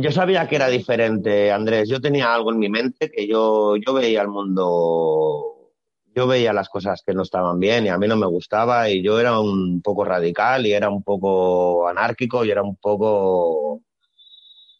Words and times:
Yo 0.00 0.12
sabía 0.12 0.46
que 0.46 0.54
era 0.54 0.68
diferente, 0.68 1.50
Andrés. 1.50 1.88
Yo 1.88 2.00
tenía 2.00 2.32
algo 2.32 2.52
en 2.52 2.60
mi 2.60 2.68
mente 2.68 3.10
que 3.10 3.26
yo, 3.26 3.74
yo 3.84 3.92
veía 3.92 4.22
el 4.22 4.28
mundo, 4.28 5.72
yo 6.14 6.28
veía 6.28 6.52
las 6.52 6.68
cosas 6.68 7.02
que 7.04 7.14
no 7.14 7.22
estaban 7.22 7.58
bien 7.58 7.84
y 7.84 7.88
a 7.88 7.98
mí 7.98 8.06
no 8.06 8.16
me 8.16 8.28
gustaba 8.28 8.88
y 8.88 9.02
yo 9.02 9.18
era 9.18 9.40
un 9.40 9.82
poco 9.82 10.04
radical 10.04 10.64
y 10.66 10.72
era 10.72 10.88
un 10.88 11.02
poco 11.02 11.88
anárquico 11.88 12.44
y 12.44 12.52
era 12.52 12.62
un 12.62 12.76
poco 12.76 13.82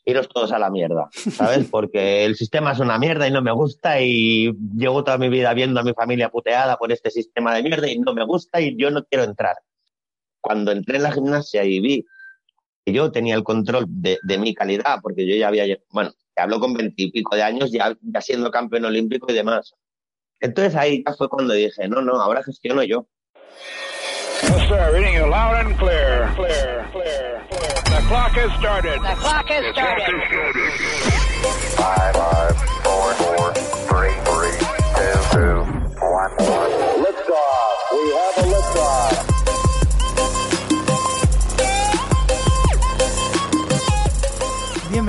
iros 0.04 0.28
todos 0.28 0.52
a 0.52 0.58
la 0.60 0.70
mierda, 0.70 1.08
¿sabes? 1.12 1.66
Porque 1.68 2.24
el 2.24 2.36
sistema 2.36 2.70
es 2.70 2.78
una 2.78 2.96
mierda 2.96 3.26
y 3.26 3.32
no 3.32 3.42
me 3.42 3.50
gusta 3.50 4.00
y 4.00 4.52
llevo 4.76 5.02
toda 5.02 5.18
mi 5.18 5.28
vida 5.28 5.52
viendo 5.52 5.80
a 5.80 5.82
mi 5.82 5.94
familia 5.94 6.28
puteada 6.28 6.76
por 6.76 6.92
este 6.92 7.10
sistema 7.10 7.56
de 7.56 7.64
mierda 7.64 7.90
y 7.90 7.98
no 7.98 8.14
me 8.14 8.24
gusta 8.24 8.60
y 8.60 8.76
yo 8.76 8.92
no 8.92 9.02
quiero 9.02 9.24
entrar. 9.24 9.56
Cuando 10.40 10.70
entré 10.70 10.98
en 10.98 11.02
la 11.02 11.10
gimnasia 11.10 11.64
y 11.64 11.80
vi 11.80 12.06
yo 12.92 13.10
tenía 13.10 13.34
el 13.34 13.44
control 13.44 13.86
de, 13.88 14.18
mi 14.38 14.54
calidad, 14.54 14.98
porque 15.02 15.26
yo 15.26 15.34
ya 15.34 15.48
había, 15.48 15.64
bueno, 15.90 16.12
te 16.34 16.42
hablo 16.42 16.60
con 16.60 16.74
veintipico 16.74 17.36
de 17.36 17.42
años, 17.42 17.70
ya, 17.72 17.96
ya 18.00 18.20
siendo 18.20 18.50
campeón 18.50 18.84
olímpico 18.84 19.30
y 19.30 19.34
demás. 19.34 19.74
Entonces 20.40 20.74
ahí 20.76 21.02
ya 21.06 21.14
fue 21.14 21.28
cuando 21.28 21.54
dije, 21.54 21.88
no, 21.88 22.00
no, 22.00 22.20
ahora 22.20 22.42
gestiono 22.42 22.82
yo. 22.82 23.06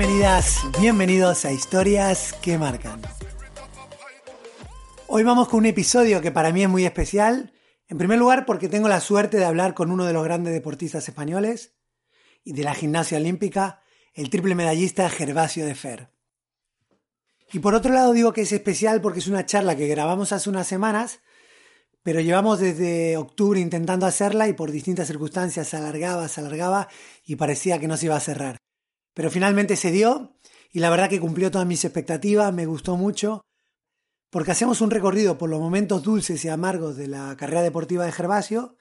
Bienvenidas, 0.00 0.62
bienvenidos 0.80 1.44
a 1.44 1.52
Historias 1.52 2.32
que 2.40 2.56
Marcan. 2.56 3.02
Hoy 5.08 5.22
vamos 5.24 5.46
con 5.50 5.58
un 5.58 5.66
episodio 5.66 6.22
que 6.22 6.32
para 6.32 6.54
mí 6.54 6.62
es 6.62 6.70
muy 6.70 6.86
especial. 6.86 7.52
En 7.86 7.98
primer 7.98 8.18
lugar, 8.18 8.46
porque 8.46 8.70
tengo 8.70 8.88
la 8.88 9.00
suerte 9.00 9.36
de 9.36 9.44
hablar 9.44 9.74
con 9.74 9.90
uno 9.90 10.06
de 10.06 10.14
los 10.14 10.24
grandes 10.24 10.54
deportistas 10.54 11.06
españoles 11.06 11.74
y 12.44 12.54
de 12.54 12.64
la 12.64 12.74
gimnasia 12.74 13.18
olímpica, 13.18 13.82
el 14.14 14.30
triple 14.30 14.54
medallista 14.54 15.10
Gervasio 15.10 15.66
de 15.66 15.74
Fer. 15.74 16.10
Y 17.52 17.58
por 17.58 17.74
otro 17.74 17.92
lado 17.92 18.14
digo 18.14 18.32
que 18.32 18.40
es 18.40 18.52
especial 18.52 19.02
porque 19.02 19.18
es 19.18 19.28
una 19.28 19.44
charla 19.44 19.76
que 19.76 19.86
grabamos 19.86 20.32
hace 20.32 20.48
unas 20.48 20.66
semanas, 20.66 21.20
pero 22.02 22.20
llevamos 22.20 22.58
desde 22.58 23.18
octubre 23.18 23.60
intentando 23.60 24.06
hacerla 24.06 24.48
y 24.48 24.54
por 24.54 24.70
distintas 24.70 25.08
circunstancias 25.08 25.68
se 25.68 25.76
alargaba, 25.76 26.26
se 26.28 26.40
alargaba 26.40 26.88
y 27.22 27.36
parecía 27.36 27.78
que 27.78 27.86
no 27.86 27.98
se 27.98 28.06
iba 28.06 28.16
a 28.16 28.20
cerrar. 28.20 28.60
Pero 29.14 29.30
finalmente 29.30 29.76
se 29.76 29.90
dio 29.90 30.36
y 30.72 30.80
la 30.80 30.90
verdad 30.90 31.08
que 31.08 31.20
cumplió 31.20 31.50
todas 31.50 31.66
mis 31.66 31.84
expectativas, 31.84 32.52
me 32.52 32.66
gustó 32.66 32.96
mucho, 32.96 33.42
porque 34.30 34.52
hacemos 34.52 34.80
un 34.80 34.90
recorrido 34.90 35.36
por 35.36 35.50
los 35.50 35.60
momentos 35.60 36.02
dulces 36.02 36.44
y 36.44 36.48
amargos 36.48 36.96
de 36.96 37.08
la 37.08 37.36
carrera 37.36 37.62
deportiva 37.62 38.04
de 38.04 38.12
Gervasio, 38.12 38.76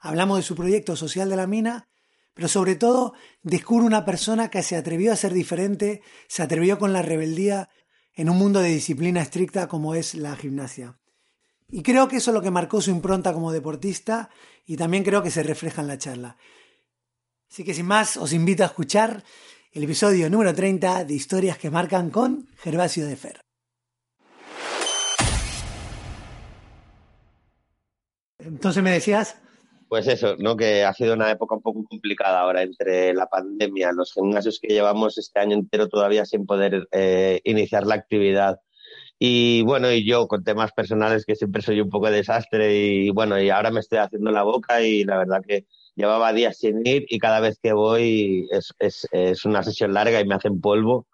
hablamos 0.00 0.38
de 0.38 0.44
su 0.44 0.54
proyecto 0.54 0.94
social 0.94 1.28
de 1.28 1.36
la 1.36 1.48
mina, 1.48 1.88
pero 2.34 2.48
sobre 2.48 2.76
todo 2.76 3.14
descubre 3.42 3.84
una 3.84 4.04
persona 4.04 4.48
que 4.48 4.62
se 4.62 4.76
atrevió 4.76 5.12
a 5.12 5.16
ser 5.16 5.32
diferente, 5.32 6.02
se 6.28 6.42
atrevió 6.42 6.78
con 6.78 6.92
la 6.92 7.02
rebeldía 7.02 7.68
en 8.14 8.30
un 8.30 8.38
mundo 8.38 8.60
de 8.60 8.68
disciplina 8.68 9.20
estricta 9.20 9.68
como 9.68 9.94
es 9.94 10.14
la 10.14 10.36
gimnasia. 10.36 10.98
Y 11.68 11.82
creo 11.82 12.08
que 12.08 12.16
eso 12.16 12.30
es 12.30 12.34
lo 12.34 12.42
que 12.42 12.50
marcó 12.50 12.80
su 12.80 12.90
impronta 12.90 13.32
como 13.32 13.52
deportista 13.52 14.30
y 14.66 14.76
también 14.76 15.04
creo 15.04 15.22
que 15.22 15.30
se 15.30 15.42
refleja 15.42 15.82
en 15.82 15.88
la 15.88 15.98
charla. 15.98 16.36
Así 17.50 17.64
que 17.64 17.74
sin 17.74 17.86
más, 17.86 18.16
os 18.16 18.32
invito 18.32 18.62
a 18.62 18.66
escuchar 18.66 19.24
el 19.74 19.84
episodio 19.84 20.28
número 20.28 20.54
30 20.54 21.06
de 21.06 21.14
Historias 21.14 21.56
que 21.56 21.70
marcan 21.70 22.10
con 22.10 22.46
Gervasio 22.58 23.06
de 23.06 23.16
Fer. 23.16 23.40
Entonces 28.38 28.82
me 28.82 28.90
decías. 28.90 29.40
Pues 29.88 30.06
eso, 30.08 30.36
¿no? 30.38 30.56
Que 30.56 30.84
ha 30.84 30.92
sido 30.92 31.14
una 31.14 31.30
época 31.30 31.54
un 31.54 31.62
poco 31.62 31.84
complicada 31.84 32.40
ahora 32.40 32.62
entre 32.62 33.14
la 33.14 33.26
pandemia, 33.26 33.92
los 33.92 34.12
gimnasios 34.12 34.58
que 34.60 34.74
llevamos 34.74 35.16
este 35.16 35.40
año 35.40 35.54
entero 35.54 35.88
todavía 35.88 36.26
sin 36.26 36.44
poder 36.44 36.88
eh, 36.92 37.40
iniciar 37.44 37.86
la 37.86 37.94
actividad. 37.94 38.60
Y 39.18 39.62
bueno, 39.62 39.90
y 39.90 40.04
yo 40.04 40.28
con 40.28 40.44
temas 40.44 40.72
personales 40.72 41.24
que 41.24 41.36
siempre 41.36 41.62
soy 41.62 41.80
un 41.80 41.88
poco 41.88 42.10
desastre 42.10 42.76
y 42.76 43.10
bueno, 43.10 43.40
y 43.40 43.48
ahora 43.48 43.70
me 43.70 43.80
estoy 43.80 43.98
haciendo 43.98 44.30
la 44.32 44.42
boca 44.42 44.82
y 44.82 45.04
la 45.04 45.16
verdad 45.16 45.42
que 45.46 45.66
llevaba 45.94 46.32
días 46.32 46.58
sin 46.58 46.86
ir 46.86 47.06
y 47.08 47.18
cada 47.18 47.40
vez 47.40 47.58
que 47.62 47.72
voy 47.72 48.48
es, 48.50 48.72
es, 48.78 49.06
es 49.12 49.44
una 49.44 49.62
sesión 49.62 49.92
larga 49.92 50.20
y 50.20 50.26
me 50.26 50.34
hacen 50.34 50.60
polvo. 50.60 51.06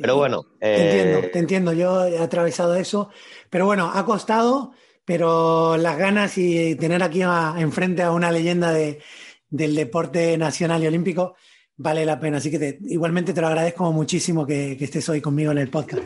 Pero 0.00 0.16
bueno. 0.16 0.46
Te 0.58 0.84
entiendo, 0.84 1.18
eh, 1.18 1.30
te 1.30 1.38
entiendo, 1.38 1.72
yo 1.72 2.06
he 2.06 2.18
atravesado 2.18 2.74
eso. 2.74 3.10
Pero 3.50 3.66
bueno, 3.66 3.90
ha 3.92 4.04
costado, 4.04 4.72
pero 5.04 5.76
las 5.76 5.98
ganas 5.98 6.38
y 6.38 6.74
tener 6.76 7.02
aquí 7.02 7.22
enfrente 7.22 8.02
a 8.02 8.12
una 8.12 8.30
leyenda 8.30 8.72
de, 8.72 9.02
del 9.50 9.74
deporte 9.74 10.38
nacional 10.38 10.82
y 10.82 10.86
olímpico 10.86 11.36
vale 11.76 12.06
la 12.06 12.18
pena. 12.18 12.38
Así 12.38 12.50
que 12.50 12.78
igualmente 12.82 13.34
te 13.34 13.40
lo 13.40 13.48
agradezco 13.48 13.92
muchísimo 13.92 14.46
que, 14.46 14.76
que 14.78 14.84
estés 14.84 15.08
hoy 15.08 15.20
conmigo 15.20 15.52
en 15.52 15.58
el 15.58 15.68
podcast. 15.68 16.04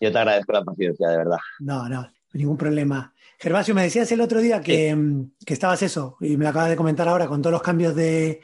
Yo 0.00 0.12
te 0.12 0.18
agradezco 0.18 0.52
la 0.52 0.64
paciencia, 0.64 1.08
de 1.08 1.16
verdad. 1.16 1.38
No, 1.58 1.88
no, 1.88 2.08
ningún 2.34 2.56
problema. 2.56 3.12
Gervasio, 3.38 3.74
me 3.74 3.82
decías 3.82 4.10
el 4.10 4.20
otro 4.20 4.40
día 4.40 4.60
que, 4.60 4.94
mm, 4.94 5.32
que, 5.46 5.54
estabas 5.54 5.82
eso, 5.82 6.16
y 6.20 6.36
me 6.36 6.44
lo 6.44 6.50
acabas 6.50 6.70
de 6.70 6.76
comentar 6.76 7.06
ahora 7.08 7.28
con 7.28 7.40
todos 7.40 7.52
los 7.52 7.62
cambios 7.62 7.94
de, 7.94 8.40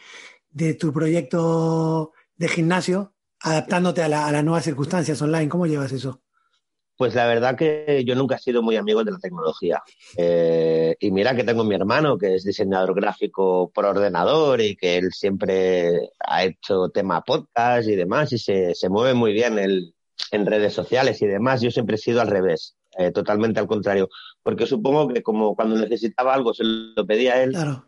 de 0.50 0.74
tu 0.74 0.92
proyecto 0.92 2.12
de 2.36 2.48
gimnasio, 2.48 3.12
adaptándote 3.40 4.02
a, 4.02 4.08
la, 4.08 4.26
a, 4.26 4.32
las 4.32 4.44
nuevas 4.44 4.64
circunstancias 4.64 5.20
online. 5.20 5.48
¿Cómo 5.48 5.66
llevas 5.66 5.90
eso? 5.92 6.22
Pues 6.96 7.12
la 7.16 7.26
verdad 7.26 7.56
que 7.56 8.04
yo 8.06 8.14
nunca 8.14 8.36
he 8.36 8.38
sido 8.38 8.62
muy 8.62 8.76
amigo 8.76 9.02
de 9.02 9.10
la 9.10 9.18
tecnología. 9.18 9.82
Eh, 10.16 10.94
y 11.00 11.10
mira 11.10 11.34
que 11.34 11.42
tengo 11.42 11.64
mi 11.64 11.74
hermano 11.74 12.16
que 12.16 12.36
es 12.36 12.44
diseñador 12.44 12.94
gráfico 12.94 13.72
por 13.74 13.84
ordenador 13.84 14.60
y 14.60 14.76
que 14.76 14.98
él 14.98 15.12
siempre 15.12 16.10
ha 16.20 16.44
hecho 16.44 16.88
tema 16.90 17.22
podcast 17.22 17.88
y 17.88 17.96
demás 17.96 18.32
y 18.32 18.38
se, 18.38 18.76
se 18.76 18.88
mueve 18.88 19.14
muy 19.14 19.32
bien 19.32 19.58
el, 19.58 19.92
en 20.30 20.46
redes 20.46 20.72
sociales 20.72 21.20
y 21.20 21.26
demás. 21.26 21.60
Yo 21.62 21.72
siempre 21.72 21.96
he 21.96 21.98
sido 21.98 22.20
al 22.20 22.28
revés. 22.28 22.76
Eh, 22.96 23.10
totalmente 23.10 23.58
al 23.58 23.66
contrario. 23.66 24.08
Porque 24.44 24.66
supongo 24.66 25.08
que 25.08 25.22
como 25.22 25.56
cuando 25.56 25.74
necesitaba 25.76 26.34
algo 26.34 26.54
se 26.54 26.62
lo 26.62 27.04
pedía 27.06 27.34
a 27.34 27.42
él. 27.42 27.50
Claro. 27.50 27.86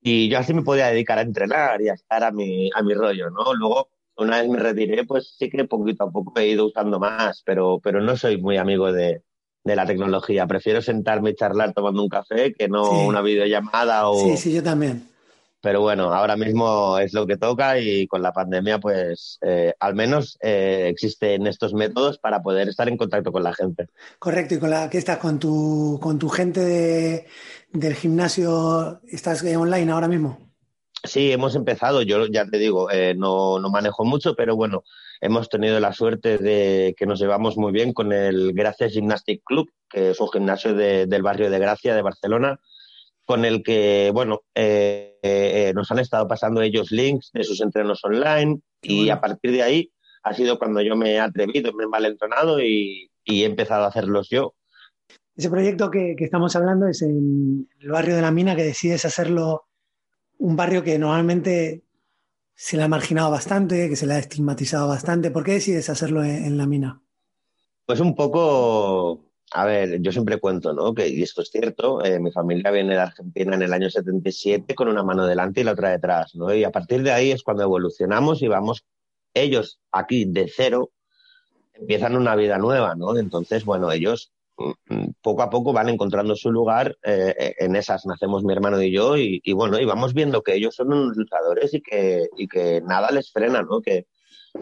Y 0.00 0.28
yo 0.28 0.38
así 0.38 0.54
me 0.54 0.62
podía 0.62 0.86
dedicar 0.88 1.18
a 1.18 1.22
entrenar 1.22 1.80
y 1.82 1.88
a 1.88 1.94
estar 1.94 2.24
a 2.24 2.32
mi, 2.32 2.70
a 2.74 2.82
mi 2.82 2.94
rollo, 2.94 3.30
¿no? 3.30 3.54
Luego, 3.54 3.90
una 4.16 4.40
vez 4.40 4.48
me 4.48 4.58
retiré, 4.58 5.04
pues 5.04 5.34
sí 5.38 5.50
que 5.50 5.64
poquito 5.64 6.04
a 6.04 6.10
poco 6.10 6.32
he 6.40 6.48
ido 6.48 6.66
usando 6.66 6.98
más, 6.98 7.42
pero, 7.44 7.78
pero 7.82 8.00
no 8.00 8.16
soy 8.16 8.40
muy 8.40 8.56
amigo 8.56 8.90
de, 8.92 9.22
de 9.64 9.76
la 9.76 9.86
tecnología. 9.86 10.46
Prefiero 10.46 10.80
sentarme 10.82 11.30
y 11.30 11.34
charlar 11.34 11.72
tomando 11.74 12.02
un 12.02 12.08
café 12.08 12.54
que 12.54 12.68
no 12.68 12.84
Sí. 12.86 13.06
una 13.06 13.20
videollamada 13.20 14.08
o... 14.08 14.18
Sí, 14.18 14.36
sí, 14.36 14.54
yo 14.54 14.62
también. 14.62 15.06
Pero 15.60 15.80
bueno, 15.80 16.14
ahora 16.14 16.36
mismo 16.36 16.98
es 16.98 17.12
lo 17.12 17.26
que 17.26 17.36
toca 17.36 17.80
y 17.80 18.06
con 18.06 18.22
la 18.22 18.32
pandemia, 18.32 18.78
pues 18.78 19.38
eh, 19.42 19.74
al 19.80 19.94
menos 19.94 20.38
eh, 20.40 20.86
existen 20.88 21.46
estos 21.48 21.74
métodos 21.74 22.18
para 22.18 22.42
poder 22.42 22.68
estar 22.68 22.88
en 22.88 22.96
contacto 22.96 23.32
con 23.32 23.42
la 23.42 23.54
gente. 23.54 23.86
Correcto, 24.20 24.54
y 24.54 24.58
con 24.58 24.70
la 24.70 24.88
que 24.88 24.98
estás 24.98 25.18
con 25.18 25.40
tu, 25.40 25.98
con 26.00 26.18
tu 26.18 26.28
gente 26.28 26.60
de, 26.60 27.26
del 27.72 27.94
gimnasio, 27.94 29.00
¿estás 29.08 29.42
online 29.42 29.90
ahora 29.90 30.06
mismo? 30.06 30.38
Sí, 31.02 31.32
hemos 31.32 31.56
empezado. 31.56 32.02
Yo 32.02 32.26
ya 32.26 32.46
te 32.46 32.58
digo, 32.58 32.90
eh, 32.90 33.14
no, 33.16 33.58
no 33.58 33.70
manejo 33.70 34.04
mucho, 34.04 34.34
pero 34.36 34.54
bueno, 34.54 34.84
hemos 35.20 35.48
tenido 35.48 35.80
la 35.80 35.92
suerte 35.92 36.38
de 36.38 36.94
que 36.96 37.06
nos 37.06 37.18
llevamos 37.18 37.56
muy 37.56 37.72
bien 37.72 37.92
con 37.92 38.12
el 38.12 38.52
Gracia 38.52 38.88
Gymnastic 38.88 39.42
Club, 39.44 39.70
que 39.90 40.10
es 40.10 40.20
un 40.20 40.28
gimnasio 40.28 40.74
de, 40.74 41.06
del 41.06 41.22
barrio 41.22 41.50
de 41.50 41.58
Gracia 41.58 41.96
de 41.96 42.02
Barcelona 42.02 42.60
con 43.28 43.44
el 43.44 43.62
que, 43.62 44.10
bueno, 44.14 44.40
eh, 44.54 45.18
eh, 45.22 45.72
nos 45.74 45.90
han 45.92 45.98
estado 45.98 46.26
pasando 46.26 46.62
ellos 46.62 46.90
links 46.90 47.30
de 47.34 47.44
sus 47.44 47.60
entrenos 47.60 48.02
online 48.02 48.62
y 48.80 49.10
a 49.10 49.20
partir 49.20 49.52
de 49.52 49.62
ahí 49.62 49.92
ha 50.22 50.32
sido 50.32 50.58
cuando 50.58 50.80
yo 50.80 50.96
me 50.96 51.12
he 51.12 51.20
atrevido, 51.20 51.74
me 51.74 51.84
he 51.84 51.88
malentonado 51.88 52.58
y, 52.58 53.10
y 53.24 53.42
he 53.42 53.44
empezado 53.44 53.84
a 53.84 53.88
hacerlos 53.88 54.30
yo. 54.30 54.54
Ese 55.36 55.50
proyecto 55.50 55.90
que, 55.90 56.16
que, 56.16 56.24
estamos 56.24 56.56
hablando 56.56 56.88
es 56.88 57.02
en 57.02 57.68
el 57.80 57.90
barrio 57.90 58.16
de 58.16 58.22
la 58.22 58.30
mina, 58.30 58.56
que 58.56 58.64
decides 58.64 59.04
hacerlo 59.04 59.66
un 60.38 60.56
barrio 60.56 60.82
que 60.82 60.98
normalmente 60.98 61.84
se 62.54 62.78
le 62.78 62.84
ha 62.84 62.88
marginado 62.88 63.30
bastante, 63.30 63.90
que 63.90 63.96
se 63.96 64.06
le 64.06 64.14
ha 64.14 64.18
estigmatizado 64.20 64.88
bastante. 64.88 65.30
¿Por 65.30 65.44
qué 65.44 65.52
decides 65.52 65.90
hacerlo 65.90 66.24
en, 66.24 66.56
la 66.56 66.66
mina? 66.66 67.02
Pues 67.84 68.00
un 68.00 68.14
poco, 68.14 69.27
a 69.52 69.64
ver, 69.64 70.00
yo 70.00 70.12
siempre 70.12 70.38
cuento, 70.38 70.72
¿no? 70.72 70.94
Que, 70.94 71.08
y 71.08 71.22
esto 71.22 71.42
es 71.42 71.50
cierto, 71.50 72.04
eh, 72.04 72.20
mi 72.20 72.30
familia 72.30 72.70
viene 72.70 72.94
de 72.94 73.00
Argentina 73.00 73.54
en 73.54 73.62
el 73.62 73.72
año 73.72 73.88
77 73.90 74.74
con 74.74 74.88
una 74.88 75.02
mano 75.02 75.26
delante 75.26 75.60
y 75.60 75.64
la 75.64 75.72
otra 75.72 75.90
detrás, 75.90 76.34
¿no? 76.34 76.52
Y 76.54 76.64
a 76.64 76.70
partir 76.70 77.02
de 77.02 77.12
ahí 77.12 77.30
es 77.30 77.42
cuando 77.42 77.62
evolucionamos 77.62 78.42
y 78.42 78.48
vamos 78.48 78.84
ellos 79.34 79.80
aquí 79.92 80.24
de 80.26 80.50
cero 80.54 80.90
empiezan 81.72 82.16
una 82.16 82.34
vida 82.36 82.58
nueva, 82.58 82.94
¿no? 82.94 83.16
Entonces, 83.16 83.64
bueno, 83.64 83.90
ellos 83.92 84.32
mm, 84.56 85.10
poco 85.22 85.42
a 85.42 85.50
poco 85.50 85.72
van 85.72 85.88
encontrando 85.88 86.34
su 86.36 86.50
lugar, 86.50 86.98
eh, 87.02 87.54
en 87.58 87.76
esas 87.76 88.04
nacemos 88.04 88.44
mi 88.44 88.52
hermano 88.52 88.82
y 88.82 88.92
yo, 88.92 89.16
y, 89.16 89.40
bueno, 89.52 89.78
y 89.78 89.84
vamos 89.84 90.12
viendo 90.12 90.42
que 90.42 90.54
ellos 90.54 90.74
son 90.74 90.92
unos 90.92 91.16
luchadores 91.16 91.72
y 91.74 91.80
que, 91.80 92.28
y 92.36 92.48
que 92.48 92.82
nada 92.82 93.10
les 93.12 93.30
frena, 93.30 93.62
¿no? 93.62 93.80
Que 93.80 94.06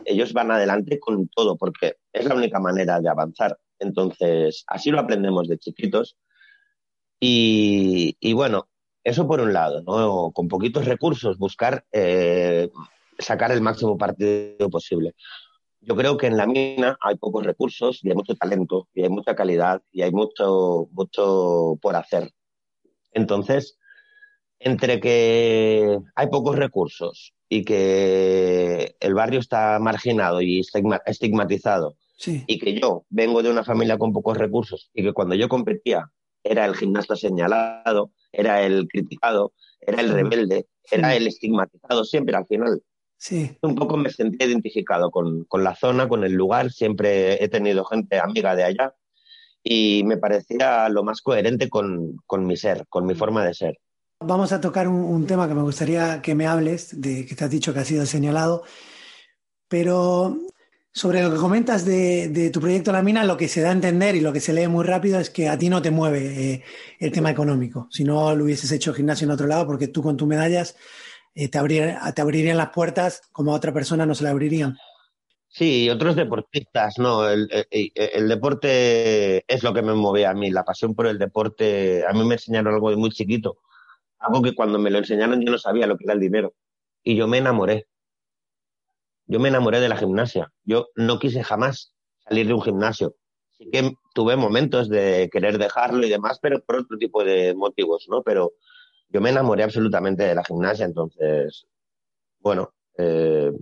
ellos 0.04 0.32
van 0.32 0.50
adelante 0.50 1.00
con 1.00 1.28
todo, 1.28 1.56
porque 1.56 1.96
es 2.12 2.24
la 2.26 2.34
única 2.34 2.60
manera 2.60 3.00
de 3.00 3.08
avanzar. 3.08 3.58
Entonces, 3.78 4.64
así 4.67 4.90
lo 4.90 5.00
aprendemos 5.00 5.49
de 5.49 5.58
chiquitos. 5.58 6.17
Y, 7.20 8.17
y 8.20 8.32
bueno, 8.34 8.69
eso 9.05 9.26
por 9.26 9.40
un 9.40 9.52
lado, 9.52 9.82
¿no? 9.82 10.32
Con 10.32 10.49
poquitos 10.49 10.84
recursos, 10.84 11.38
buscar 11.38 11.84
eh, 11.93 12.69
sacar 13.19 13.52
el 13.52 13.61
máximo 13.61 13.96
partido 13.96 14.69
posible. 14.69 15.14
Yo 15.81 15.94
creo 15.94 16.17
que 16.17 16.26
en 16.26 16.37
la 16.37 16.46
mina 16.46 16.96
hay 17.00 17.17
pocos 17.17 17.46
recursos 17.46 18.00
y 18.02 18.08
hay 18.08 18.17
mucho 18.17 18.34
talento 18.34 18.88
y 18.93 19.02
hay 19.05 19.08
mucha 19.08 19.37
calidad 19.37 19.82
y 19.93 20.02
hay 20.02 20.11
mucho, 20.11 20.88
mucho 20.90 21.79
por 21.81 21.94
hacer. 21.94 22.32
Entonces, 23.12 23.79
entre 24.58 25.00
que 25.00 25.99
hay 26.14 26.26
pocos 26.26 26.56
recursos 26.56 27.32
y 27.49 27.64
que 27.64 28.96
el 28.99 29.14
barrio 29.14 29.38
está 29.38 29.79
marginado 29.79 30.40
y 30.40 30.62
estigmatizado 31.06 31.96
y 32.24 32.58
que 32.58 32.78
yo 32.78 33.04
vengo 33.10 33.42
de 33.42 33.50
una 33.50 33.64
familia 33.64 33.98
con 33.98 34.12
pocos 34.12 34.36
recursos 34.36 34.90
y 34.94 35.02
que 35.02 35.12
cuando 35.12 35.34
yo 35.34 35.48
competía 35.48 36.10
era 36.42 36.64
el 36.64 36.76
gimnasta 36.76 37.16
señalado, 37.16 38.12
era 38.32 38.62
el 38.62 38.86
criticado, 38.88 39.52
era 39.80 40.00
el 40.00 40.10
rebelde, 40.10 40.66
era 40.90 41.14
el 41.14 41.26
estigmatizado 41.26 42.04
siempre 42.04 42.36
al 42.36 42.46
final. 42.46 42.82
Sí. 43.18 43.56
Un 43.62 43.74
poco 43.74 43.96
me 43.96 44.10
sentí 44.10 44.44
identificado 44.44 45.10
con, 45.10 45.46
la 45.52 45.74
zona, 45.74 46.08
con 46.08 46.24
el 46.24 46.32
lugar. 46.32 46.70
Siempre 46.70 47.42
he 47.42 47.48
tenido 47.48 47.84
gente 47.84 48.19
amiga 48.19 48.54
de 48.54 48.64
allá 48.64 48.94
y 49.62 50.02
me 50.04 50.16
parecía 50.19 50.88
lo 50.88 51.02
más 51.02 51.22
coherente 51.22 51.69
con, 51.69 52.20
mi 52.38 52.56
ser, 52.56 52.86
con 52.88 53.06
mi 53.06 53.14
forma 53.14 53.44
de 53.44 53.54
ser. 53.54 53.78
Vamos 54.20 54.52
a 54.52 54.60
tocar 54.60 54.88
un, 54.88 55.26
tema 55.26 55.48
que 55.48 55.54
me 55.54 55.62
gustaría 55.62 56.22
que 56.22 56.34
me 56.34 56.46
hables, 56.46 57.00
de 57.00 57.26
que 57.26 57.34
te 57.34 57.44
has 57.44 57.50
dicho 57.50 57.74
que 57.74 57.80
ha 57.80 57.84
sido 57.84 58.06
señalado, 58.06 58.62
pero 59.69 60.38
sobre 60.96 61.22
lo 61.22 61.31
que 61.31 61.37
comentas 61.37 61.84
de, 61.84 62.50
tu 62.50 62.58
proyecto 62.58 62.90
La 62.90 63.02
Mina, 63.02 63.22
lo 63.22 63.37
que 63.37 63.48
se 63.48 63.60
da 63.60 63.69
a 63.69 63.72
entender 63.72 64.16
y 64.16 64.22
lo 64.22 64.32
que 64.32 64.40
se 64.40 64.54
lee 64.54 64.66
muy 64.66 64.82
rápido 64.82 65.20
es 65.20 65.28
que 65.28 65.46
a 65.46 65.58
ti 65.58 65.69
no 65.69 65.82
te 65.82 65.90
mueve 65.90 66.54
eh, 66.54 66.64
el 66.98 67.12
tema 67.12 67.31
económico. 67.31 67.87
Si 67.90 68.02
no 68.02 68.34
lo 68.34 68.44
hubieses 68.44 68.72
hecho 68.72 68.94
gimnasio 68.94 69.26
en 69.26 69.32
otro 69.32 69.46
lado, 69.46 69.66
porque 69.66 69.88
tú 69.88 70.02
con 70.02 70.16
tus 70.16 70.26
medallas 70.26 70.75
eh, 71.34 71.50
te, 71.50 71.58
te 72.14 72.22
abrirían 72.22 72.56
las 72.56 72.70
puertas 72.70 73.20
como 73.31 73.52
a 73.52 73.56
otra 73.56 73.75
persona 73.75 74.06
no 74.06 74.14
se 74.14 74.25
le 74.25 74.31
abrirían. 74.31 74.78
Sí, 75.48 75.90
otros 75.90 76.16
deportistas, 76.16 76.98
no, 76.98 77.28
el, 77.28 77.46
el, 77.70 78.28
deporte 78.28 79.44
es 79.52 79.62
lo 79.62 79.75
que 79.75 79.82
me 79.82 79.93
movía 79.93 80.31
a 80.31 80.34
mí, 80.34 80.50
la 80.50 80.64
pasión 80.64 80.94
por 80.94 81.08
el 81.08 81.19
deporte, 81.19 82.04
a 82.08 82.12
mí 82.14 82.25
me 82.25 82.37
enseñaron 82.37 82.72
algo 82.72 82.88
de 82.88 82.96
muy 82.96 83.10
chiquito, 83.10 83.58
algo 84.19 84.40
que 84.40 84.54
cuando 84.54 84.78
me 84.78 84.90
lo 84.90 84.96
enseñaron 84.96 85.43
yo 85.44 85.52
no 85.52 85.58
sabía 85.58 85.87
lo 85.87 85.98
que 85.98 86.04
era 86.04 86.14
el 86.14 86.20
dinero. 86.20 86.54
Y 87.02 87.16
yo 87.16 87.28
me 87.28 87.38
enamoré, 87.38 87.87
yo 89.26 89.40
me 89.40 89.49
enamoré 89.49 89.81
de 89.81 89.88
la 89.88 89.96
gimnasia, 89.96 90.52
yo 90.64 90.88
no 90.94 91.19
quise 91.19 91.43
jamás 91.43 91.93
salir 92.19 92.46
de 92.46 92.55
un 92.55 92.62
gimnasio, 92.62 93.17
sí 93.50 93.69
que 93.70 93.94
tuve 94.14 94.37
momentos 94.37 94.88
de 94.88 95.28
querer 95.32 95.58
dejarlo 95.58 96.06
y 96.06 96.11
demás, 96.11 96.38
pero 96.40 96.62
por 96.62 96.76
otro 96.76 96.96
tipo 96.99 97.25
de 97.25 97.55
motivos, 97.55 98.06
¿no? 98.08 98.23
Pero 98.23 98.52
yo 99.08 99.20
me 99.20 99.31
enamoré 99.31 99.62
absolutamente 99.62 100.25
de 100.25 100.34
la 100.34 100.44
gimnasia, 100.44 100.87
entonces, 100.87 101.67
bueno, 102.40 102.75
eh, 102.99 103.52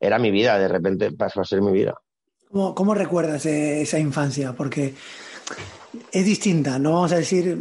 era 0.00 0.18
mi 0.18 0.30
vida, 0.30 0.58
de 0.58 0.68
repente 0.68 1.12
pasó 1.12 1.40
a 1.40 1.44
ser 1.44 1.60
mi 1.60 1.72
vida. 1.72 1.94
¿Cómo, 2.50 2.94
recuerdas 2.94 3.44
esa 3.44 3.98
infancia? 3.98 4.54
Porque 4.54 4.94
es 6.12 6.24
distinta, 6.24 6.78
no 6.78 6.92
vamos 6.92 7.12
a 7.12 7.16
decir, 7.16 7.58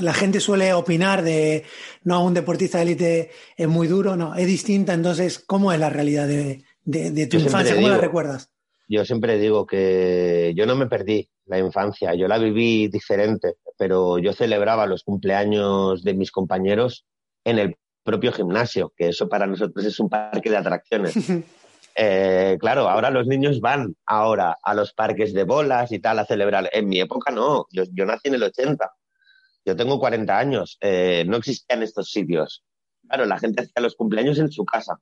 la 0.00 0.12
gente 0.12 0.40
suele 0.40 0.72
opinar 0.72 1.22
de, 1.22 1.64
no, 2.02 2.24
un 2.24 2.34
deportista 2.34 2.78
de 2.78 2.84
élite 2.84 3.30
es 3.56 3.68
muy 3.68 3.86
duro, 3.86 4.16
no, 4.16 4.34
es 4.34 4.46
distinta, 4.46 4.94
entonces, 4.94 5.38
¿cómo 5.38 5.72
es 5.72 5.78
la 5.78 5.90
realidad 5.90 6.26
de, 6.26 6.64
tu 7.26 7.36
infancia? 7.38 7.74
¿Cómo 7.74 7.88
la 7.88 7.98
recuerdas? 7.98 8.50
Yo 8.88 9.04
siempre 9.04 9.38
digo 9.38 9.66
que 9.66 10.52
yo 10.56 10.66
no 10.66 10.76
me 10.76 10.86
perdí 10.86 11.28
la 11.46 11.58
infancia, 11.58 12.14
yo 12.14 12.28
la 12.28 12.38
viví 12.38 12.88
diferente, 12.88 13.54
pero 13.78 14.18
yo 14.18 14.32
celebraba 14.32 14.86
los 14.86 15.02
cumpleaños 15.04 16.02
de 16.02 16.14
mis 16.14 16.30
compañeros 16.30 17.06
en 17.44 17.58
el 17.58 17.76
propio 18.02 18.32
gimnasio, 18.32 18.92
que 18.96 19.08
eso 19.08 19.28
para 19.28 19.46
nosotros 19.46 19.84
es 19.84 19.98
un 20.00 20.08
parque 20.08 20.50
de 20.50 20.56
atracciones. 20.56 21.14
Eh, 21.94 22.56
claro, 22.60 22.88
ahora 22.88 23.10
los 23.10 23.26
niños 23.26 23.60
van 23.60 23.94
ahora 24.04 24.58
a 24.62 24.74
los 24.74 24.92
parques 24.92 25.32
de 25.32 25.44
bolas 25.44 25.92
y 25.92 26.00
tal 26.00 26.18
a 26.18 26.26
celebrar. 26.26 26.68
En 26.72 26.88
mi 26.88 27.00
época 27.00 27.32
no, 27.32 27.66
yo, 27.70 27.84
nací 28.04 28.28
en 28.28 28.34
el 28.34 28.42
80, 28.42 28.90
yo 29.64 29.76
tengo 29.76 30.00
40 30.00 30.36
años, 30.36 30.76
eh, 30.80 31.24
no 31.26 31.36
existían 31.36 31.82
estos 31.82 32.10
sitios. 32.10 32.64
Claro, 33.06 33.26
la 33.26 33.38
gente 33.38 33.62
hacía 33.62 33.82
los 33.82 33.94
cumpleaños 33.94 34.38
en 34.38 34.50
su 34.50 34.64
casa. 34.64 34.98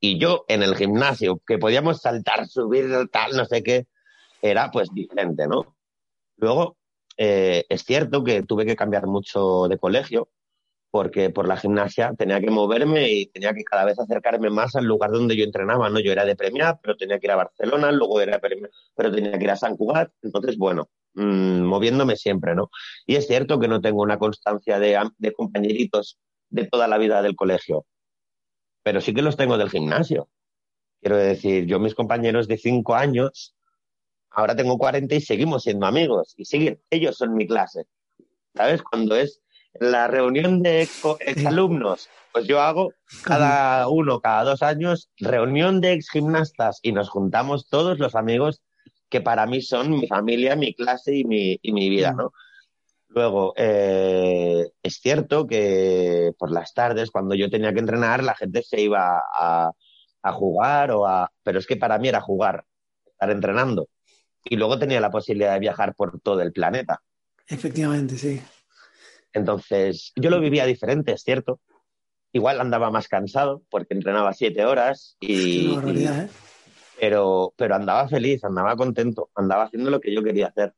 Y 0.00 0.18
yo 0.18 0.44
en 0.48 0.62
el 0.62 0.76
gimnasio, 0.76 1.40
que 1.46 1.58
podíamos 1.58 2.00
saltar, 2.00 2.46
subir, 2.48 3.08
tal, 3.10 3.36
no 3.36 3.44
sé 3.44 3.62
qué, 3.62 3.86
era 4.42 4.70
pues 4.70 4.88
diferente, 4.92 5.46
¿no? 5.46 5.76
Luego, 6.36 6.76
eh, 7.16 7.64
es 7.68 7.84
cierto 7.84 8.24
que 8.24 8.42
tuve 8.42 8.66
que 8.66 8.76
cambiar 8.76 9.06
mucho 9.06 9.68
de 9.68 9.78
colegio 9.78 10.28
porque 10.94 11.28
por 11.28 11.48
la 11.48 11.56
gimnasia 11.56 12.14
tenía 12.16 12.40
que 12.40 12.52
moverme 12.52 13.10
y 13.10 13.26
tenía 13.26 13.52
que 13.52 13.64
cada 13.64 13.84
vez 13.84 13.98
acercarme 13.98 14.48
más 14.48 14.76
al 14.76 14.84
lugar 14.84 15.10
donde 15.10 15.36
yo 15.36 15.42
entrenaba, 15.42 15.90
¿no? 15.90 15.98
Yo 15.98 16.12
era 16.12 16.24
de 16.24 16.36
Premia, 16.36 16.78
pero 16.80 16.96
tenía 16.96 17.18
que 17.18 17.26
ir 17.26 17.32
a 17.32 17.34
Barcelona, 17.36 17.90
luego 17.90 18.20
era 18.20 18.38
Premia, 18.38 18.68
pero 18.94 19.10
tenía 19.10 19.36
que 19.36 19.42
ir 19.42 19.50
a 19.50 19.56
San 19.56 19.76
Cugat, 19.76 20.12
entonces, 20.22 20.56
bueno, 20.56 20.88
mm, 21.14 21.62
moviéndome 21.62 22.14
siempre, 22.14 22.54
¿no? 22.54 22.70
Y 23.06 23.16
es 23.16 23.26
cierto 23.26 23.58
que 23.58 23.66
no 23.66 23.80
tengo 23.80 24.02
una 24.02 24.20
constancia 24.20 24.78
de, 24.78 24.96
de 25.18 25.32
compañeritos 25.32 26.16
de 26.48 26.66
toda 26.68 26.86
la 26.86 26.96
vida 26.96 27.22
del 27.22 27.34
colegio, 27.34 27.86
pero 28.84 29.00
sí 29.00 29.12
que 29.12 29.22
los 29.22 29.36
tengo 29.36 29.58
del 29.58 29.70
gimnasio. 29.70 30.28
Quiero 31.00 31.16
decir, 31.16 31.66
yo 31.66 31.80
mis 31.80 31.96
compañeros 31.96 32.46
de 32.46 32.56
cinco 32.56 32.94
años, 32.94 33.56
ahora 34.30 34.54
tengo 34.54 34.78
40 34.78 35.12
y 35.12 35.20
seguimos 35.20 35.64
siendo 35.64 35.86
amigos 35.86 36.34
y 36.36 36.44
siguen, 36.44 36.80
ellos 36.88 37.16
son 37.16 37.34
mi 37.34 37.48
clase. 37.48 37.88
¿Sabes? 38.54 38.80
Cuando 38.84 39.16
es 39.16 39.40
la 39.80 40.06
reunión 40.06 40.62
de 40.62 40.88
exalumnos, 41.20 42.08
pues 42.32 42.46
yo 42.46 42.60
hago 42.60 42.92
cada 43.24 43.88
uno, 43.88 44.20
cada 44.20 44.44
dos 44.44 44.62
años, 44.62 45.10
reunión 45.18 45.80
de 45.80 45.92
ex 45.92 46.10
gimnastas 46.10 46.80
y 46.82 46.92
nos 46.92 47.08
juntamos 47.08 47.68
todos 47.68 47.98
los 47.98 48.14
amigos 48.14 48.62
que 49.08 49.20
para 49.20 49.46
mí 49.46 49.62
son 49.62 49.90
mi 49.90 50.06
familia, 50.06 50.56
mi 50.56 50.74
clase 50.74 51.14
y 51.16 51.24
mi, 51.24 51.58
y 51.62 51.72
mi 51.72 51.88
vida, 51.88 52.12
¿no? 52.12 52.32
Luego, 53.14 53.54
eh, 53.56 54.68
es 54.82 54.94
cierto 55.00 55.46
que 55.46 56.32
por 56.36 56.50
las 56.50 56.74
tardes, 56.74 57.12
cuando 57.12 57.36
yo 57.36 57.48
tenía 57.48 57.72
que 57.72 57.78
entrenar, 57.78 58.24
la 58.24 58.34
gente 58.34 58.64
se 58.64 58.80
iba 58.80 59.22
a, 59.32 59.72
jugar 60.32 60.90
o 60.90 61.06
a... 61.06 61.30
Pero 61.44 61.60
es 61.60 61.66
que 61.66 61.76
para 61.76 61.96
mí 61.98 62.08
era 62.08 62.20
jugar, 62.20 62.64
estar 63.06 63.30
entrenando. 63.30 63.88
Y 64.42 64.56
luego 64.56 64.80
tenía 64.80 65.00
la 65.00 65.12
posibilidad 65.12 65.52
de 65.52 65.60
viajar 65.60 65.94
por 65.94 66.20
todo 66.20 66.40
el 66.40 66.52
planeta. 66.52 67.02
Efectivamente, 67.46 68.18
sí. 68.18 68.42
Entonces, 69.34 70.12
yo 70.16 70.30
lo 70.30 70.40
vivía 70.40 70.64
diferente, 70.64 71.12
es 71.12 71.22
cierto. 71.22 71.60
Igual 72.32 72.60
andaba 72.60 72.90
más 72.90 73.08
cansado 73.08 73.62
porque 73.70 73.94
entrenaba 73.94 74.32
siete 74.32 74.64
horas 74.64 75.16
y... 75.20 75.74
¿eh? 75.74 76.28
pero, 76.98 77.52
pero 77.56 77.74
andaba 77.74 78.08
feliz, 78.08 78.42
andaba 78.44 78.76
contento, 78.76 79.30
andaba 79.34 79.64
haciendo 79.64 79.90
lo 79.90 80.00
que 80.00 80.14
yo 80.14 80.22
quería 80.22 80.46
hacer 80.46 80.74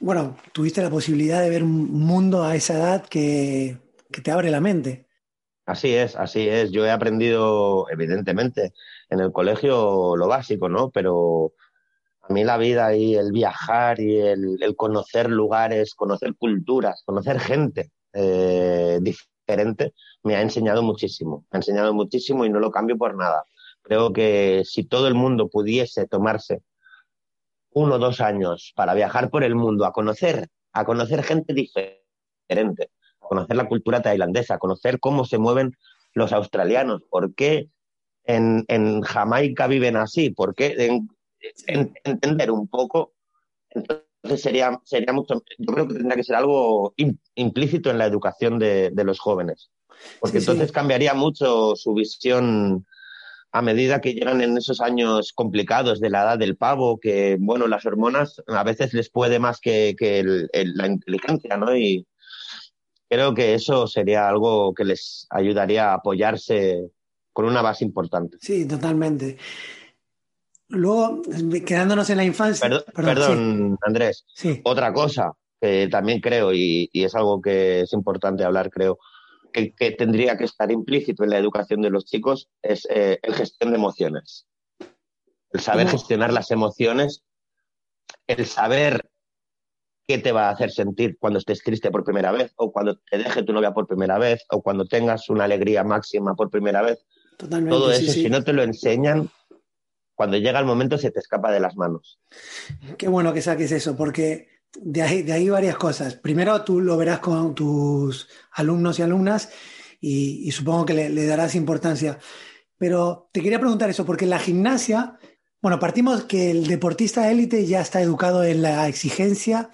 bueno, 0.00 0.36
tuviste 0.52 0.82
la 0.82 0.90
posibilidad 0.90 1.42
de 1.42 1.50
ver 1.50 1.64
un 1.64 1.90
mundo 1.90 2.44
a 2.44 2.54
esa 2.54 2.74
edad 2.74 3.06
que, 3.06 3.78
te 4.22 4.30
abre 4.30 4.50
la 4.50 4.60
mente. 4.60 5.06
Así 5.66 5.94
es, 5.94 6.16
así 6.16 6.48
es. 6.48 6.70
Yo 6.70 6.86
he 6.86 6.90
aprendido, 6.90 7.86
evidentemente, 7.90 8.72
en 9.10 9.20
el 9.20 9.32
colegio 9.32 10.16
lo 10.16 10.28
básico, 10.28 10.68
¿no? 10.68 10.90
Pero 10.90 11.52
a 12.22 12.32
mí 12.32 12.44
la 12.44 12.56
vida 12.56 12.94
y 12.94 13.16
el 13.16 13.32
viajar 13.32 14.00
y 14.00 14.18
el, 14.18 14.74
conocer 14.76 15.28
lugares, 15.28 15.94
conocer 15.94 16.36
culturas, 16.36 17.02
conocer 17.04 17.38
gente 17.40 17.90
eh, 18.12 18.98
diferente, 19.00 19.94
me 20.22 20.36
ha 20.36 20.42
enseñado 20.42 20.82
muchísimo. 20.82 21.44
Me 21.50 21.56
ha 21.56 21.58
enseñado 21.58 21.94
muchísimo 21.94 22.44
y 22.44 22.50
no 22.50 22.60
lo 22.60 22.70
cambio 22.70 22.96
por 22.96 23.16
nada. 23.16 23.44
Creo 23.82 24.12
que 24.12 24.62
si 24.64 24.84
todo 24.84 25.08
el 25.08 25.14
mundo 25.14 25.48
pudiese 25.48 26.06
tomarse 26.06 26.62
uno 27.70 27.94
o 27.94 27.98
dos 27.98 28.20
años 28.20 28.72
para 28.74 28.94
viajar 28.94 29.30
por 29.30 29.44
el 29.44 29.54
mundo, 29.54 29.84
a 29.84 29.92
conocer, 29.92 30.48
a 30.72 30.84
conocer 30.84 31.22
gente 31.22 31.54
diferente, 31.54 32.90
a 33.20 33.26
conocer 33.28 33.56
la 33.56 33.68
cultura 33.68 34.02
tailandesa, 34.02 34.54
a 34.54 34.58
conocer 34.58 35.00
cómo 35.00 35.24
se 35.24 35.38
mueven 35.38 35.76
los 36.14 36.32
australianos? 36.32 37.02
¿Por 37.08 37.34
qué 37.34 37.68
en, 38.24 38.64
en 38.68 39.00
Jamaica 39.02 39.66
viven 39.66 39.96
así? 39.96 40.30
¿Por 40.30 40.54
qué? 40.54 41.00
entender 42.04 42.50
un 42.50 42.68
poco. 42.68 43.12
Entonces 44.28 44.42
sería, 44.42 44.78
sería 44.84 45.14
mucho, 45.14 45.42
yo 45.56 45.72
creo 45.72 45.88
que 45.88 45.94
tendría 45.94 46.16
que 46.16 46.22
ser 46.22 46.36
algo 46.36 46.92
implícito 47.34 47.90
en 47.90 47.96
la 47.96 48.04
educación 48.04 48.58
de, 48.58 48.90
de 48.90 49.04
los 49.04 49.18
jóvenes, 49.18 49.70
porque 50.20 50.36
entonces 50.36 50.70
cambiaría 50.70 51.14
mucho 51.14 51.74
su 51.76 51.94
visión 51.94 52.84
a 53.52 53.62
medida 53.62 54.02
que 54.02 54.12
llegan 54.12 54.42
en 54.42 54.58
esos 54.58 54.82
años 54.82 55.32
complicados 55.32 55.98
de 55.98 56.10
la 56.10 56.24
edad 56.24 56.38
del 56.38 56.58
pavo, 56.58 57.00
que, 57.00 57.38
bueno, 57.40 57.68
las 57.68 57.86
hormonas 57.86 58.42
a 58.48 58.62
veces 58.64 58.92
les 58.92 59.08
puede 59.08 59.38
más 59.38 59.60
que, 59.60 59.96
la 60.52 60.86
inteligencia, 60.86 61.56
¿no? 61.56 61.74
Y 61.74 62.06
creo 63.08 63.32
que 63.32 63.54
eso 63.54 63.86
sería 63.86 64.28
algo 64.28 64.74
que 64.74 64.84
les 64.84 65.26
ayudaría 65.30 65.92
a 65.92 65.94
apoyarse 65.94 66.90
con 67.32 67.46
una 67.46 67.62
base 67.62 67.82
importante. 67.82 68.36
Sí, 68.42 68.68
totalmente. 68.68 69.38
Luego, 70.68 71.22
quedándonos 71.66 72.10
en 72.10 72.16
la 72.18 72.24
infancia. 72.24 72.68
Perdón, 72.94 73.78
Andrés. 73.82 74.24
Sí. 74.34 74.60
Otra 74.64 74.92
cosa 74.92 75.32
que 75.60 75.88
también 75.88 76.20
creo, 76.20 76.52
y 76.52 76.90
es 76.92 77.14
algo 77.14 77.40
que 77.40 77.80
es 77.80 77.92
importante 77.92 78.44
hablar, 78.44 78.70
creo, 78.70 78.98
que, 79.52 79.90
tendría 79.92 80.36
que 80.36 80.44
estar 80.44 80.70
implícito 80.70 81.24
en 81.24 81.30
la 81.30 81.38
educación 81.38 81.82
de 81.82 81.90
los 81.90 82.04
chicos 82.04 82.48
es 82.62 82.86
eh, 82.90 83.18
el 83.22 83.34
gestión 83.34 83.70
de 83.70 83.76
emociones. 83.76 84.46
El 85.50 85.60
saber 85.60 85.88
gestionar 85.88 86.32
las 86.32 86.50
emociones, 86.50 87.24
el 88.26 88.44
saber 88.46 89.08
qué 90.06 90.18
te 90.18 90.32
va 90.32 90.48
a 90.48 90.50
hacer 90.50 90.70
sentir 90.70 91.16
cuando 91.18 91.38
estés 91.38 91.62
triste 91.62 91.90
por 91.90 92.04
primera 92.04 92.32
vez, 92.32 92.52
o 92.56 92.72
cuando 92.72 92.98
te 93.10 93.18
deje 93.18 93.42
tu 93.42 93.52
novia 93.52 93.72
por 93.72 93.86
primera 93.86 94.18
vez, 94.18 94.44
o 94.50 94.62
cuando 94.62 94.86
tengas 94.86 95.28
una 95.28 95.44
alegría 95.44 95.84
máxima 95.84 96.34
por 96.34 96.50
primera 96.50 96.82
vez. 96.82 97.04
Todo 97.38 97.92
eso, 97.92 98.12
si 98.12 98.28
no 98.28 98.42
te 98.42 98.52
lo 98.52 98.62
enseñan, 98.62 99.30
cuando 100.18 100.36
llega 100.36 100.58
el 100.58 100.66
momento 100.66 100.98
se 100.98 101.12
te 101.12 101.20
escapa 101.20 101.52
de 101.52 101.60
las 101.60 101.76
manos. 101.76 102.18
Qué 102.96 103.06
bueno 103.06 103.32
que 103.32 103.40
saques 103.40 103.70
eso, 103.70 103.96
porque 103.96 104.48
de 104.74 105.00
ahí, 105.00 105.22
de 105.22 105.32
ahí 105.32 105.48
varias 105.48 105.76
cosas. 105.76 106.16
Primero, 106.16 106.60
tú 106.64 106.80
lo 106.80 106.96
verás 106.96 107.20
con 107.20 107.54
tus 107.54 108.28
alumnos 108.50 108.98
y 108.98 109.02
alumnas 109.02 109.48
y, 110.00 110.50
supongo 110.50 110.86
que 110.86 110.94
le, 110.94 111.24
darás 111.24 111.54
importancia. 111.54 112.18
Pero 112.76 113.30
te 113.30 113.40
quería 113.42 113.60
preguntar 113.60 113.90
eso, 113.90 114.04
porque 114.04 114.26
la 114.26 114.40
gimnasia, 114.40 115.20
bueno, 115.62 115.78
partimos 115.78 116.24
que 116.24 116.50
el 116.50 116.66
deportista 116.66 117.30
élite 117.30 117.64
ya 117.64 117.80
está 117.80 118.02
educado 118.02 118.42
en 118.42 118.60
la 118.60 118.88
exigencia 118.88 119.70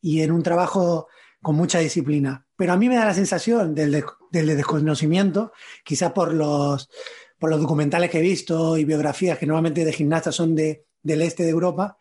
y 0.00 0.22
en 0.22 0.32
un 0.32 0.42
trabajo 0.42 1.06
con 1.40 1.54
mucha 1.54 1.78
disciplina. 1.78 2.44
Pero 2.56 2.72
a 2.72 2.76
mí 2.76 2.88
me 2.88 2.96
da 2.96 3.04
la 3.04 3.14
sensación 3.14 3.72
del, 3.72 4.04
del 4.32 4.46
desconocimiento, 4.48 5.52
quizás 5.84 6.10
por 6.10 6.34
los, 6.34 6.88
por 7.38 7.50
los 7.50 7.60
documentales 7.60 8.10
que 8.10 8.18
he 8.18 8.22
visto 8.22 8.76
y 8.76 8.84
biografías 8.84 9.38
que 9.38 9.46
normalmente 9.46 9.84
de 9.84 9.92
gimnastas 9.92 10.34
son 10.34 10.54
de, 10.54 10.86
del 11.02 11.22
este 11.22 11.42
de 11.42 11.50
Europa, 11.50 11.98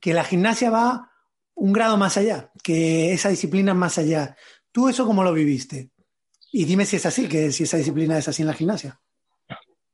que 0.00 0.14
la 0.14 0.24
gimnasia 0.24 0.70
va 0.70 1.12
un 1.54 1.72
grado 1.72 1.96
más 1.96 2.16
allá, 2.16 2.52
que 2.62 3.12
esa 3.12 3.28
disciplina 3.30 3.74
más 3.74 3.98
allá. 3.98 4.36
¿Tú 4.70 4.88
eso 4.88 5.06
cómo 5.06 5.24
lo 5.24 5.32
viviste? 5.32 5.90
Y 6.52 6.64
dime 6.64 6.84
si 6.84 6.96
es 6.96 7.06
así, 7.06 7.28
que 7.28 7.50
si 7.52 7.64
esa 7.64 7.76
disciplina 7.76 8.16
es 8.16 8.28
así 8.28 8.42
en 8.42 8.48
la 8.48 8.54
gimnasia. 8.54 9.00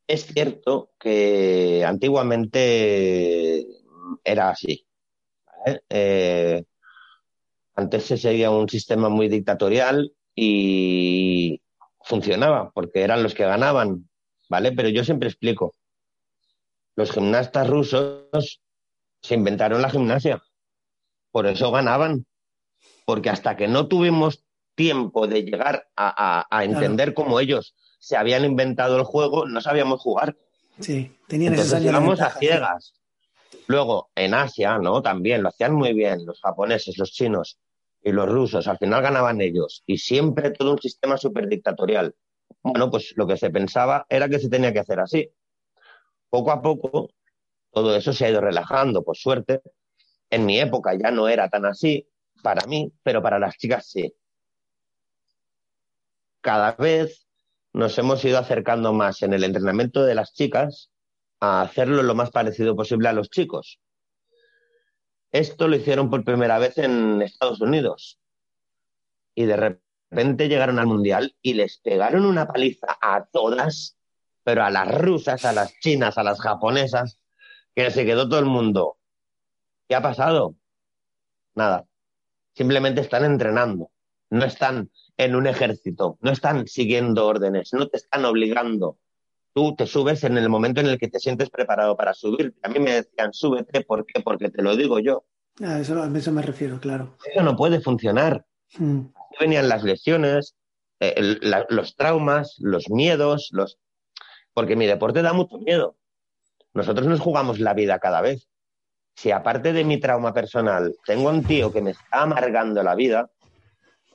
Es 0.06 0.26
cierto 0.26 0.90
que 0.98 1.82
antiguamente 1.86 3.66
era 4.22 4.50
así. 4.50 4.86
Eh, 5.88 6.62
antes 7.74 8.04
se 8.04 8.18
seguía 8.18 8.50
un 8.50 8.68
sistema 8.68 9.08
muy 9.08 9.28
dictatorial 9.28 10.12
y 10.34 11.62
funcionaba, 12.02 12.70
porque 12.72 13.00
eran 13.00 13.22
los 13.22 13.34
que 13.34 13.46
ganaban, 13.46 14.08
¿vale? 14.48 14.72
Pero 14.72 14.88
yo 14.88 15.04
siempre 15.04 15.28
explico, 15.28 15.74
los 16.96 17.10
gimnastas 17.10 17.68
rusos 17.68 18.60
se 19.22 19.34
inventaron 19.34 19.82
la 19.82 19.90
gimnasia 19.90 20.42
por 21.34 21.48
eso 21.48 21.72
ganaban. 21.72 22.26
Porque 23.04 23.28
hasta 23.28 23.56
que 23.56 23.66
no 23.66 23.88
tuvimos 23.88 24.44
tiempo 24.76 25.26
de 25.26 25.42
llegar 25.42 25.88
a, 25.96 26.46
entender 26.62 27.12
cómo 27.12 27.40
ellos 27.40 27.74
se 27.98 28.16
habían 28.16 28.44
inventado 28.44 28.96
el 28.96 29.02
juego, 29.02 29.44
no 29.44 29.60
sabíamos 29.60 30.00
jugar. 30.00 30.36
Sí, 30.78 31.12
tenían 31.26 31.54
Entonces 31.54 31.82
íbamos 31.82 32.20
a 32.20 32.30
ciegas. 32.30 32.94
Luego, 33.66 34.10
en 34.14 34.32
Asia, 34.32 34.78
¿no? 34.78 35.02
También 35.02 35.42
lo 35.42 35.48
hacían 35.48 35.74
muy 35.74 35.92
bien 35.92 36.24
los 36.24 36.40
japoneses, 36.40 36.98
los 36.98 37.10
chinos 37.10 37.58
y 38.00 38.12
los 38.12 38.28
rusos. 38.28 38.68
Al 38.68 38.78
final 38.78 39.02
ganaban 39.02 39.40
ellos. 39.40 39.82
Y 39.86 39.98
siempre 39.98 40.52
todo 40.52 40.70
un 40.70 40.80
sistema 40.80 41.16
súper 41.16 41.48
dictatorial. 41.48 42.14
Bueno, 42.62 42.90
pues 42.90 43.12
lo 43.16 43.26
que 43.26 43.36
se 43.36 43.50
pensaba 43.50 44.06
era 44.08 44.28
que 44.28 44.38
se 44.38 44.48
tenía 44.48 44.72
que 44.72 44.80
hacer 44.80 45.00
así. 45.00 45.30
Poco 46.30 46.50
a 46.50 46.62
poco, 46.62 47.10
todo 47.70 47.94
eso 47.94 48.12
se 48.12 48.24
ha 48.24 48.30
ido 48.30 48.40
relajando, 48.40 49.02
por 49.02 49.16
suerte, 49.16 49.60
en 50.30 50.46
mi 50.46 50.58
época 50.58 50.94
ya 50.94 51.10
no 51.10 51.28
era 51.28 51.48
tan 51.48 51.66
así, 51.66 52.08
para 52.42 52.66
mí, 52.66 52.92
pero 53.02 53.22
para 53.22 53.38
las 53.38 53.56
chicas 53.56 53.86
sí. 53.86 54.14
Cada 56.40 56.72
vez 56.72 57.26
nos 57.72 57.96
hemos 57.98 58.24
ido 58.24 58.38
acercando 58.38 58.92
más 58.92 59.22
en 59.22 59.32
el 59.32 59.44
entrenamiento 59.44 60.04
de 60.04 60.14
las 60.14 60.32
chicas 60.32 60.90
a 61.40 61.62
hacerlo 61.62 62.02
lo 62.02 62.14
más 62.14 62.30
parecido 62.30 62.76
posible 62.76 63.08
a 63.08 63.12
los 63.12 63.30
chicos. 63.30 63.80
Esto 65.32 65.68
lo 65.68 65.76
hicieron 65.76 66.10
por 66.10 66.24
primera 66.24 66.58
vez 66.58 66.78
en 66.78 67.20
Estados 67.20 67.60
Unidos. 67.60 68.20
Y 69.34 69.46
de 69.46 69.80
repente 70.14 70.48
llegaron 70.48 70.78
al 70.78 70.86
Mundial 70.86 71.34
y 71.42 71.54
les 71.54 71.78
pegaron 71.78 72.24
una 72.24 72.46
paliza 72.46 72.96
a 73.00 73.24
todas, 73.24 73.98
pero 74.44 74.62
a 74.62 74.70
las 74.70 74.96
rusas, 74.96 75.44
a 75.44 75.52
las 75.52 75.76
chinas, 75.80 76.16
a 76.18 76.22
las 76.22 76.40
japonesas, 76.40 77.18
que 77.74 77.90
se 77.90 78.06
quedó 78.06 78.28
todo 78.28 78.38
el 78.38 78.46
mundo. 78.46 78.98
¿Qué 79.88 79.96
ha 79.96 80.02
pasado? 80.02 80.54
Nada. 81.56 81.86
Simplemente 82.54 83.00
están 83.00 83.24
entrenando. 83.24 83.90
No 84.30 84.44
están 84.44 84.90
en 85.16 85.34
un 85.34 85.48
ejército. 85.48 86.16
No 86.20 86.30
están 86.30 86.68
siguiendo 86.68 87.26
órdenes. 87.26 87.72
No 87.72 87.88
te 87.88 87.96
están 87.96 88.24
obligando. 88.24 88.98
Tú 89.52 89.74
te 89.74 89.86
subes 89.86 90.22
en 90.22 90.38
el 90.38 90.48
momento 90.48 90.80
en 90.80 90.86
el 90.86 90.98
que 90.98 91.08
te 91.08 91.18
sientes 91.18 91.50
preparado 91.50 91.96
para 91.96 92.14
subir. 92.14 92.54
A 92.62 92.68
mí 92.68 92.78
me 92.78 92.92
decían, 92.92 93.32
súbete. 93.32 93.80
¿Por 93.82 94.06
qué? 94.06 94.20
Porque 94.20 94.50
te 94.50 94.62
lo 94.62 94.76
digo 94.76 95.00
yo. 95.00 95.24
A 95.60 95.80
eso, 95.80 96.00
a 96.00 96.06
eso 96.16 96.32
me 96.32 96.42
refiero, 96.42 96.78
claro. 96.78 97.16
Eso 97.24 97.42
no 97.42 97.56
puede 97.56 97.80
funcionar. 97.80 98.46
Venían 99.40 99.68
las 99.68 99.82
lesiones, 99.82 100.54
eh, 101.00 101.38
los 101.68 101.96
traumas, 101.96 102.56
los 102.58 102.90
miedos, 102.90 103.48
los... 103.52 103.78
porque 104.52 104.76
mi 104.76 104.86
deporte 104.86 105.22
da 105.22 105.32
mucho 105.32 105.58
miedo. 105.58 105.96
Nosotros 106.72 107.06
nos 107.06 107.20
jugamos 107.20 107.60
la 107.60 107.74
vida 107.74 107.98
cada 107.98 108.20
vez 108.20 108.48
si 109.14 109.30
aparte 109.30 109.72
de 109.72 109.84
mi 109.84 109.98
trauma 109.98 110.32
personal 110.32 110.94
tengo 111.04 111.28
un 111.28 111.44
tío 111.44 111.72
que 111.72 111.82
me 111.82 111.92
está 111.92 112.22
amargando 112.22 112.82
la 112.82 112.94
vida, 112.94 113.30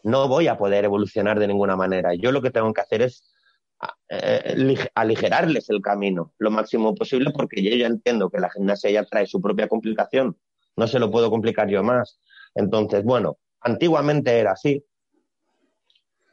no 0.03 0.27
voy 0.27 0.47
a 0.47 0.57
poder 0.57 0.85
evolucionar 0.85 1.39
de 1.39 1.47
ninguna 1.47 1.75
manera. 1.75 2.13
Yo 2.13 2.31
lo 2.31 2.41
que 2.41 2.51
tengo 2.51 2.73
que 2.73 2.81
hacer 2.81 3.01
es 3.01 3.33
eh, 4.09 4.87
aligerarles 4.93 5.69
el 5.69 5.81
camino 5.81 6.33
lo 6.37 6.51
máximo 6.51 6.93
posible 6.95 7.31
porque 7.31 7.63
yo 7.63 7.75
ya 7.75 7.87
entiendo 7.87 8.29
que 8.29 8.39
la 8.39 8.49
gimnasia 8.49 8.91
ya 8.91 9.05
trae 9.05 9.25
su 9.25 9.41
propia 9.41 9.67
complicación. 9.67 10.37
No 10.75 10.87
se 10.87 10.99
lo 10.99 11.11
puedo 11.11 11.29
complicar 11.29 11.69
yo 11.69 11.83
más. 11.83 12.19
Entonces, 12.55 13.03
bueno, 13.03 13.37
antiguamente 13.61 14.37
era 14.37 14.51
así. 14.51 14.83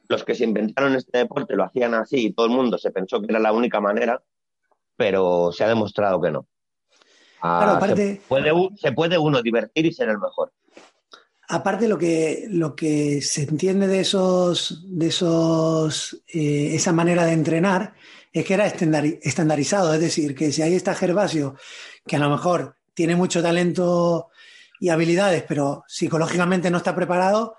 Los 0.09 0.23
que 0.23 0.35
se 0.35 0.45
inventaron 0.45 0.95
este 0.95 1.17
deporte 1.17 1.55
lo 1.55 1.65
hacían 1.65 1.93
así 1.93 2.27
y 2.27 2.33
todo 2.33 2.45
el 2.45 2.53
mundo 2.53 2.77
se 2.77 2.91
pensó 2.91 3.19
que 3.19 3.27
era 3.29 3.39
la 3.39 3.51
única 3.51 3.81
manera, 3.81 4.21
pero 4.95 5.51
se 5.51 5.63
ha 5.63 5.67
demostrado 5.67 6.21
que 6.21 6.31
no. 6.31 6.47
Ah, 7.41 7.79
se, 7.95 8.91
puede, 8.91 9.17
uno 9.17 9.41
divertir 9.41 9.85
y 9.85 9.93
ser 9.93 10.09
el 10.09 10.17
mejor. 10.17 10.51
Aparte 11.49 11.87
lo 11.87 11.97
que, 11.97 12.47
lo 12.49 12.75
que 12.75 13.21
se 13.21 13.43
entiende 13.43 13.87
de 13.87 14.01
esos, 14.01 14.83
de 14.87 15.07
esos, 15.07 16.21
eh, 16.33 16.71
esa 16.73 16.91
manera 16.91 17.25
de 17.25 17.33
entrenar 17.33 17.93
es 18.33 18.45
que 18.45 18.53
era 18.53 18.67
estandarizado, 18.67 19.93
es 19.93 20.01
decir, 20.01 20.35
que 20.35 20.51
si 20.51 20.61
ahí 20.61 20.73
está 20.73 20.93
Gervasio, 20.93 21.55
que 22.05 22.17
a 22.17 22.19
lo 22.19 22.29
mejor 22.29 22.75
tiene 22.93 23.15
mucho 23.15 23.41
talento 23.41 24.29
y 24.79 24.89
habilidades, 24.89 25.43
pero 25.47 25.83
psicológicamente 25.87 26.69
no 26.69 26.77
está 26.77 26.95
preparado, 26.95 27.55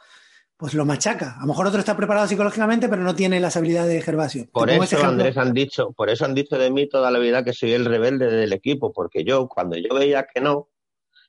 pues 0.57 0.75
lo 0.75 0.85
machaca. 0.85 1.37
A 1.37 1.41
lo 1.43 1.49
mejor 1.49 1.69
otro 1.69 1.79
está 1.79 1.97
preparado 1.97 2.27
psicológicamente, 2.27 2.89
pero 2.89 3.03
no 3.03 3.15
tiene 3.15 3.39
las 3.39 3.57
habilidades 3.57 3.93
de 3.93 4.03
Gervasio. 4.03 4.47
Por 4.53 4.69
eso, 4.71 5.05
Andrés, 5.05 5.37
han 5.37 5.53
dicho, 5.53 5.93
por 5.93 6.11
eso 6.11 6.25
han 6.25 6.35
dicho 6.35 6.59
de 6.59 6.71
mí 6.71 6.89
toda 6.89 7.11
la 7.11 7.21
vida 7.21 7.45
que 7.45 7.53
soy 7.53 7.73
el 7.73 7.85
rebelde 7.85 8.27
del 8.27 8.53
equipo, 8.53 8.93
porque 8.93 9.23
yo, 9.25 9.49
cuando 9.49 9.77
yo 9.77 9.95
veía 9.95 10.27
que 10.33 10.41
no, 10.41 10.69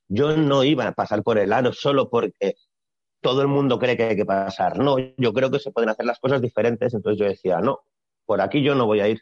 yo 0.08 0.36
no 0.36 0.64
iba 0.64 0.88
a 0.88 0.94
pasar 0.94 1.22
por 1.22 1.38
el 1.38 1.54
aro 1.54 1.72
solo 1.74 2.10
porque 2.10 2.56
todo 3.22 3.42
el 3.42 3.48
mundo 3.48 3.78
cree 3.78 3.96
que 3.96 4.04
hay 4.04 4.16
que 4.16 4.26
pasar. 4.26 4.80
No, 4.80 4.98
yo 4.98 5.34
creo 5.34 5.52
que 5.52 5.60
se 5.60 5.72
pueden 5.72 5.90
hacer 5.90 6.06
las 6.06 6.20
cosas 6.20 6.42
diferentes, 6.42 6.94
entonces 6.94 7.20
yo 7.20 7.26
decía, 7.28 7.60
no, 7.60 7.82
por 8.26 8.42
aquí 8.42 8.64
yo 8.64 8.74
no 8.74 8.88
voy 8.88 9.02
a 9.02 9.08
ir. 9.08 9.22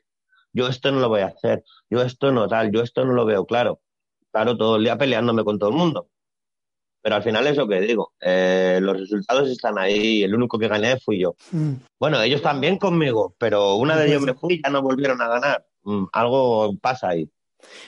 Yo 0.54 0.68
esto 0.68 0.92
no 0.92 1.00
lo 1.00 1.10
voy 1.10 1.22
a 1.22 1.28
hacer. 1.28 1.64
Yo 1.90 2.02
esto 2.02 2.32
no 2.32 2.48
tal, 2.48 2.72
yo 2.72 2.82
esto 2.82 3.06
no 3.06 3.14
lo 3.14 3.26
veo 3.26 3.46
claro. 3.46 3.82
Claro, 4.32 4.58
todo 4.58 4.78
el 4.78 4.84
día 4.84 4.98
peleándome 4.98 5.44
con 5.44 5.60
todo 5.60 5.70
el 5.70 5.76
mundo. 5.76 6.10
Pero 7.01 7.16
al 7.16 7.24
final 7.24 7.48
es 7.48 7.56
lo 7.56 7.68
que 7.68 7.80
digo, 7.80 8.13
eh, 8.20 8.80
los 8.82 9.00
resultados 9.00 9.50
están 9.50 9.77
ahí, 9.77 10.24
el 10.24 10.36
único 10.36 10.60
que 10.60 10.68
gané 10.68 11.00
fui 11.00 11.20
yo. 11.20 11.36
Mm. 11.51 11.74
Bueno, 12.00 12.22
ellos 12.22 12.42
también 12.42 12.77
conmigo, 12.77 13.36
pero 13.38 13.75
una 13.75 13.96
de 13.96 14.08
ellos 14.08 14.24
me 14.24 14.34
fui 14.34 14.56
y 14.56 14.62
ya 14.62 14.70
no 14.70 14.82
volvieron 14.82 15.22
a 15.22 15.27
ganar. 15.27 15.66
Mm, 15.84 16.06
algo 16.12 16.75
pasa 16.82 17.10
ahí. 17.10 17.30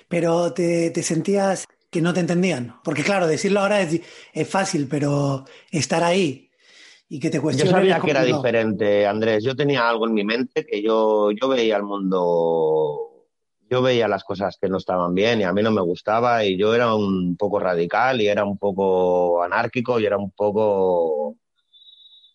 Pero 0.08 0.54
te, 0.54 0.92
te 0.92 1.04
sentías 1.04 1.66
que 1.90 2.02
no 2.02 2.14
te 2.14 2.20
entendían. 2.20 2.76
Porque 2.84 3.04
claro, 3.04 3.28
decirlo 3.28 3.62
ahora 3.62 3.82
es, 3.82 4.02
es 4.34 4.48
fácil, 4.48 4.88
pero 4.88 5.46
estar 5.72 6.04
ahí 6.04 6.50
y 7.10 7.20
que 7.20 7.30
te 7.30 7.38
Yo 7.38 7.44
cuestionen. 7.44 7.74
sabía 7.74 7.98
es 7.98 8.04
que 8.04 8.12
era 8.12 8.24
diferente, 8.24 9.08
Andrés. 9.08 9.44
Yo 9.44 9.56
tenía 9.56 9.90
algo 9.90 10.08
en 10.08 10.14
mi 10.14 10.24
mente 10.24 10.66
que 10.66 10.82
yo, 10.82 11.32
yo 11.32 11.48
veía 11.50 11.78
el 11.78 11.84
mundo, 11.84 13.09
yo 13.70 13.82
veía 13.82 14.08
las 14.08 14.24
cosas 14.24 14.58
que 14.60 14.68
no 14.68 14.78
estaban 14.78 15.14
bien 15.14 15.42
y 15.42 15.44
a 15.44 15.54
mí 15.54 15.62
no 15.62 15.72
me 15.72 15.82
gustaba 15.82 16.44
y 16.44 16.58
yo 16.58 16.74
era 16.74 16.96
un 16.96 17.38
poco 17.38 17.60
radical 17.60 18.20
y 18.20 18.28
era 18.28 18.44
un 18.44 18.58
poco 18.58 19.44
anárquico 19.44 20.00
y 20.00 20.06
era 20.06 20.18
un 20.18 20.32
poco 20.32 21.36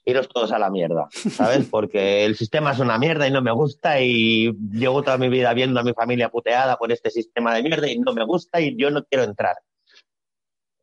iros 0.05 0.29
todos 0.29 0.53
a 0.53 0.59
la 0.59 0.71
mierda, 0.71 1.09
¿sabes? 1.11 1.67
Porque 1.71 2.25
el 2.25 2.37
sistema 2.37 2.73
es 2.73 2.79
una 2.79 2.99
mierda 2.99 3.27
y 3.27 3.31
no 3.31 3.43
me 3.43 3.53
gusta 3.53 4.01
y 4.01 4.53
llevo 4.71 5.03
toda 5.03 5.19
mi 5.19 5.29
vida 5.29 5.53
viendo 5.55 5.81
a 5.81 5.85
mi 5.85 5.93
familia 5.93 6.29
puteada 6.29 6.77
por 6.77 6.93
este 6.93 7.11
sistema 7.11 7.55
de 7.55 7.63
mierda 7.63 7.91
y 7.91 7.99
no 7.99 8.13
me 8.13 8.25
gusta 8.25 8.61
y 8.61 8.77
yo 8.77 8.91
no 8.91 9.05
quiero 9.05 9.25
entrar. 9.25 9.57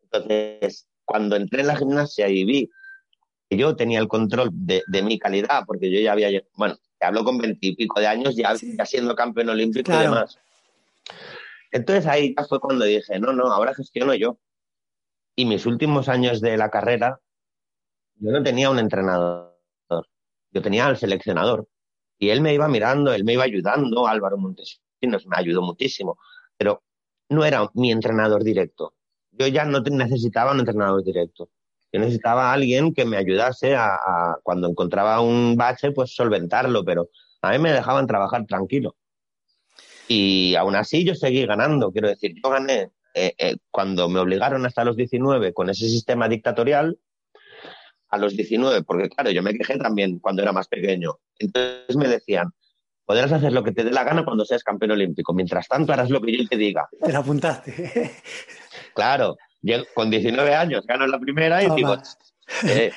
Entonces, 0.03 0.87
cuando 1.05 1.35
entré 1.35 1.61
en 1.61 1.67
la 1.67 1.77
gimnasia 1.77 2.27
y 2.27 2.43
vi 2.43 2.69
que 3.49 3.57
yo 3.57 3.75
tenía 3.75 3.99
el 3.99 4.07
control 4.07 4.49
de, 4.51 4.83
de 4.87 5.01
mi 5.03 5.19
calidad, 5.19 5.63
porque 5.65 5.91
yo 5.91 5.99
ya 5.99 6.13
había, 6.13 6.29
bueno, 6.55 6.75
te 7.01 7.07
hablo 7.07 7.23
con 7.23 7.39
veintipico 7.39 7.99
de 7.99 8.05
años, 8.05 8.35
ya, 8.35 8.55
Sí. 8.55 8.75
ya 8.77 8.85
siendo 8.85 9.15
campeón 9.15 9.49
olímpico 9.49 9.85
Claro. 9.85 10.01
y 10.01 10.05
demás. 10.05 10.37
Entonces 11.71 12.05
ahí 12.05 12.35
ya 12.37 12.45
fue 12.45 12.59
cuando 12.59 12.85
dije, 12.85 13.19
no, 13.19 13.33
no, 13.33 13.51
ahora 13.51 13.73
gestiono 13.73 14.13
yo. 14.13 14.37
Y 15.35 15.45
mis 15.45 15.65
últimos 15.65 16.09
años 16.09 16.41
de 16.41 16.57
la 16.57 16.69
carrera, 16.69 17.19
yo 18.15 18.29
no 18.31 18.43
tenía 18.43 18.69
un 18.69 18.77
entrenador, 18.77 19.57
yo 20.51 20.61
tenía 20.61 20.85
al 20.85 20.97
seleccionador. 20.97 21.67
Y 22.19 22.29
él 22.29 22.41
me 22.41 22.53
iba 22.53 22.67
mirando, 22.67 23.11
él 23.13 23.23
me 23.23 23.33
iba 23.33 23.45
ayudando, 23.45 24.07
Álvaro 24.07 24.37
Montesinos 24.37 25.25
me 25.25 25.37
ayudó 25.37 25.63
muchísimo, 25.63 26.19
pero 26.55 26.83
no 27.29 27.43
era 27.45 27.67
mi 27.73 27.91
entrenador 27.91 28.43
directo. 28.43 28.93
Yo 29.31 29.47
ya 29.47 29.65
no 29.65 29.79
necesitaba 29.79 30.51
un 30.51 30.59
entrenador 30.59 31.03
directo. 31.03 31.49
Yo 31.91 31.99
necesitaba 31.99 32.49
a 32.49 32.53
alguien 32.53 32.93
que 32.93 33.05
me 33.05 33.17
ayudase 33.17 33.75
a, 33.75 33.95
a- 33.95 34.37
cuando 34.43 34.67
encontraba 34.69 35.19
un 35.21 35.55
bache, 35.57 35.91
pues 35.91 36.15
solventarlo, 36.15 36.83
pero 36.85 37.09
a 37.41 37.51
mí 37.51 37.59
me 37.59 37.71
dejaban 37.71 38.07
trabajar 38.07 38.45
tranquilo. 38.45 38.95
Y 40.07 40.55
aún 40.55 40.75
así 40.75 41.03
yo 41.05 41.15
seguí 41.15 41.45
ganando, 41.45 41.91
quiero 41.91 42.09
decir, 42.09 42.33
yo 42.43 42.49
gané 42.49 42.91
eh, 43.13 43.33
eh, 43.37 43.55
cuando 43.69 44.09
me 44.09 44.19
obligaron 44.19 44.65
hasta 44.65 44.83
los 44.85 44.95
19 44.95 45.53
con 45.53 45.69
ese 45.69 45.87
sistema 45.87 46.27
dictatorial, 46.27 46.97
a 48.09 48.17
los 48.17 48.35
19, 48.35 48.83
porque 48.83 49.09
claro, 49.09 49.31
yo 49.31 49.41
me 49.41 49.53
quejé 49.53 49.77
también 49.77 50.19
cuando 50.19 50.41
era 50.41 50.51
más 50.51 50.67
pequeño. 50.67 51.19
Entonces 51.39 51.95
me 51.95 52.09
decían, 52.09 52.49
podrás 53.05 53.31
hacer 53.31 53.53
lo 53.53 53.63
que 53.63 53.71
te 53.71 53.85
dé 53.85 53.91
la 53.91 54.03
gana 54.03 54.25
cuando 54.25 54.43
seas 54.43 54.63
campeón 54.65 54.91
olímpico, 54.91 55.33
mientras 55.33 55.67
tanto 55.69 55.93
harás 55.93 56.09
lo 56.09 56.19
que 56.21 56.37
yo 56.37 56.45
te 56.47 56.57
diga. 56.57 56.89
Te 57.01 57.11
lo 57.13 57.19
apuntaste. 57.19 58.11
Claro, 58.93 59.37
con 59.93 60.09
19 60.09 60.55
años 60.55 60.85
gano 60.87 61.05
la 61.07 61.19
primera 61.19 61.61
y 61.61 61.65
Toma. 61.65 61.75
digo, 61.75 61.97
eh, 62.63 62.91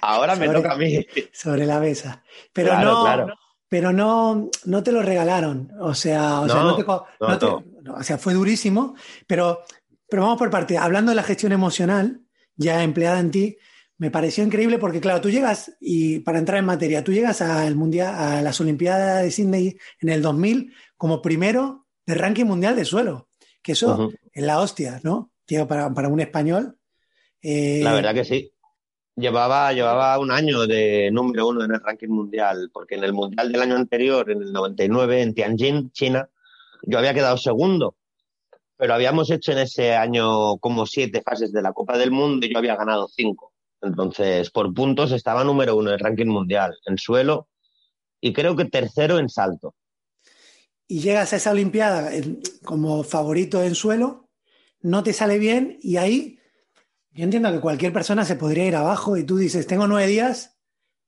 ahora 0.00 0.36
me 0.36 0.46
Sobre- 0.46 0.58
toca 0.58 0.72
a 0.74 0.76
mí. 0.78 1.06
sobre 1.32 1.66
la 1.66 1.80
mesa. 1.80 2.22
Pero 2.52 2.70
Claro, 2.70 2.90
no, 2.92 3.02
claro. 3.04 3.34
pero 3.68 3.92
no, 3.92 4.48
no 4.64 4.82
te 4.82 4.92
lo 4.92 5.02
regalaron. 5.02 5.70
O 5.80 5.94
sea, 5.94 6.40
o 6.40 6.46
sea, 6.48 6.56
No, 6.56 6.64
no 6.70 6.76
te 6.76 6.84
co- 6.84 7.06
no, 7.20 7.28
no 7.28 7.38
te- 7.38 7.46
no. 7.46 7.64
no, 7.82 7.94
o 7.94 8.02
sea, 8.02 8.18
fue 8.18 8.34
durísimo. 8.34 8.94
Pero, 9.26 9.62
pero 10.08 10.22
vamos 10.22 10.38
por 10.38 10.50
parte. 10.50 10.78
Hablando 10.78 11.10
de 11.10 11.16
la 11.16 11.22
gestión 11.22 11.52
emocional, 11.52 12.20
ya 12.56 12.82
empleada 12.82 13.18
en 13.18 13.30
ti, 13.30 13.56
me 13.98 14.10
pareció 14.10 14.42
increíble 14.44 14.78
porque, 14.78 15.00
claro, 15.00 15.20
tú 15.20 15.30
llegas 15.30 15.76
y 15.80 16.18
para 16.20 16.38
entrar 16.38 16.58
en 16.58 16.64
materia, 16.66 17.02
tú 17.04 17.12
llegas 17.12 17.40
al 17.42 17.74
mundial, 17.76 18.14
a 18.14 18.42
las 18.42 18.60
Olimpiadas 18.60 19.22
de 19.22 19.30
Sydney 19.30 19.76
en 20.00 20.08
el 20.08 20.20
2000 20.22 20.72
como 20.96 21.22
primero 21.22 21.86
de 22.06 22.14
ranking 22.14 22.44
mundial 22.44 22.76
de 22.76 22.84
suelo. 22.84 23.28
Que 23.62 23.72
eso 23.72 23.94
Ujú. 23.94 24.12
es 24.32 24.42
la 24.44 24.60
hostia, 24.60 25.00
¿no? 25.04 25.30
Tío, 25.46 25.66
para, 25.66 25.92
para 25.92 26.08
un 26.08 26.20
español. 26.20 26.78
eh, 27.42 27.80
La 27.82 27.94
verdad 27.94 28.14
que 28.14 28.24
sí. 28.24 28.50
Llevaba, 29.16 29.72
llevaba 29.72 30.18
un 30.18 30.32
año 30.32 30.66
de 30.66 31.10
número 31.12 31.46
uno 31.48 31.64
en 31.64 31.72
el 31.72 31.80
ranking 31.80 32.08
mundial, 32.08 32.70
porque 32.72 32.96
en 32.96 33.04
el 33.04 33.12
mundial 33.12 33.52
del 33.52 33.62
año 33.62 33.76
anterior, 33.76 34.28
en 34.30 34.42
el 34.42 34.52
99, 34.52 35.22
en 35.22 35.34
Tianjin, 35.34 35.92
China, 35.92 36.28
yo 36.82 36.98
había 36.98 37.14
quedado 37.14 37.36
segundo. 37.36 37.96
Pero 38.76 38.92
habíamos 38.94 39.30
hecho 39.30 39.52
en 39.52 39.58
ese 39.58 39.94
año 39.94 40.56
como 40.58 40.84
siete 40.86 41.22
fases 41.22 41.52
de 41.52 41.62
la 41.62 41.72
Copa 41.72 41.96
del 41.96 42.10
Mundo 42.10 42.44
y 42.44 42.52
yo 42.52 42.58
había 42.58 42.74
ganado 42.74 43.06
cinco. 43.08 43.52
Entonces, 43.80 44.50
por 44.50 44.74
puntos 44.74 45.12
estaba 45.12 45.44
número 45.44 45.76
uno 45.76 45.90
en 45.90 45.94
el 45.94 46.00
ranking 46.00 46.26
mundial, 46.26 46.74
en 46.86 46.98
suelo, 46.98 47.48
y 48.20 48.32
creo 48.32 48.56
que 48.56 48.64
tercero 48.64 49.18
en 49.18 49.28
salto. 49.28 49.74
y 50.88 51.00
llegas 51.00 51.32
a 51.32 51.36
esa 51.36 51.52
Olimpiada 51.52 52.10
como 52.64 53.04
favorito 53.04 53.62
en 53.62 53.74
suelo, 53.74 54.23
no 54.84 55.02
te 55.02 55.12
sale 55.12 55.38
bien 55.38 55.78
y 55.82 55.96
ahí 55.96 56.38
yo 57.12 57.24
entiendo 57.24 57.50
que 57.50 57.60
cualquier 57.60 57.92
persona 57.92 58.24
se 58.24 58.36
podría 58.36 58.66
ir 58.66 58.76
abajo 58.76 59.16
y 59.16 59.24
tú 59.24 59.36
dices, 59.38 59.66
tengo 59.66 59.86
nueve 59.86 60.06
días 60.08 60.58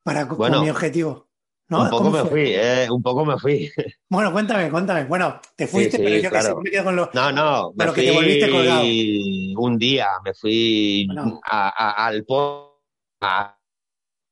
para 0.02 0.24
Bueno, 0.24 0.56
con 0.56 0.64
mi 0.64 0.70
objetivo. 0.70 1.28
¿no? 1.68 1.82
un 1.82 1.90
poco 1.90 2.04
¿Cómo 2.04 2.10
me 2.12 2.20
fue? 2.22 2.30
fui, 2.30 2.50
eh, 2.54 2.88
un 2.90 3.02
poco 3.02 3.24
me 3.24 3.38
fui. 3.38 3.70
Bueno, 4.08 4.32
cuéntame, 4.32 4.70
cuéntame. 4.70 5.04
Bueno, 5.04 5.40
te 5.56 5.66
fuiste, 5.66 5.96
sí, 5.96 6.02
pero 6.04 6.16
yo 6.16 6.22
que 6.22 6.28
claro. 6.38 6.48
sé, 6.48 6.54
me 6.62 6.70
quedo 6.70 6.84
con 6.84 6.96
lo... 6.96 7.10
No, 7.12 7.32
no, 7.32 7.70
me 7.72 7.76
Pero 7.78 7.92
que 7.92 8.02
te 8.02 8.10
volviste 8.12 8.50
colgado. 8.50 8.84
un 8.84 9.78
día, 9.78 10.06
me 10.24 10.32
fui 10.32 11.06
Bueno. 11.08 11.40
a- 11.44 11.68
a- 11.68 12.06
al 12.06 12.24
po 12.24 12.80
a 13.20 13.58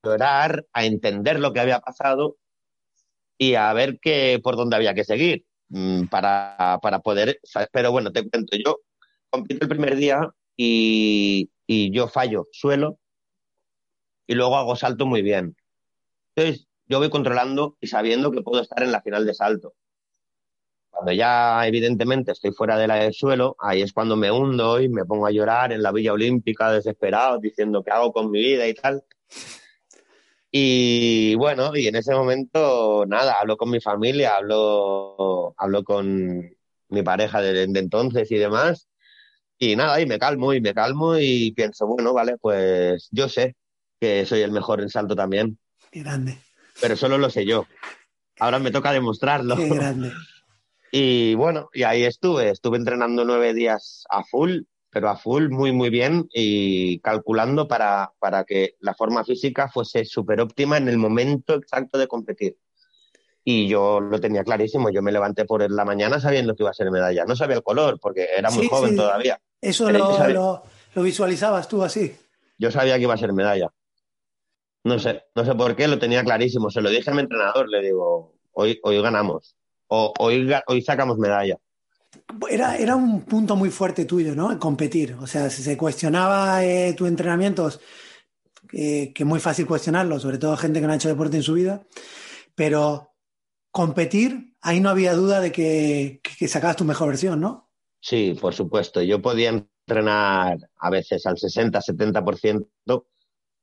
llorar, 0.03 0.65
a 0.71 0.85
entender 0.85 1.39
lo 1.39 1.51
que 1.51 1.59
había 1.59 1.79
pasado 1.81 2.37
y 3.37 3.55
a 3.55 3.73
ver 3.73 3.99
qué, 4.01 4.39
por 4.41 4.55
dónde 4.55 4.77
había 4.77 4.93
que 4.93 5.03
seguir 5.03 5.45
mm, 5.69 6.05
para, 6.05 6.79
para 6.81 6.99
poder. 6.99 7.39
Pero 7.73 7.91
bueno, 7.91 8.11
te 8.13 8.27
cuento, 8.29 8.55
yo 8.57 8.79
compito 9.35 9.65
el 9.65 9.69
primer 9.69 9.95
día 9.95 10.29
y, 10.57 11.49
y 11.67 11.91
yo 11.91 12.07
fallo 12.07 12.47
suelo 12.51 12.99
y 14.27 14.35
luego 14.35 14.57
hago 14.57 14.75
salto 14.75 15.05
muy 15.05 15.21
bien. 15.21 15.55
Entonces, 16.35 16.67
yo 16.87 16.99
voy 16.99 17.09
controlando 17.09 17.77
y 17.79 17.87
sabiendo 17.87 18.31
que 18.31 18.41
puedo 18.41 18.61
estar 18.61 18.83
en 18.83 18.91
la 18.91 19.01
final 19.01 19.25
de 19.25 19.33
salto. 19.33 19.73
Cuando 20.89 21.11
ya 21.11 21.67
evidentemente 21.67 22.31
estoy 22.31 22.51
fuera 22.51 22.77
de 22.77 22.87
la 22.87 22.95
del 22.95 23.13
suelo, 23.13 23.55
ahí 23.59 23.81
es 23.81 23.91
cuando 23.91 24.15
me 24.15 24.31
hundo 24.31 24.79
y 24.79 24.87
me 24.87 25.03
pongo 25.03 25.25
a 25.25 25.31
llorar 25.31 25.73
en 25.73 25.83
la 25.83 25.91
Villa 25.91 26.13
Olímpica 26.13 26.71
desesperado, 26.71 27.39
diciendo 27.39 27.83
qué 27.83 27.91
hago 27.91 28.13
con 28.13 28.31
mi 28.31 28.39
vida 28.39 28.67
y 28.67 28.73
tal. 28.73 29.03
Y 30.51 31.35
bueno, 31.35 31.75
y 31.75 31.87
en 31.87 31.97
ese 31.97 32.13
momento, 32.13 33.03
nada, 33.07 33.41
hablo 33.41 33.57
con 33.57 33.69
mi 33.71 33.81
familia, 33.81 34.37
hablo, 34.37 35.53
hablo 35.57 35.83
con 35.83 36.49
mi 36.87 37.03
pareja 37.03 37.41
de, 37.41 37.67
de 37.67 37.79
entonces 37.79 38.31
y 38.31 38.37
demás. 38.37 38.87
Y 39.57 39.75
nada, 39.75 40.01
y 40.01 40.05
me 40.05 40.19
calmo 40.19 40.53
y 40.53 40.61
me 40.61 40.73
calmo 40.73 41.17
y 41.17 41.51
pienso, 41.53 41.87
bueno, 41.87 42.13
vale, 42.13 42.37
pues 42.37 43.07
yo 43.11 43.29
sé 43.29 43.55
que 43.99 44.25
soy 44.25 44.41
el 44.41 44.51
mejor 44.51 44.81
en 44.81 44.89
salto 44.89 45.15
también, 45.15 45.57
Qué 45.91 46.01
grande, 46.01 46.37
pero 46.81 46.95
solo 46.97 47.17
lo 47.17 47.29
sé 47.29 47.45
yo. 47.45 47.65
Ahora 48.39 48.59
me 48.59 48.71
toca 48.71 48.91
demostrarlo. 48.91 49.55
qué 49.55 49.69
grande. 49.69 50.11
Y 50.91 51.35
bueno, 51.35 51.69
y 51.73 51.83
ahí 51.83 52.05
estuve, 52.05 52.51
estuve 52.51 52.77
entrenando 52.77 53.25
nueve 53.25 53.53
días 53.53 54.05
a 54.09 54.23
full, 54.23 54.61
pero 54.89 55.09
a 55.09 55.17
full 55.17 55.49
muy, 55.49 55.73
muy 55.73 55.89
bien 55.89 56.29
y 56.33 56.99
calculando 56.99 57.67
para, 57.67 58.13
para 58.17 58.45
que 58.45 58.75
la 58.79 58.93
forma 58.93 59.25
física 59.25 59.67
fuese 59.67 60.05
súper 60.05 60.39
óptima 60.39 60.77
en 60.77 60.87
el 60.87 60.97
momento 60.97 61.55
exacto 61.55 61.97
de 61.97 62.07
competir. 62.07 62.55
Y 63.47 63.67
yo 63.67 63.99
lo 63.99 64.19
tenía 64.19 64.43
clarísimo, 64.43 64.89
yo 64.89 65.03
me 65.03 65.11
levanté 65.11 65.45
por 65.45 65.69
la 65.71 65.85
mañana 65.85 66.19
sabiendo 66.19 66.55
que 66.55 66.63
iba 66.63 66.71
a 66.71 66.73
ser 66.73 66.89
medalla. 66.89 67.25
No 67.25 67.35
sabía 67.35 67.57
el 67.57 67.63
color 67.63 67.99
porque 68.01 68.27
era 68.35 68.49
muy 68.49 68.63
Sí, 68.63 68.69
joven 68.69 68.89
sí. 68.89 68.95
todavía. 68.97 69.39
Eso 69.61 69.91
lo, 69.91 70.27
lo, 70.29 70.63
lo 70.95 71.03
visualizabas 71.03 71.67
tú 71.67 71.83
así. 71.83 72.15
Yo 72.57 72.71
sabía 72.71 72.95
que 72.95 73.03
iba 73.03 73.13
a 73.13 73.17
ser 73.17 73.33
medalla. 73.33 73.71
No 74.83 74.97
sé, 74.97 75.23
no 75.35 75.45
sé 75.45 75.53
por 75.53 75.75
qué, 75.75 75.87
lo 75.87 75.99
tenía 75.99 76.23
clarísimo. 76.23 76.71
Se 76.71 76.81
lo 76.81 76.89
dije 76.89 77.09
a 77.09 77.13
mi 77.13 77.21
entrenador, 77.21 77.69
le 77.69 77.81
digo, 77.83 78.33
hoy, 78.53 78.79
hoy 78.83 79.01
ganamos. 79.01 79.55
O 79.87 80.11
hoy, 80.17 80.51
hoy 80.67 80.81
sacamos 80.81 81.19
medalla. 81.19 81.57
Era, 82.49 82.77
era 82.77 82.95
un 82.95 83.21
punto 83.25 83.55
muy 83.55 83.69
fuerte 83.69 84.05
tuyo, 84.05 84.33
¿no? 84.35 84.51
El 84.51 84.57
competir. 84.57 85.15
O 85.21 85.27
sea, 85.27 85.51
si 85.51 85.61
se 85.61 85.77
cuestionaba 85.77 86.63
eh, 86.65 86.93
tus 86.97 87.07
entrenamientos, 87.07 87.79
eh, 88.73 89.11
que 89.13 89.21
es 89.23 89.27
muy 89.27 89.39
fácil 89.39 89.67
cuestionarlo, 89.67 90.19
sobre 90.19 90.39
todo 90.39 90.57
gente 90.57 90.81
que 90.81 90.87
no 90.87 90.93
ha 90.93 90.95
hecho 90.95 91.09
deporte 91.09 91.37
en 91.37 91.43
su 91.43 91.53
vida, 91.53 91.83
pero 92.55 93.11
competir, 93.75 94.55
ahí 94.61 94.79
no 94.79 94.89
había 94.89 95.13
duda 95.13 95.41
de 95.41 95.51
que, 95.51 96.21
que, 96.39 96.47
sacabas 96.47 96.77
tu 96.77 96.85
mejor 96.85 97.09
versión, 97.09 97.41
¿no? 97.41 97.69
Sí, 97.99 98.33
por 98.39 98.53
supuesto. 98.53 99.01
Yo 99.01 99.21
podía 99.21 99.49
entrenar 99.49 100.59
a 100.77 100.89
veces 100.89 101.25
al 101.25 101.37
60, 101.37 101.81
70%, 101.81 102.67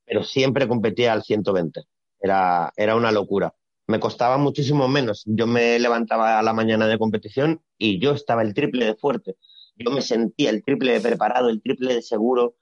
pero 0.05 0.23
siempre 0.23 0.69
competía 0.69 1.15
al 1.15 1.23
120. 1.23 1.85
Era, 2.21 2.71
era 2.77 2.95
una 2.95 3.11
locura. 3.11 3.55
Me 3.87 4.01
costaba 4.01 4.37
muchísimo 4.37 4.87
menos. 4.87 5.23
Yo 5.25 5.47
me 5.47 5.79
levantaba 5.79 6.39
a 6.39 6.43
la 6.43 6.53
mañana 6.53 6.87
de 6.87 6.99
competición 6.99 7.63
y 7.79 7.99
yo 7.99 8.13
estaba 8.13 8.43
el 8.43 8.53
triple 8.53 8.85
de 8.85 8.95
fuerte. 8.97 9.37
Yo 9.77 9.91
me 9.93 10.03
sentía 10.03 10.51
el 10.51 10.63
triple 10.63 10.93
de 10.93 11.01
preparado, 11.01 11.49
el 11.49 11.63
triple 11.63 11.95
de 11.95 12.03
seguro. 12.03 12.57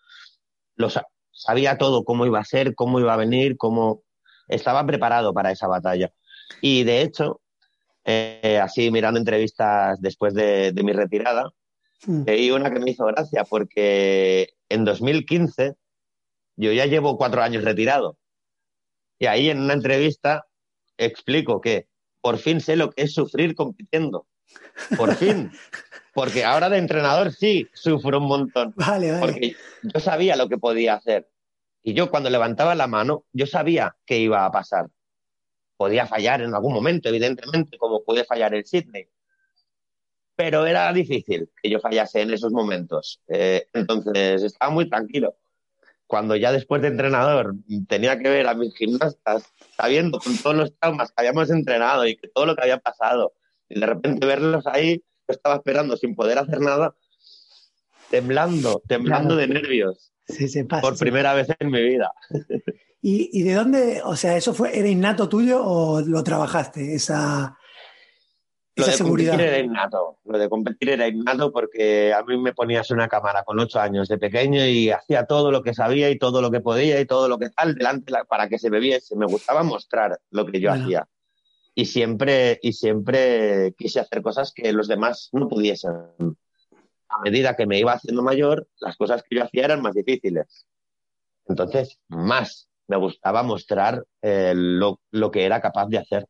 lo 0.77 0.87
sabía 1.33 1.79
todo, 1.79 2.05
cómo 2.05 2.27
iba 2.27 2.39
a 2.39 2.45
ser, 2.45 2.77
cómo 2.77 3.01
iba 3.01 3.13
a 3.13 3.17
venir, 3.17 3.57
cómo 3.57 4.05
estaba 4.47 4.87
preparado 4.87 5.35
para 5.35 5.51
esa 5.51 5.67
batalla. 5.67 6.13
Y 6.61 6.85
de 6.85 7.03
hecho, 7.03 7.41
eh, 8.05 8.59
así 8.63 8.91
mirando 8.91 9.19
entrevistas 9.19 10.01
después 10.01 10.35
de, 10.35 10.73
mi 10.83 10.93
retirada, 10.93 11.51
mm. 12.07 12.23
leí 12.27 12.51
una 12.51 12.73
que 12.73 12.81
me 12.81 12.91
hizo 12.91 13.07
gracia 13.07 13.45
porque 13.45 14.55
en 14.69 14.85
2015 14.85 15.75
yo 16.57 16.73
ya 16.73 16.87
llevo 16.87 17.17
cuatro 17.17 17.43
años 17.43 17.65
retirado. 17.65 18.17
Y 19.19 19.27
ahí 19.27 19.51
en 19.51 19.61
una 19.61 19.75
entrevista 19.75 20.47
explico 20.97 21.61
que 21.61 21.89
por 22.21 22.39
fin 22.39 22.61
sé 22.61 22.77
lo 22.77 22.91
que 22.91 23.03
es 23.03 23.15
sufrir 23.15 23.55
compitiendo. 23.55 24.27
Por 24.97 25.15
fin. 25.15 25.51
Porque 26.15 26.45
ahora 26.45 26.69
de 26.69 26.79
entrenador 26.79 27.33
sí 27.33 27.69
sufro 27.73 28.19
un 28.19 28.27
montón. 28.27 28.75
Vale, 28.77 29.13
vale. 29.13 29.21
Porque 29.21 29.57
yo 29.83 30.01
sabía 30.01 30.37
lo 30.37 30.49
que 30.49 30.59
podía 30.59 30.95
hacer. 30.95 31.31
Y 31.83 31.95
yo 31.95 32.11
cuando 32.11 32.31
levantaba 32.31 32.75
la 32.75 32.89
mano, 32.89 33.25
yo 33.33 33.47
sabía 33.47 33.97
que 34.05 34.19
iba 34.19 34.45
a 34.45 34.51
pasar. 34.51 34.89
Podía 35.81 36.07
fallar 36.07 36.43
en 36.43 36.55
algún 36.55 36.75
momento, 36.75 37.09
evidentemente, 37.09 37.79
como 37.79 38.05
puede 38.05 38.27
fallar 38.27 38.55
el 38.55 38.67
Sydney. 38.67 39.09
Pero 40.37 40.67
era 40.67 40.93
difícil 40.93 41.49
que 41.63 41.71
yo 41.71 41.81
fallase 41.81 42.21
en 42.21 42.35
esos 42.35 42.53
momentos. 42.53 43.23
Eh, 43.29 43.67
entonces 43.73 44.43
estaba 44.43 44.71
muy 44.71 44.91
tranquilo. 44.91 45.39
Cuando 46.07 46.37
ya 46.37 46.53
después 46.53 46.83
de 46.83 46.89
entrenador 46.89 47.55
tenía 47.89 48.19
que 48.19 48.29
ver 48.29 48.47
a 48.47 48.53
mis 48.53 48.77
gimnastas, 48.77 49.51
sabiendo 49.75 50.19
con 50.19 50.37
todos 50.37 50.55
los 50.55 50.79
traumas 50.79 51.13
que 51.13 51.15
habíamos 51.17 51.49
entrenado 51.49 52.07
y 52.07 52.15
que 52.15 52.29
todo 52.29 52.45
lo 52.45 52.55
que 52.55 52.63
había 52.65 52.77
pasado, 52.77 53.33
y 53.67 53.81
de 53.81 53.87
repente 53.87 54.27
verlos 54.27 54.67
ahí, 54.67 55.03
yo 55.27 55.33
estaba 55.33 55.55
esperando 55.55 55.97
sin 55.97 56.15
poder 56.15 56.37
hacer 56.37 56.61
nada, 56.61 56.95
temblando, 58.11 58.83
temblando 58.87 59.35
de 59.35 59.49
nervios. 59.49 60.13
Sí, 60.29 60.47
se 60.47 60.67
pasa, 60.67 60.83
por 60.83 60.99
primera 60.99 61.33
vez 61.33 61.49
en 61.59 61.71
mi 61.71 61.83
vida. 61.83 62.13
¿Y, 63.03 63.43
de 63.43 63.55
dónde, 63.55 64.03
o 64.05 64.15
sea, 64.15 64.37
eso 64.37 64.53
fue, 64.53 64.79
era 64.79 64.87
innato 64.87 65.27
tuyo 65.27 65.65
o 65.65 66.03
lo 66.03 66.23
trabajaste, 66.23 66.95
esa, 66.95 67.57
lo 68.77 68.87
de 68.87 68.99
competir 68.99 69.41
era 69.41 69.59
innato, 69.59 70.19
lo 70.25 70.39
de 70.39 70.49
competir 70.49 70.89
era 70.91 71.09
innato 71.09 71.53
porque 71.53 72.13
a 72.13 72.23
mí 72.23 72.39
me 72.39 72.53
ponías 72.53 72.91
una 72.91 73.09
cámara 73.09 73.43
con 73.43 73.59
ocho 73.59 73.81
años 73.81 74.09
de 74.09 74.19
pequeño 74.19 74.65
y 74.65 74.91
hacía 74.91 75.27
todo 75.27 75.51
lo 75.51 75.63
que 75.63 75.75
sabía 75.75 76.11
y 76.11 76.19
todo 76.19 76.41
lo 76.41 76.51
que 76.51 76.61
podía 76.61 77.01
y 77.01 77.07
todo 77.07 77.29
lo 77.29 77.39
que 77.39 77.51
tal 77.51 77.75
delante 77.75 78.13
para 78.29 78.49
que 78.49 78.59
se 78.59 78.71
me 78.71 78.81
viese. 78.81 79.17
Me 79.17 79.27
gustaba 79.27 79.63
mostrar 79.63 80.19
lo 80.31 80.47
que 80.47 80.61
yo 80.61 80.73
hacía. 80.73 81.09
Y 81.75 81.87
siempre, 81.87 82.59
y 82.63 82.73
siempre 82.73 83.75
quise 83.77 84.01
hacer 84.01 84.23
cosas 84.23 84.53
que 84.53 84.73
los 84.73 84.89
demás 84.89 85.31
no 85.33 85.49
pudiesen 85.49 85.93
a 87.09 87.21
medida 87.23 87.57
que 87.57 87.67
me 87.67 87.79
iba 87.79 87.93
haciendo 87.93 88.23
mayor, 88.23 88.69
las 88.79 88.97
cosas 88.97 89.23
que 89.29 89.37
yo 89.37 89.45
hacía 89.45 89.65
eran 89.65 89.83
más 89.83 89.95
difíciles. 89.95 90.67
Entonces, 91.47 91.99
más 92.09 92.70
me 92.91 92.97
gustaba 92.97 93.45
mostrar 93.45 94.05
eh, 94.21 94.53
lo, 94.55 94.99
que 95.31 95.45
era 95.45 95.61
capaz 95.61 95.87
de 95.87 95.99
hacer. 95.99 96.27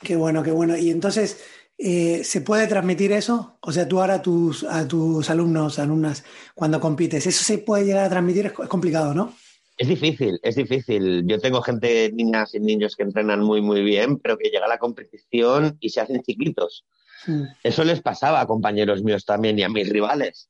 Qué 0.00 0.14
bueno, 0.14 0.44
qué 0.44 0.52
bueno. 0.52 0.76
Y 0.76 0.90
entonces, 0.90 1.44
eh, 1.76 2.22
¿se 2.22 2.40
puede 2.40 2.68
transmitir 2.68 3.10
eso? 3.10 3.58
O 3.60 3.72
sea, 3.72 3.88
tú 3.88 4.00
ahora 4.00 4.14
a 4.14 4.22
tus, 4.22 4.62
a 4.62 4.86
tus 4.86 5.28
alumnos, 5.28 5.80
alumnas, 5.80 6.24
cuando 6.54 6.80
compites, 6.80 7.26
¿eso 7.26 7.44
se 7.44 7.58
puede 7.58 7.84
llegar 7.84 8.04
a 8.04 8.10
transmitir? 8.10 8.46
Es 8.46 8.52
complicado, 8.52 9.12
¿no? 9.12 9.34
Es 9.76 9.88
difícil, 9.88 10.38
es 10.42 10.54
difícil. 10.54 11.26
Yo 11.26 11.38
tengo 11.40 11.60
gente, 11.60 12.10
niñas 12.12 12.54
y 12.54 12.60
niños 12.60 12.94
que 12.94 13.02
entrenan 13.02 13.40
muy, 13.40 13.60
muy 13.60 13.82
bien, 13.82 14.18
pero 14.18 14.38
que 14.38 14.48
llega 14.48 14.66
a 14.66 14.70
la 14.70 14.78
competición 14.78 15.76
y 15.80 15.90
se 15.90 16.00
hacen 16.00 16.22
chiquitos. 16.22 16.86
Mm. 17.26 17.42
Eso 17.64 17.84
les 17.84 18.00
pasaba 18.00 18.40
a 18.40 18.46
compañeros 18.46 19.02
míos 19.02 19.24
también 19.24 19.58
y 19.58 19.64
a 19.64 19.68
mis 19.68 19.88
rivales. 19.88 20.48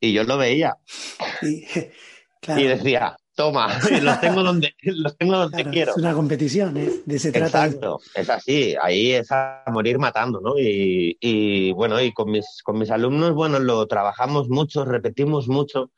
Y 0.00 0.12
yo 0.12 0.24
lo 0.24 0.38
veía. 0.38 0.76
Y, 1.42 1.62
decía, 2.64 3.16
toma, 3.34 3.78
los 4.02 4.20
tengo 4.20 4.42
donde, 4.42 4.74
los 4.82 5.16
tengo 5.16 5.36
donde 5.36 5.64
quiero. 5.64 5.92
Es 5.92 5.98
una 5.98 6.14
competición, 6.14 6.76
¿eh? 6.76 6.90
de 7.04 7.16
ese 7.16 7.32
trata. 7.32 7.66
Exacto, 7.66 8.00
es 8.14 8.28
así, 8.28 8.74
ahí 8.80 9.12
es 9.12 9.30
a 9.32 9.64
morir 9.68 9.98
matando, 9.98 10.40
¿no? 10.40 10.58
Y, 10.58 11.16
y, 11.20 11.72
bueno, 11.72 12.00
y 12.00 12.12
con 12.12 12.30
mis, 12.30 12.62
con 12.62 12.78
mis 12.78 12.90
alumnos, 12.90 13.34
bueno, 13.34 13.58
lo 13.58 13.86
trabajamos 13.86 14.48
mucho, 14.48 14.84
repetimos 14.84 15.48
mucho. 15.48 15.90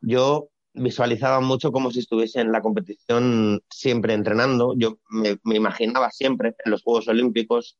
Yo 0.00 0.50
visualizaba 0.74 1.40
mucho 1.40 1.72
como 1.72 1.90
si 1.90 2.00
estuviese 2.00 2.40
en 2.40 2.52
la 2.52 2.62
competición 2.62 3.62
siempre 3.68 4.14
entrenando. 4.14 4.74
Yo 4.76 4.98
me, 5.10 5.38
me 5.42 5.56
imaginaba 5.56 6.10
siempre 6.10 6.54
en 6.64 6.70
los 6.70 6.82
Juegos 6.82 7.08
Olímpicos 7.08 7.78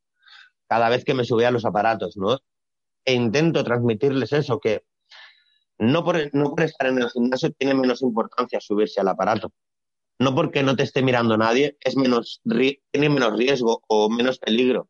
cada 0.69 0.89
vez 0.89 1.05
que 1.05 1.15
me 1.15 1.25
subía 1.25 1.49
a 1.49 1.53
los 1.53 1.65
aparatos, 1.65 2.17
¿no? 2.17 2.39
E 3.05 3.15
intento 3.15 3.65
transmitirles 3.65 4.33
eso, 4.33 4.61
que 4.61 4.85
no 5.79 6.05
por, 6.05 6.17
estar 6.17 6.87
en 6.89 6.99
el 6.99 7.11
gimnasio 7.11 7.53
tiene 7.53 7.75
menos 7.75 8.03
importancia 8.03 8.61
subirse 8.61 9.01
al 9.01 9.09
aparato. 9.09 9.53
No 10.19 10.35
porque 10.35 10.63
no 10.63 10.75
te 10.75 10.83
esté 10.83 11.03
mirando 11.03 11.37
nadie, 11.37 11.77
es 11.81 11.97
menos, 11.97 12.41
tiene 12.45 13.09
menos 13.09 13.37
riesgo 13.37 13.83
o 13.87 14.11
menos 14.11 14.39
peligro. 14.39 14.89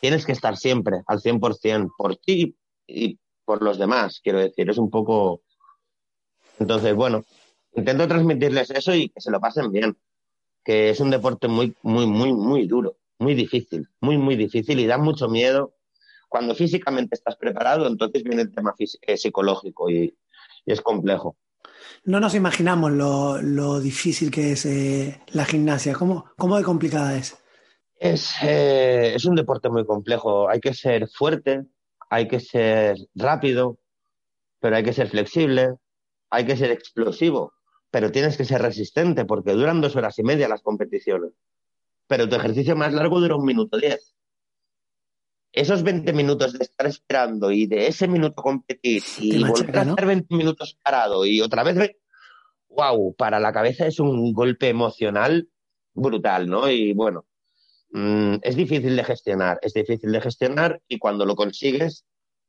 Tienes 0.00 0.24
que 0.24 0.32
estar 0.32 0.56
siempre 0.56 1.02
al 1.06 1.20
100% 1.20 1.90
por 1.96 2.16
ti 2.16 2.56
y 2.86 3.18
por 3.44 3.62
los 3.62 3.78
demás, 3.78 4.20
quiero 4.22 4.38
decir. 4.38 4.70
Es 4.70 4.78
un 4.78 4.90
poco... 4.90 5.42
Entonces, 6.58 6.94
bueno, 6.94 7.24
intento 7.74 8.06
transmitirles 8.06 8.70
eso 8.70 8.94
y 8.94 9.08
que 9.08 9.20
se 9.20 9.30
lo 9.30 9.40
pasen 9.40 9.72
bien. 9.72 9.98
Que 10.64 10.90
es 10.90 11.00
un 11.00 11.10
deporte 11.10 11.48
muy, 11.48 11.74
muy, 11.82 12.06
muy, 12.06 12.32
muy 12.32 12.66
duro 12.66 12.96
muy 13.20 13.34
difícil, 13.34 13.86
muy, 14.00 14.16
muy 14.16 14.34
difícil 14.34 14.80
y 14.80 14.86
da 14.86 14.98
mucho 14.98 15.28
miedo. 15.28 15.74
Cuando 16.30 16.54
físicamente 16.54 17.14
estás 17.14 17.36
preparado, 17.36 17.86
entonces 17.86 18.22
viene 18.22 18.42
el 18.42 18.54
tema 18.54 18.74
eh, 18.78 19.16
psicológico 19.18 19.90
y, 19.90 20.16
es 20.64 20.80
complejo. 20.80 21.36
No 22.04 22.20
nos 22.20 22.34
imaginamos 22.34 22.92
lo, 22.92 23.80
difícil 23.80 24.30
que 24.30 24.52
es 24.52 24.64
eh, 24.64 25.20
la 25.32 25.44
gimnasia. 25.44 25.92
¿Cómo, 25.94 26.30
¿Cómo, 26.38 26.56
de 26.56 26.62
complicada 26.62 27.16
es? 27.16 27.36
Es, 27.98 28.34
eh, 28.42 29.12
es 29.14 29.26
un 29.26 29.34
deporte 29.34 29.68
muy 29.68 29.84
complejo. 29.84 30.48
Hay 30.48 30.60
que 30.60 30.72
ser 30.72 31.08
fuerte, 31.08 31.66
hay 32.08 32.28
que 32.28 32.40
ser 32.40 32.96
rápido, 33.14 33.78
pero 34.60 34.76
hay 34.76 34.84
que 34.84 34.94
ser 34.94 35.08
flexible, 35.08 35.74
hay 36.30 36.46
que 36.46 36.56
ser 36.56 36.70
explosivo, 36.70 37.52
pero 37.90 38.10
tienes 38.10 38.36
que 38.36 38.46
ser 38.46 38.62
resistente 38.62 39.26
porque 39.26 39.52
duran 39.52 39.80
dos 39.80 39.96
horas 39.96 40.18
y 40.18 40.22
media 40.22 40.48
las 40.48 40.62
competiciones 40.62 41.32
pero 42.10 42.28
tu 42.28 42.34
ejercicio 42.34 42.74
más 42.74 42.92
largo 42.92 43.20
dura 43.20 43.36
un 43.36 43.44
minuto 43.44 43.78
diez. 43.78 44.16
Esos 45.52 45.82
20 45.82 46.12
minutos 46.12 46.52
de 46.52 46.64
estar 46.64 46.86
esperando 46.86 47.50
y 47.50 47.66
de 47.66 47.88
ese 47.88 48.06
minuto 48.06 48.42
competir 48.42 49.02
y 49.18 49.42
volver 49.42 49.78
a 49.78 49.82
estar 49.82 50.06
20 50.06 50.34
minutos 50.34 50.78
parado 50.82 51.26
y 51.26 51.40
otra 51.40 51.64
vez, 51.64 51.96
wow, 52.68 53.14
para 53.16 53.40
la 53.40 53.52
cabeza 53.52 53.86
es 53.86 53.98
un 53.98 54.32
golpe 54.32 54.68
emocional 54.68 55.48
brutal, 55.92 56.48
¿no? 56.48 56.70
Y 56.70 56.92
bueno, 56.92 57.26
mm, 57.90 58.36
es 58.42 58.56
difícil 58.56 58.94
de 58.96 59.04
gestionar, 59.04 59.58
es 59.62 59.74
difícil 59.74 60.12
de 60.12 60.20
gestionar 60.20 60.80
y 60.86 60.98
cuando 60.98 61.26
lo 61.26 61.34
consigues, 61.34 62.04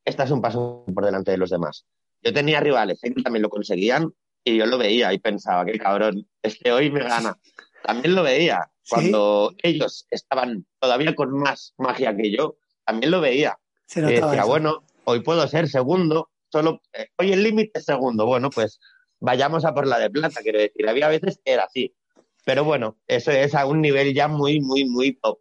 estás 0.06 0.32
un 0.32 0.42
paso 0.42 0.86
por 0.94 1.06
delante 1.06 1.32
de 1.32 1.38
los 1.38 1.50
demás. 1.50 1.86
Yo 2.22 2.34
tenía 2.34 2.60
rivales 2.60 3.00
que 3.02 3.12
también 3.12 3.42
lo 3.42 3.50
conseguían 3.50 4.14
y 4.44 4.58
yo 4.58 4.66
lo 4.66 4.78
veía 4.78 5.12
y 5.14 5.20
pensaba, 5.20 5.66
qué 5.66 5.78
cabrón, 5.78 6.28
este 6.42 6.72
hoy 6.72 6.92
me 6.92 7.04
gana. 7.04 7.38
También 7.84 8.16
lo 8.16 8.24
veía 8.24 8.70
cuando 8.88 9.54
ellos 9.64 10.06
estaban 10.10 10.66
todavía 10.80 11.16
con 11.16 11.32
más 11.32 11.74
magia 11.78 12.16
que 12.16 12.32
yo, 12.32 12.58
también 12.92 13.12
lo 13.12 13.22
veía. 13.22 13.58
Se 13.86 14.02
decía, 14.02 14.44
bueno, 14.44 14.84
hoy 15.06 15.22
puedo 15.22 15.48
ser 15.48 15.70
segundo, 15.70 16.30
solo 16.52 16.82
eh, 16.94 17.08
hoy 17.18 17.32
el 17.32 17.42
límite 17.44 17.80
es 17.80 17.86
segundo. 17.86 18.26
Bueno, 18.26 18.50
pues 18.50 18.80
vayamos 19.20 19.64
a 19.64 19.74
por 19.74 19.88
la 19.88 19.98
de 19.98 20.10
plata, 20.10 20.42
quiero 20.42 20.60
decir. 20.60 20.88
Había 20.88 21.08
veces 21.08 21.40
que 21.44 21.54
era 21.54 21.64
así. 21.64 21.96
Pero 22.44 22.66
bueno, 22.66 22.98
eso 23.08 23.32
es 23.32 23.56
a 23.56 23.66
un 23.66 23.82
nivel 23.82 24.14
ya 24.14 24.28
muy, 24.28 24.60
muy, 24.60 24.86
muy 24.86 25.14
top. 25.14 25.40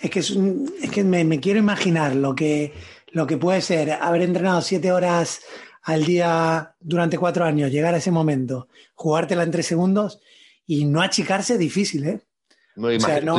Es 0.00 0.10
que, 0.10 0.20
es, 0.20 0.90
que 0.90 1.04
me, 1.04 1.40
quiero 1.40 1.58
imaginar 1.58 2.16
lo 2.16 2.34
que, 2.34 2.72
lo 3.08 3.26
que 3.26 3.36
puede 3.36 3.60
ser 3.60 3.92
haber 3.92 4.22
entrenado 4.22 4.62
siete 4.62 4.90
horas 4.90 5.42
al 5.82 6.04
día 6.04 6.74
durante 6.80 7.18
cuatro 7.18 7.44
años, 7.44 7.70
llegar 7.70 7.92
a 7.92 7.98
ese 7.98 8.10
momento, 8.10 8.68
jugártela 8.94 9.42
en 9.42 9.50
tres 9.50 9.66
segundos 9.66 10.20
y 10.66 10.86
no 10.86 11.02
achicarse 11.02 11.58
difícil, 11.58 12.06
¿eh? 12.06 12.20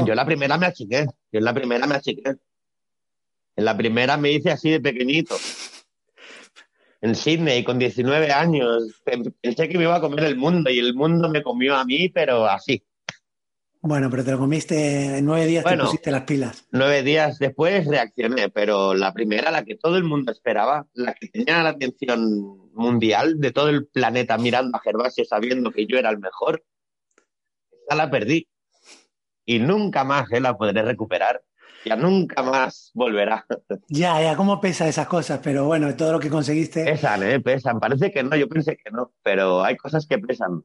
Yo 0.05 0.13
la 0.13 0.25
primera 0.25 0.57
me 0.57 0.65
achiqué. 0.67 1.05
Yo 1.31 1.39
en 1.39 1.45
la 1.45 1.53
primera 1.53 1.87
me 1.87 1.95
achiqué. 1.95 2.35
En 3.55 3.65
la 3.65 3.75
primera 3.75 4.17
me 4.17 4.31
hice 4.31 4.51
así 4.51 4.69
de 4.69 4.79
pequeñito. 4.79 5.35
En 7.01 7.15
Sydney, 7.15 7.63
con 7.63 7.79
19 7.79 8.31
años. 8.31 9.01
Pensé 9.41 9.69
que 9.69 9.77
me 9.77 9.83
iba 9.83 9.95
a 9.95 10.01
comer 10.01 10.25
el 10.25 10.37
mundo 10.37 10.69
y 10.69 10.79
el 10.79 10.93
mundo 10.93 11.29
me 11.29 11.43
comió 11.43 11.75
a 11.75 11.85
mí, 11.85 12.09
pero 12.09 12.45
así. 12.45 12.83
Bueno, 13.81 14.09
pero 14.09 14.25
te 14.25 14.31
lo 14.31 14.39
comiste 14.39 15.19
en 15.19 15.25
nueve 15.25 15.45
días, 15.45 15.63
te 15.63 15.77
pusiste 15.77 16.11
las 16.11 16.23
pilas. 16.23 16.67
Nueve 16.71 17.01
días 17.01 17.39
después 17.39 17.87
reaccioné, 17.87 18.49
pero 18.49 18.93
la 18.93 19.13
primera, 19.13 19.51
la 19.51 19.63
que 19.63 19.75
todo 19.75 19.95
el 19.95 20.03
mundo 20.03 20.33
esperaba, 20.33 20.85
la 20.93 21.13
que 21.13 21.29
tenía 21.29 21.63
la 21.63 21.69
atención 21.69 22.69
mundial 22.73 23.39
de 23.39 23.51
todo 23.51 23.69
el 23.69 23.87
planeta 23.87 24.37
mirando 24.37 24.77
a 24.77 24.81
Gervasio 24.81 25.23
sabiendo 25.23 25.71
que 25.71 25.85
yo 25.85 25.97
era 25.97 26.09
el 26.09 26.19
mejor, 26.19 26.61
esa 27.87 27.95
la 27.95 28.11
perdí 28.11 28.49
y 29.45 29.59
nunca 29.59 30.03
más 30.03 30.29
la 30.29 30.57
podré 30.57 30.81
recuperar. 30.81 31.41
Ya 31.85 31.95
nunca 31.95 32.41
más 32.43 32.91
volverá. 32.93 33.45
Ya, 33.87 34.21
ya, 34.21 34.35
cómo 34.35 34.59
pesa 34.59 34.87
esas 34.87 35.07
cosas, 35.07 35.39
pero 35.43 35.65
bueno, 35.65 35.95
todo 35.95 36.13
lo 36.13 36.19
que 36.19 36.29
conseguiste. 36.29 36.83
Pesan, 36.83 37.23
¿eh? 37.23 37.39
Pesan. 37.39 37.79
Parece 37.79 38.11
que 38.11 38.23
no, 38.23 38.35
yo 38.35 38.47
pensé 38.47 38.77
que 38.77 38.91
no, 38.91 39.13
pero 39.23 39.63
hay 39.63 39.77
cosas 39.77 40.05
que 40.07 40.17
pesan. 40.19 40.63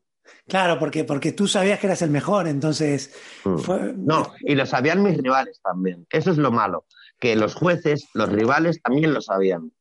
Claro, 0.49 0.79
porque, 0.79 1.05
porque 1.05 1.33
tú 1.33 1.47
sabías 1.47 1.79
que 1.79 1.87
eras 1.87 2.03
el 2.03 2.11
mejor, 2.11 2.49
entonces. 2.49 3.15
Mm. 3.45 3.59
Fue... 3.59 3.95
No, 3.97 4.33
y 4.41 4.55
lo 4.55 4.67
sabían 4.67 5.03
mis 5.03 5.17
rivales 5.19 5.61
también. 5.63 6.07
Eso 6.11 6.31
es 6.31 6.39
lo 6.39 6.51
malo, 6.51 6.87
que 7.19 7.37
los 7.37 7.55
jueces, 7.55 8.09
los 8.15 8.29
rivales 8.29 8.81
también 8.83 9.15
lo 9.15 9.21
sabían. 9.21 9.73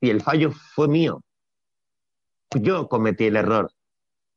Y 0.00 0.10
el 0.10 0.20
fallo 0.20 0.50
fue 0.74 0.88
mío. 0.88 1.22
Yo 2.54 2.88
cometí 2.88 3.26
el 3.26 3.36
error. 3.36 3.72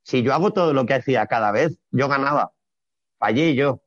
Si 0.04 0.24
yo 0.24 0.34
hago 0.34 0.52
todo 0.52 0.74
lo 0.74 0.86
que 0.86 0.94
hacía 0.94 1.26
cada 1.28 1.52
vez, 1.52 1.78
yo 1.92 2.08
ganaba. 2.08 2.54
Fallé 3.20 3.56
yo. 3.56 3.82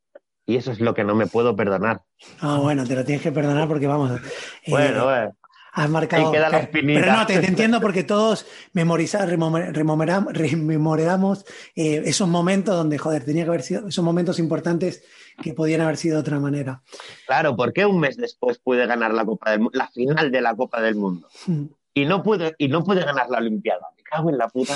Y 0.50 0.56
eso 0.56 0.72
es 0.72 0.80
lo 0.80 0.94
que 0.94 1.04
no 1.04 1.14
me 1.14 1.28
puedo 1.28 1.54
perdonar. 1.54 2.02
Ah, 2.40 2.58
bueno, 2.60 2.84
te 2.84 2.96
lo 2.96 3.04
tienes 3.04 3.22
que 3.22 3.30
perdonar 3.30 3.68
porque 3.68 3.86
vamos. 3.86 4.10
Eh, 4.10 4.20
bueno, 4.66 5.04
bueno. 5.04 5.36
Has 5.72 5.88
marcado. 5.88 6.32
queda 6.32 6.48
la. 6.48 6.68
Pero 6.72 7.12
no, 7.12 7.24
te, 7.24 7.38
te 7.38 7.46
entiendo 7.46 7.80
porque 7.80 8.02
todos 8.02 8.46
memorizamos, 8.72 9.28
rememoramos 9.28 11.44
eh, 11.76 12.02
esos 12.04 12.26
momentos 12.26 12.74
donde, 12.74 12.98
joder, 12.98 13.24
tenía 13.24 13.44
que 13.44 13.50
haber 13.50 13.62
sido 13.62 13.86
esos 13.86 14.04
momentos 14.04 14.40
importantes 14.40 15.04
que 15.40 15.54
podían 15.54 15.82
haber 15.82 15.96
sido 15.96 16.16
de 16.16 16.22
otra 16.22 16.40
manera. 16.40 16.82
Claro, 17.28 17.54
¿por 17.54 17.72
qué 17.72 17.86
un 17.86 18.00
mes 18.00 18.16
después 18.16 18.58
pude 18.58 18.86
ganar 18.86 19.14
la 19.14 19.24
Copa 19.24 19.52
del 19.52 19.68
la 19.72 19.86
final 19.86 20.32
de 20.32 20.40
la 20.40 20.56
Copa 20.56 20.82
del 20.82 20.96
Mundo? 20.96 21.28
Hmm. 21.46 21.66
Y 21.94 22.06
no 22.06 22.24
pude, 22.24 22.56
y 22.58 22.66
no 22.66 22.82
pude 22.82 23.04
ganar 23.04 23.30
la 23.30 23.38
Olimpiada. 23.38 23.86
Me 23.96 24.02
cago 24.02 24.30
en 24.30 24.38
la 24.38 24.48
puta. 24.48 24.74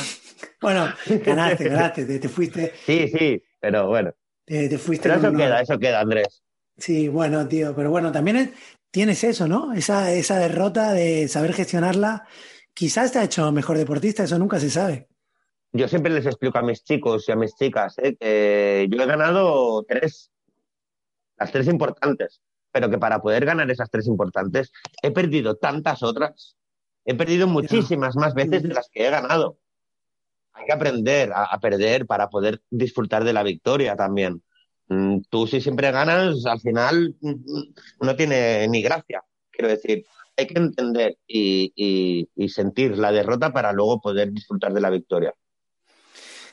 Bueno, 0.61 0.87
ganaste, 1.27 1.69
ganaste, 1.69 2.05
te, 2.05 2.21
te 2.21 2.29
fuiste. 2.29 2.75
Sí, 2.87 3.09
sí, 3.09 3.43
pero 3.61 3.89
bueno. 3.89 4.15
Te, 4.45 4.69
te 4.69 4.79
fuiste. 4.79 5.09
Pero 5.09 5.21
eso 5.21 5.37
queda, 5.37 5.61
eso 5.61 5.79
queda, 5.79 6.01
Andrés. 6.01 6.43
Sí, 6.77 7.09
bueno, 7.09 7.47
tío, 7.47 7.75
pero 7.75 7.91
bueno, 7.91 8.11
también 8.13 8.37
es, 8.37 8.51
tienes 8.91 9.25
eso, 9.25 9.47
¿no? 9.49 9.73
Esa, 9.73 10.13
esa 10.13 10.39
derrota 10.39 10.93
de 10.93 11.29
saber 11.29 11.53
gestionarla. 11.53 12.27
Quizás 12.73 13.13
te 13.13 13.21
ha 13.21 13.25
hecho 13.25 13.51
mejor 13.53 13.79
deportista, 13.79 14.25
eso 14.25 14.39
nunca 14.39 14.59
se 14.59 14.71
sabe. 14.71 15.09
Yo 15.73 15.89
siempre 15.89 16.13
les 16.13 16.27
explico 16.27 16.59
a 16.59 16.63
mis 16.63 16.85
chicos 16.85 17.29
y 17.29 17.33
a 17.33 17.37
mis 17.37 17.57
chicas 17.57 17.99
¿eh? 17.99 18.17
que 18.19 18.87
yo 18.89 19.03
he 19.03 19.07
ganado 19.07 19.83
tres, 19.83 20.31
las 21.37 21.51
tres 21.51 21.67
importantes, 21.67 22.41
pero 22.71 22.89
que 22.89 22.99
para 22.99 23.21
poder 23.21 23.45
ganar 23.45 23.69
esas 23.69 23.91
tres 23.91 24.07
importantes 24.07 24.71
he 25.03 25.11
perdido 25.11 25.57
tantas 25.57 26.05
otras, 26.05 26.57
he 27.05 27.17
perdido 27.17 27.49
muchísimas 27.49 28.15
más 28.15 28.35
veces 28.35 28.63
de 28.63 28.69
las 28.69 28.89
que 28.89 29.07
he 29.07 29.11
ganado. 29.11 29.59
Hay 30.55 30.67
que 30.67 30.73
aprender 30.73 31.33
a, 31.33 31.45
a 31.45 31.61
perder 31.61 32.07
para 32.07 32.29
poder 32.29 32.63
disfrutar 32.71 33.25
de 33.25 33.33
la 33.33 33.43
victoria 33.43 33.97
también. 33.97 34.43
Mm, 34.89 35.21
tú 35.31 35.47
si 35.47 35.61
siempre 35.61 35.91
ganas, 35.91 36.45
al 36.47 36.61
final 36.61 37.15
mm, 37.21 37.35
no 38.01 38.17
tiene 38.17 38.69
ni 38.69 38.83
gracia. 38.83 39.23
Quiero 39.51 39.69
decir, 39.69 40.05
hay 40.37 40.47
que 40.47 40.59
entender 40.59 41.19
y, 41.27 42.29
sentir 42.49 42.99
la 42.99 43.13
derrota 43.13 43.53
para 43.53 43.73
luego 43.73 44.01
poder 44.01 44.33
disfrutar 44.33 44.73
de 44.73 44.81
la 44.81 44.91
victoria. 44.91 45.35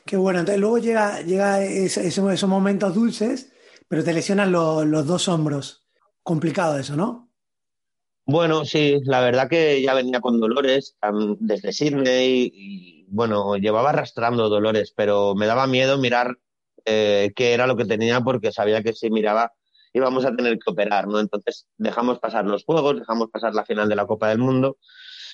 Qué 0.05 0.17
bueno, 0.17 0.39
entonces 0.39 0.59
luego 0.59 0.77
llega, 0.79 1.21
llega 1.21 1.63
esos 1.63 2.47
momentos 2.47 2.95
dulces, 2.95 3.51
pero 3.87 4.03
te 4.03 4.13
lesionan 4.13 4.51
los 4.51 5.05
dos 5.05 5.27
hombros. 5.27 5.85
Complicado 6.23 6.77
eso, 6.77 6.95
¿no? 6.95 7.29
Bueno, 8.25 8.65
sí, 8.65 8.99
la 9.03 9.21
verdad 9.21 9.49
que 9.49 9.81
ya 9.81 9.93
venía 9.93 10.21
con 10.21 10.39
dolores 10.39 10.95
desde 11.39 11.73
Sydney 11.73 12.51
y, 12.53 13.00
bueno, 13.11 13.57
llevaba 13.57 13.89
arrastrando 13.89 14.49
dolores, 14.49 14.93
pero 14.95 15.35
me 15.35 15.45
daba 15.45 15.67
miedo 15.67 15.97
mirar 15.97 16.37
eh, 16.85 17.31
qué 17.35 17.53
era 17.53 17.67
lo 17.67 17.77
que 17.77 17.85
tenía 17.85 18.21
porque 18.21 18.51
sabía 18.51 18.81
que 18.81 18.93
si 18.93 19.09
miraba 19.11 19.51
íbamos 19.93 20.25
a 20.25 20.35
tener 20.35 20.57
que 20.57 20.71
operar, 20.71 21.07
¿no? 21.07 21.19
Entonces 21.19 21.67
dejamos 21.77 22.19
pasar 22.19 22.45
los 22.45 22.63
juegos, 22.63 22.99
dejamos 22.99 23.29
pasar 23.29 23.53
la 23.53 23.65
final 23.65 23.89
de 23.89 23.95
la 23.95 24.07
Copa 24.07 24.29
del 24.29 24.39
Mundo 24.39 24.77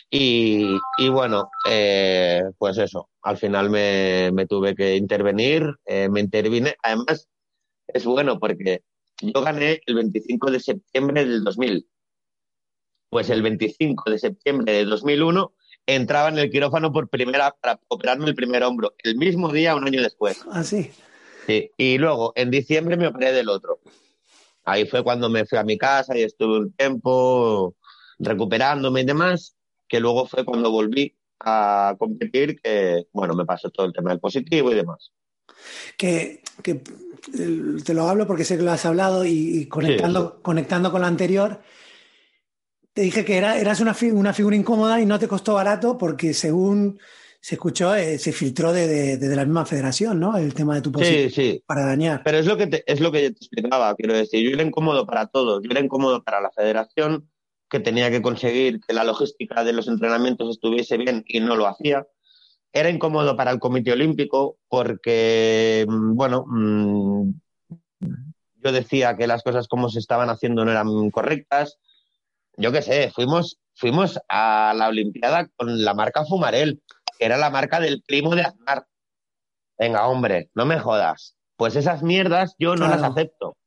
y, 0.10 0.80
bueno, 1.10 1.50
eh, 1.70 2.42
pues 2.58 2.78
eso, 2.78 3.10
al 3.22 3.38
final 3.38 3.70
me, 3.70 4.46
tuve 4.48 4.74
que 4.74 4.96
intervenir, 4.96 5.76
eh, 5.86 6.08
me 6.10 6.22
intervine. 6.22 6.76
Además, 6.82 7.28
es 7.88 8.06
bueno 8.06 8.40
porque 8.40 8.84
yo 9.22 9.42
gané 9.42 9.82
el 9.86 9.96
25 9.96 10.52
de 10.52 10.60
septiembre 10.60 11.26
del 11.26 11.44
2000. 11.44 11.88
Pues 13.10 13.30
el 13.30 13.42
25 13.42 14.10
de 14.12 14.20
septiembre 14.20 14.74
de 14.74 14.86
2001 14.86 15.54
entraba 15.88 16.30
en 16.30 16.38
el 16.38 16.52
quirófano 16.52 16.92
por 16.92 17.10
primera 17.10 17.56
para 17.60 17.80
operarme 17.88 18.26
el 18.26 18.36
primer 18.36 18.64
hombro, 18.64 18.94
el 19.00 19.16
mismo 19.16 19.52
día, 19.52 19.76
un 19.76 19.88
año 19.88 20.02
después. 20.02 20.44
Ah, 20.52 20.64
sí. 20.64 20.92
Sí, 21.48 21.72
y 21.78 21.98
luego 21.98 22.34
en 22.36 22.52
diciembre 22.52 22.98
me 22.98 23.08
operé 23.08 23.32
del 23.32 23.50
otro. 23.50 23.80
Ahí 24.66 24.86
fue 24.86 25.02
cuando 25.02 25.30
me 25.30 25.46
fui 25.46 25.58
a 25.58 25.64
mi 25.64 25.78
casa 25.78 26.18
y 26.18 26.24
estuve 26.24 26.60
un 26.60 26.74
tiempo 26.74 27.76
recuperándome 28.20 29.02
y 29.02 29.06
demás, 29.06 29.56
que 29.88 30.02
luego 30.02 30.28
fue 30.28 30.44
cuando 30.44 30.70
volví 30.70 31.16
a 31.40 31.96
competir, 31.98 32.60
que 32.62 33.06
bueno, 33.14 33.34
me 33.34 33.46
pasó 33.46 33.70
todo 33.70 33.86
el 33.86 33.94
tema 33.94 34.10
del 34.10 34.20
positivo 34.20 34.72
y 34.72 34.76
demás. 34.76 35.14
Que, 35.98 36.42
que 36.62 36.82
te 37.86 37.94
lo 37.94 38.10
hablo 38.10 38.28
porque 38.28 38.44
sé 38.44 38.58
que 38.58 38.64
lo 38.64 38.72
has 38.72 38.86
hablado 38.86 39.24
y, 39.26 39.68
conectando, 39.68 40.42
conectando 40.42 40.92
con 40.92 41.00
lo 41.00 41.08
anterior, 41.08 41.62
te 42.98 43.04
dije 43.04 43.24
que 43.24 43.38
era, 43.38 43.60
eras 43.60 43.80
una, 43.80 43.96
una 44.14 44.34
figura 44.34 44.56
incómoda 44.56 45.00
y 45.00 45.06
no 45.06 45.20
te 45.20 45.28
costó 45.28 45.54
barato 45.54 46.00
porque 46.00 46.34
según 46.34 47.00
se 47.40 47.54
escuchó, 47.54 47.94
eh, 47.94 48.18
se 48.18 48.32
filtró 48.32 48.74
desde 48.74 49.18
de, 49.18 49.36
la 49.36 49.46
misma 49.46 49.68
federación, 49.68 50.20
¿no? 50.20 50.36
El 50.36 50.56
tema 50.56 50.74
de 50.74 50.82
tu 50.82 50.92
posición 50.92 51.30
sí, 51.30 51.52
sí. 51.52 51.64
para 51.68 51.86
dañar. 51.86 52.24
Pero 52.26 52.40
es 52.40 52.48
lo 52.48 52.58
que 52.58 52.66
te, 52.66 52.92
es 52.92 53.00
lo 53.00 53.12
que 53.12 53.22
yo 53.22 53.30
te 53.30 53.38
explicaba, 53.38 53.94
quiero 53.94 54.16
decir, 54.16 54.44
yo 54.44 54.50
era 54.50 54.64
incómodo 54.64 55.06
para 55.06 55.28
todos, 55.28 55.62
yo 55.62 55.70
era 55.70 55.80
incómodo 55.80 56.24
para 56.24 56.42
la 56.42 56.50
federación, 56.50 57.30
que 57.70 57.80
tenía 57.80 58.10
que 58.10 58.24
conseguir 58.24 58.80
que 58.82 58.96
la 58.96 59.04
logística 59.04 59.64
de 59.64 59.74
los 59.74 59.88
entrenamientos 59.88 60.50
estuviese 60.50 60.98
bien 60.98 61.24
y 61.28 61.40
no 61.40 61.56
lo 61.56 61.68
hacía. 61.68 62.08
Era 62.74 62.90
incómodo 62.90 63.38
para 63.38 63.52
el 63.52 63.60
Comité 63.60 63.92
Olímpico 63.92 64.58
porque, 64.70 65.86
mm, 65.88 66.16
bueno, 66.16 66.46
mm, 66.48 67.30
yo 68.00 68.72
decía 68.72 69.16
que 69.16 69.28
las 69.28 69.44
cosas 69.44 69.68
como 69.68 69.88
se 69.88 70.00
estaban 70.00 70.32
haciendo 70.32 70.66
no 70.66 70.72
eran 70.72 71.12
correctas. 71.12 71.78
Yo 72.58 72.72
qué 72.72 72.82
sé, 72.82 73.12
fuimos, 73.14 73.58
fuimos 73.76 74.20
a 74.28 74.74
la 74.76 74.88
Olimpiada 74.88 75.48
con 75.56 75.84
la 75.84 75.94
marca 75.94 76.26
Fumarel 76.26 76.82
que 77.18 77.26
era 77.26 77.38
la 77.38 77.50
marca 77.50 77.80
del 77.80 78.02
primo 78.02 78.36
de 78.36 78.44
Aznar. 78.44 78.86
Venga, 79.78 80.08
hombre, 80.08 80.50
no 80.54 80.66
me 80.66 80.80
jodas. 80.80 81.36
Pues 81.56 81.76
esas 81.76 82.04
mierdas 82.04 82.56
yo 82.60 82.76
no 82.76 82.88
las 82.88 83.02
acepto. 83.02 83.58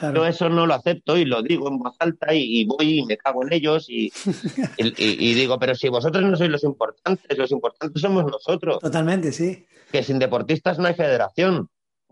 Yo 0.00 0.24
eso 0.24 0.48
no 0.48 0.66
lo 0.66 0.74
acepto 0.74 1.16
y 1.16 1.24
lo 1.24 1.42
digo 1.42 1.68
en 1.68 1.78
voz 1.78 1.96
alta 1.98 2.32
y, 2.32 2.64
voy 2.64 3.00
y 3.00 3.04
me 3.04 3.16
cago 3.16 3.42
en 3.42 3.52
ellos 3.52 3.86
y, 3.88 4.12
y, 4.78 5.34
digo, 5.34 5.58
pero 5.58 5.74
si 5.74 5.88
vosotros 5.88 6.24
no 6.24 6.36
sois 6.36 6.50
los 6.50 6.62
importantes, 6.62 7.36
los 7.36 7.50
importantes 7.50 8.00
somos 8.00 8.24
nosotros. 8.24 8.78
Totalmente, 8.78 9.32
sí. 9.32 9.66
Que 9.90 10.04
sin 10.04 10.20
deportistas 10.20 10.78
no 10.78 10.86
hay 10.86 10.94
federación. 10.94 11.68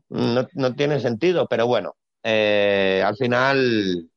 No, 0.08 0.48
no 0.54 0.74
tiene 0.74 1.00
sentido, 1.00 1.46
pero 1.48 1.66
bueno, 1.66 1.94
eh, 2.24 3.02
al 3.04 3.16
final 3.16 4.08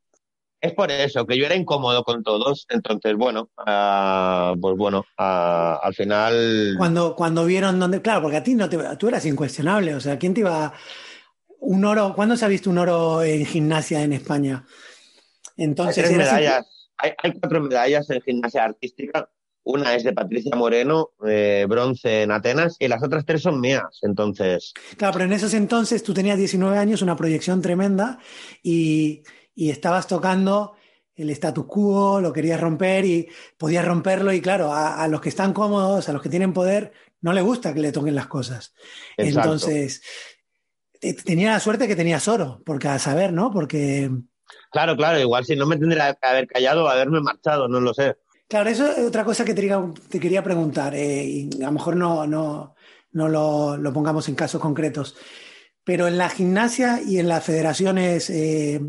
es 0.62 0.74
por 0.74 0.92
eso, 0.92 1.26
que 1.26 1.38
yo 1.38 1.46
era 1.46 1.56
incómodo 1.56 2.04
con 2.04 2.24
todos. 2.24 2.68
Entonces, 2.70 3.16
bueno, 3.16 3.50
uh, 3.58 4.60
pues 4.60 4.78
bueno, 4.78 5.00
uh, 5.18 5.78
al 5.82 5.94
final. 5.96 6.76
Cuando, 6.78 7.16
cuando 7.16 7.46
vieron 7.46 7.80
dónde. 7.80 8.02
Claro, 8.02 8.22
porque 8.22 8.38
a 8.38 8.44
ti 8.44 8.54
no 8.54 8.70
te, 8.70 8.78
tú 8.98 9.08
eras 9.08 9.26
incuestionable. 9.26 9.96
O 9.96 10.00
sea, 10.00 10.20
¿quién 10.20 10.36
te 10.36 10.42
iba. 10.42 10.72
Un 11.60 11.84
oro. 11.84 12.14
¿Cuándo 12.16 12.38
se 12.38 12.46
ha 12.46 12.48
visto 12.48 12.70
un 12.70 12.78
oro 12.78 13.24
en 13.24 13.46
gimnasia 13.46 14.04
en 14.04 14.14
España? 14.14 14.66
Entonces. 15.58 16.10
Hay, 16.10 16.16
medallas, 16.16 16.90
hay, 16.98 17.12
hay, 17.22 17.34
cuatro 17.34 17.62
medallas 17.62 18.10
en 18.12 18.22
gimnasia 18.22 18.64
artística. 18.64 19.30
Una 19.64 19.96
es 19.96 20.04
de 20.04 20.14
Patricia 20.14 20.56
Moreno, 20.56 21.12
eh, 21.28 21.68
bronce 21.70 22.24
en 22.24 22.32
Atenas, 22.32 22.78
y 22.80 22.88
las 22.88 23.04
otras 23.04 23.26
tres 23.26 23.44
son 23.44 23.60
mías. 23.60 24.00
Entonces. 24.02 24.74
Claro, 24.98 25.14
pero 25.14 25.26
en 25.26 25.34
esos 25.34 25.54
entonces 25.54 26.02
tú 26.02 26.16
tenías 26.16 26.38
19 26.38 26.78
años, 26.78 27.04
una 27.04 27.16
proyección 27.16 27.62
tremenda, 27.62 28.18
y 28.64 29.22
y 29.62 29.70
estabas 29.70 30.08
tocando 30.08 30.74
el 31.16 31.30
status 31.30 31.66
quo, 31.68 32.20
lo 32.20 32.34
querías 32.34 32.60
romper 32.60 33.06
y 33.06 33.30
podías 33.56 33.86
romperlo 33.86 34.34
y 34.34 34.42
claro, 34.42 34.74
a, 34.74 35.08
los 35.08 35.22
que 35.22 35.30
están 35.30 35.54
cómodos, 35.54 36.10
a 36.10 36.14
los 36.14 36.22
que 36.24 36.30
tienen 36.30 36.52
poder, 36.52 36.94
no 37.22 37.32
le 37.32 37.44
gusta 37.44 37.72
que 37.72 37.80
le 37.80 37.92
toquen 37.92 38.16
las 38.16 38.26
cosas. 38.26 38.74
Entonces, 39.18 40.02
tenía 41.24 41.52
la 41.52 41.60
suerte 41.60 41.88
que 41.88 41.96
tenías 41.96 42.28
oro, 42.28 42.64
porque 42.66 42.88
a 42.88 42.98
saber, 42.98 43.34
¿no? 43.34 43.52
Porque... 43.52 44.10
Claro, 44.72 44.98
claro, 44.98 45.20
igual 45.20 45.46
si 45.46 45.56
no 45.56 45.68
me 45.68 45.78
tendría 45.78 46.16
que 46.16 46.28
haber 46.28 46.48
callado 46.48 46.86
o 46.86 46.88
haberme 46.88 47.22
marchado, 47.22 47.68
no 47.68 47.80
lo 47.80 47.94
sé. 47.94 48.18
Claro, 48.48 48.68
eso 48.68 48.92
es 48.92 49.06
otra 49.06 49.24
cosa 49.24 49.46
que 49.46 49.54
te, 49.54 50.20
quería 50.20 50.42
preguntar, 50.42 50.96
eh, 50.96 51.24
y 51.24 51.62
a 51.62 51.68
lo 51.68 51.74
mejor 51.74 51.96
no, 51.98 52.26
no, 52.26 52.74
no 53.12 53.30
lo, 53.30 53.78
lo, 53.78 53.94
pongamos 53.94 54.28
en 54.28 54.34
casos 54.34 54.60
concretos, 54.60 55.16
pero 55.84 56.08
en 56.08 56.18
la 56.18 56.30
gimnasia 56.30 57.00
y 57.06 57.20
en 57.20 57.28
las 57.28 57.44
federaciones 57.44 58.28
eh, 58.32 58.82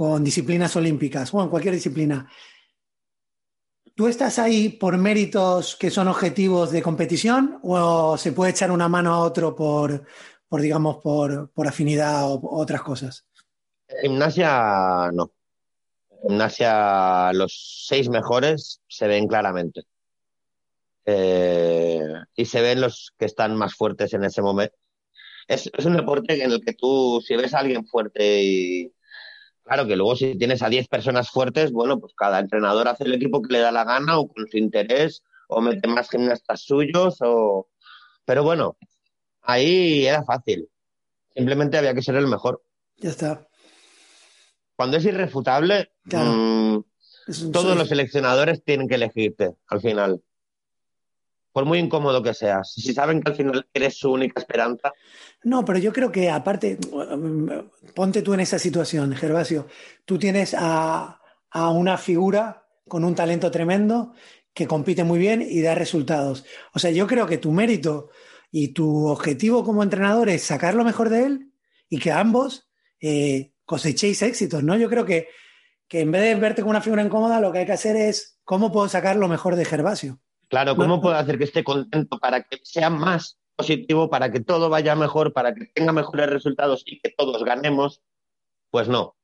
con 0.00 0.24
disciplinas 0.24 0.74
olímpicas, 0.76 1.34
o 1.34 1.42
en 1.42 1.50
cualquier 1.50 1.74
disciplina. 1.74 2.26
¿Tú 3.94 4.08
estás 4.08 4.38
ahí 4.38 4.70
por 4.70 4.96
méritos 4.96 5.76
que 5.76 5.90
son 5.90 6.08
objetivos 6.08 6.70
de 6.70 6.80
competición 6.80 7.60
o 7.62 8.16
se 8.16 8.32
puede 8.32 8.52
echar 8.52 8.70
una 8.70 8.88
mano 8.88 9.12
a 9.12 9.18
otro 9.18 9.54
por, 9.54 10.06
por 10.48 10.62
digamos, 10.62 11.02
por, 11.02 11.50
por 11.50 11.68
afinidad 11.68 12.32
o 12.32 12.40
otras 12.42 12.80
cosas? 12.80 13.26
Gimnasia 14.00 15.10
no. 15.12 15.32
gimnasia, 16.22 17.30
los 17.34 17.84
seis 17.86 18.08
mejores 18.08 18.80
se 18.88 19.06
ven 19.06 19.28
claramente. 19.28 19.82
Eh, 21.04 22.00
y 22.36 22.46
se 22.46 22.62
ven 22.62 22.80
los 22.80 23.12
que 23.18 23.26
están 23.26 23.54
más 23.54 23.74
fuertes 23.74 24.14
en 24.14 24.24
ese 24.24 24.40
momento. 24.40 24.78
Es, 25.46 25.70
es 25.76 25.84
un 25.84 25.94
deporte 25.94 26.42
en 26.42 26.52
el 26.52 26.62
que 26.64 26.72
tú, 26.72 27.22
si 27.22 27.36
ves 27.36 27.52
a 27.52 27.58
alguien 27.58 27.84
fuerte 27.84 28.42
y, 28.42 28.94
Claro 29.64 29.86
que 29.86 29.96
luego 29.96 30.16
si 30.16 30.36
tienes 30.36 30.62
a 30.62 30.68
10 30.68 30.88
personas 30.88 31.30
fuertes, 31.30 31.72
bueno, 31.72 32.00
pues 32.00 32.12
cada 32.16 32.40
entrenador 32.40 32.88
hace 32.88 33.04
el 33.04 33.14
equipo 33.14 33.42
que 33.42 33.52
le 33.52 33.60
da 33.60 33.70
la 33.70 33.84
gana 33.84 34.18
o 34.18 34.28
con 34.28 34.48
su 34.48 34.58
interés 34.58 35.22
o 35.48 35.60
mete 35.60 35.88
más 35.88 36.08
gimnastas 36.10 36.62
suyos 36.62 37.18
o... 37.20 37.68
Pero 38.24 38.42
bueno, 38.42 38.76
ahí 39.42 40.06
era 40.06 40.24
fácil. 40.24 40.68
Simplemente 41.34 41.78
había 41.78 41.94
que 41.94 42.02
ser 42.02 42.16
el 42.16 42.26
mejor. 42.26 42.62
Ya 42.96 43.10
está. 43.10 43.46
Cuando 44.76 44.96
es 44.96 45.04
irrefutable, 45.04 45.92
mmm, 46.04 46.78
todos 47.52 47.76
los 47.76 47.88
seleccionadores 47.88 48.64
tienen 48.64 48.88
que 48.88 48.94
elegirte 48.96 49.54
al 49.68 49.80
final. 49.80 50.22
Por 51.52 51.64
muy 51.64 51.78
incómodo 51.78 52.22
que 52.22 52.34
seas. 52.34 52.72
Si 52.72 52.92
saben 52.94 53.20
que 53.20 53.30
al 53.30 53.36
final 53.36 53.66
eres 53.74 53.98
su 53.98 54.12
única 54.12 54.40
esperanza. 54.40 54.92
No, 55.42 55.64
pero 55.64 55.78
yo 55.78 55.92
creo 55.92 56.12
que 56.12 56.30
aparte, 56.30 56.78
ponte 57.94 58.22
tú 58.22 58.34
en 58.34 58.40
esa 58.40 58.58
situación, 58.58 59.14
Gervasio. 59.14 59.66
Tú 60.04 60.18
tienes 60.18 60.54
a, 60.56 61.20
a 61.50 61.70
una 61.70 61.98
figura 61.98 62.66
con 62.86 63.04
un 63.04 63.14
talento 63.14 63.50
tremendo 63.50 64.12
que 64.52 64.66
compite 64.66 65.04
muy 65.04 65.18
bien 65.18 65.42
y 65.42 65.60
da 65.62 65.74
resultados. 65.74 66.44
O 66.74 66.78
sea, 66.78 66.90
yo 66.90 67.06
creo 67.06 67.26
que 67.26 67.38
tu 67.38 67.52
mérito 67.52 68.10
y 68.50 68.68
tu 68.68 69.06
objetivo 69.06 69.64
como 69.64 69.82
entrenador 69.82 70.28
es 70.28 70.42
sacar 70.42 70.74
lo 70.74 70.84
mejor 70.84 71.08
de 71.08 71.24
él 71.24 71.52
y 71.88 71.98
que 71.98 72.12
ambos 72.12 72.68
eh, 73.00 73.52
cosechéis 73.64 74.22
éxitos, 74.22 74.62
¿no? 74.62 74.76
Yo 74.76 74.88
creo 74.88 75.04
que, 75.04 75.28
que 75.88 76.00
en 76.00 76.10
vez 76.10 76.22
de 76.22 76.34
verte 76.34 76.62
con 76.62 76.70
una 76.70 76.80
figura 76.80 77.02
incómoda, 77.02 77.40
lo 77.40 77.52
que 77.52 77.60
hay 77.60 77.66
que 77.66 77.72
hacer 77.72 77.96
es 77.96 78.38
cómo 78.44 78.72
puedo 78.72 78.88
sacar 78.88 79.16
lo 79.16 79.28
mejor 79.28 79.56
de 79.56 79.64
Gervasio. 79.64 80.20
Claro, 80.50 80.74
¿cómo 80.74 81.00
puedo 81.00 81.14
hacer 81.14 81.38
que 81.38 81.44
esté 81.44 81.62
contento 81.62 82.18
para 82.18 82.42
que 82.42 82.58
sea 82.64 82.90
más 82.90 83.38
positivo, 83.54 84.10
para 84.10 84.32
que 84.32 84.40
todo 84.40 84.68
vaya 84.68 84.96
mejor, 84.96 85.32
para 85.32 85.54
que 85.54 85.66
tenga 85.66 85.92
mejores 85.92 86.28
resultados 86.28 86.82
y 86.84 87.00
que 87.00 87.14
todos 87.16 87.44
ganemos? 87.44 88.02
Pues 88.70 88.88
no. 88.88 89.16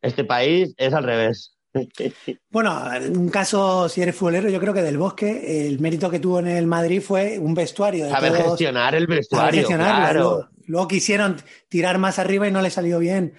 Este 0.00 0.24
país 0.24 0.74
es 0.78 0.94
al 0.94 1.04
revés. 1.04 1.56
Bueno, 2.50 2.92
en 2.92 3.16
un 3.16 3.28
caso, 3.28 3.88
si 3.88 4.02
eres 4.02 4.16
futbolero, 4.16 4.48
yo 4.48 4.58
creo 4.58 4.74
que 4.74 4.82
del 4.82 4.98
Bosque, 4.98 5.68
el 5.68 5.78
mérito 5.78 6.10
que 6.10 6.18
tuvo 6.18 6.40
en 6.40 6.48
el 6.48 6.66
Madrid 6.66 7.00
fue 7.00 7.38
un 7.38 7.54
vestuario. 7.54 8.06
De 8.06 8.10
Saber 8.10 8.32
todos, 8.32 8.58
gestionar 8.58 8.94
el 8.96 9.06
vestuario. 9.06 9.68
Claro. 9.68 10.20
Luego, 10.20 10.48
luego, 10.66 10.88
quisieron 10.88 11.36
tirar 11.68 11.98
más 11.98 12.18
arriba 12.18 12.48
y 12.48 12.50
no 12.50 12.60
le 12.60 12.70
salió 12.70 12.98
bien. 12.98 13.34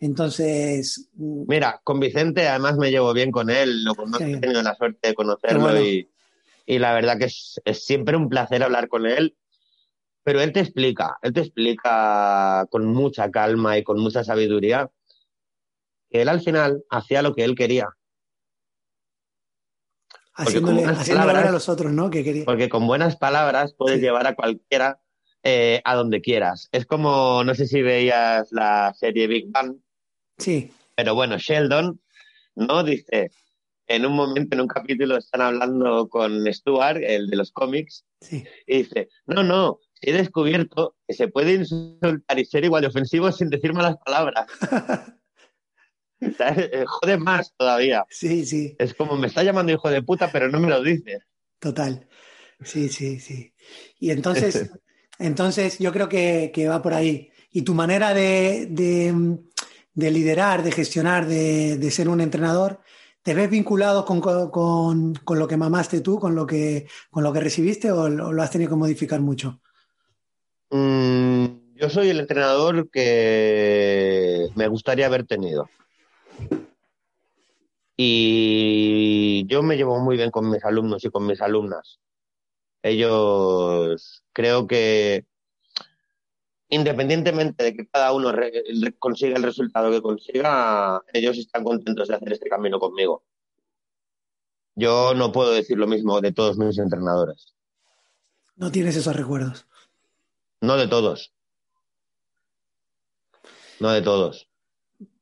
Entonces. 0.00 1.10
Mira, 1.14 1.80
con 1.84 2.00
Vicente 2.00 2.48
además 2.48 2.76
me 2.76 2.90
llevo 2.90 3.12
bien 3.12 3.30
con 3.30 3.50
él, 3.50 3.84
lo 3.84 3.94
conozco, 3.94 4.24
sí. 4.24 4.32
he 4.32 4.38
tenido 4.38 4.62
la 4.62 4.74
suerte 4.74 5.08
de 5.08 5.14
conocerlo 5.14 5.60
bueno. 5.60 5.80
y, 5.80 6.10
y, 6.66 6.78
la 6.78 6.92
verdad 6.92 7.18
que 7.18 7.26
es, 7.26 7.60
es 7.64 7.84
siempre 7.84 8.16
un 8.16 8.28
placer 8.28 8.62
hablar 8.62 8.88
con 8.88 9.06
él. 9.06 9.36
Pero 10.22 10.40
él 10.40 10.52
te 10.52 10.58
explica, 10.58 11.18
él 11.22 11.32
te 11.32 11.40
explica 11.40 12.66
con 12.70 12.84
mucha 12.86 13.30
calma 13.30 13.78
y 13.78 13.84
con 13.84 14.00
mucha 14.00 14.24
sabiduría 14.24 14.90
que 16.10 16.22
él 16.22 16.28
al 16.28 16.40
final 16.40 16.84
hacía 16.90 17.22
lo 17.22 17.34
que 17.34 17.44
él 17.44 17.54
quería. 17.54 17.88
Haciéndole, 20.34 20.84
haciéndole 20.84 21.28
palabras, 21.28 21.48
a 21.48 21.52
los 21.52 21.68
otros, 21.68 21.92
¿no? 21.92 22.10
Que 22.10 22.22
quería. 22.22 22.44
Porque 22.44 22.68
con 22.68 22.86
buenas 22.86 23.16
palabras 23.16 23.74
puedes 23.74 24.00
sí. 24.00 24.02
llevar 24.04 24.26
a 24.26 24.34
cualquiera 24.34 25.00
eh, 25.42 25.80
a 25.84 25.94
donde 25.94 26.20
quieras. 26.20 26.68
Es 26.72 26.86
como, 26.86 27.42
no 27.44 27.54
sé 27.54 27.66
si 27.66 27.80
veías 27.80 28.48
la 28.50 28.92
serie 28.94 29.28
Big 29.28 29.50
Bang. 29.50 29.76
Sí. 30.36 30.72
Pero 30.94 31.14
bueno, 31.14 31.38
Sheldon, 31.38 32.00
¿no? 32.56 32.82
Dice, 32.82 33.30
en 33.86 34.06
un 34.06 34.14
momento, 34.14 34.54
en 34.54 34.62
un 34.62 34.68
capítulo, 34.68 35.16
están 35.16 35.40
hablando 35.40 36.08
con 36.08 36.52
Stuart, 36.52 37.00
el 37.02 37.28
de 37.28 37.36
los 37.36 37.52
cómics, 37.52 38.04
sí. 38.20 38.44
y 38.66 38.78
dice, 38.78 39.08
no, 39.26 39.42
no, 39.42 39.80
he 40.00 40.12
descubierto 40.12 40.96
que 41.06 41.14
se 41.14 41.28
puede 41.28 41.54
insultar 41.54 42.38
y 42.38 42.44
ser 42.44 42.64
igual 42.64 42.82
de 42.82 42.88
ofensivo 42.88 43.30
sin 43.32 43.50
decir 43.50 43.72
malas 43.72 43.96
palabras. 44.04 44.46
Jode 46.20 47.18
más 47.18 47.52
todavía. 47.56 48.04
Sí, 48.08 48.46
sí. 48.46 48.74
Es 48.78 48.94
como 48.94 49.16
me 49.16 49.26
está 49.26 49.42
llamando 49.42 49.72
hijo 49.72 49.90
de 49.90 50.02
puta, 50.02 50.30
pero 50.32 50.48
no 50.48 50.58
me 50.58 50.68
lo 50.68 50.82
dice. 50.82 51.20
Total. 51.58 52.08
Sí, 52.62 52.88
sí, 52.88 53.20
sí. 53.20 53.52
Y 53.98 54.10
entonces, 54.10 54.70
entonces 55.18 55.78
yo 55.78 55.92
creo 55.92 56.08
que, 56.08 56.50
que, 56.54 56.68
va 56.68 56.82
por 56.82 56.94
ahí. 56.94 57.30
Y 57.50 57.62
tu 57.62 57.74
manera 57.74 58.14
de, 58.14 58.66
de, 58.70 59.38
de 59.94 60.10
liderar, 60.10 60.62
de 60.62 60.72
gestionar, 60.72 61.26
de, 61.26 61.76
de, 61.76 61.90
ser 61.90 62.08
un 62.08 62.20
entrenador, 62.20 62.80
¿te 63.26 63.34
ves 63.34 63.50
vinculado 63.50 64.04
con, 64.04 64.20
con, 64.20 65.14
con, 65.14 65.38
lo 65.40 65.48
que 65.48 65.56
mamaste 65.56 66.00
tú, 66.00 66.20
con 66.20 66.36
lo 66.36 66.46
que, 66.46 66.86
con 67.10 67.24
lo 67.24 67.32
que 67.32 67.40
recibiste 67.40 67.90
o, 67.90 68.08
lo 68.08 68.40
has 68.40 68.52
tenido 68.52 68.70
que 68.70 68.76
modificar 68.76 69.20
mucho? 69.20 69.60
Mm, 70.70 71.74
yo 71.74 71.90
soy 71.90 72.10
el 72.10 72.20
entrenador 72.20 72.88
que 72.88 74.46
me 74.54 74.68
gustaría 74.68 75.06
haber 75.06 75.26
tenido. 75.26 75.68
Y 77.96 79.44
yo 79.48 79.60
me 79.64 79.76
llevo 79.76 79.98
muy 79.98 80.16
bien 80.16 80.30
con 80.30 80.48
mis 80.48 80.64
alumnos 80.64 81.04
y 81.04 81.10
con 81.10 81.26
mis 81.26 81.40
alumnas. 81.40 81.98
Ellos 82.80 84.22
creo 84.32 84.68
que 84.68 85.24
independientemente 86.68 87.64
de 87.64 87.76
que 87.76 87.86
cada 87.86 88.12
uno 88.12 88.32
re, 88.32 88.52
consiga 88.98 89.36
el 89.36 89.42
resultado 89.42 89.90
que 89.90 90.02
consiga, 90.02 91.02
ellos 91.12 91.38
están 91.38 91.64
contentos 91.64 92.08
de 92.08 92.14
hacer 92.14 92.32
este 92.32 92.48
camino 92.48 92.78
conmigo. 92.78 93.24
Yo 94.74 95.14
no 95.14 95.32
puedo 95.32 95.52
decir 95.52 95.78
lo 95.78 95.86
mismo 95.86 96.20
de 96.20 96.32
todos 96.32 96.58
mis 96.58 96.78
entrenadores. 96.78 97.54
No 98.56 98.70
tienes 98.70 98.96
esos 98.96 99.14
recuerdos. 99.16 99.66
No 100.60 100.76
de 100.76 100.88
todos. 100.88 101.32
No 103.80 103.90
de 103.90 104.02
todos. 104.02 104.48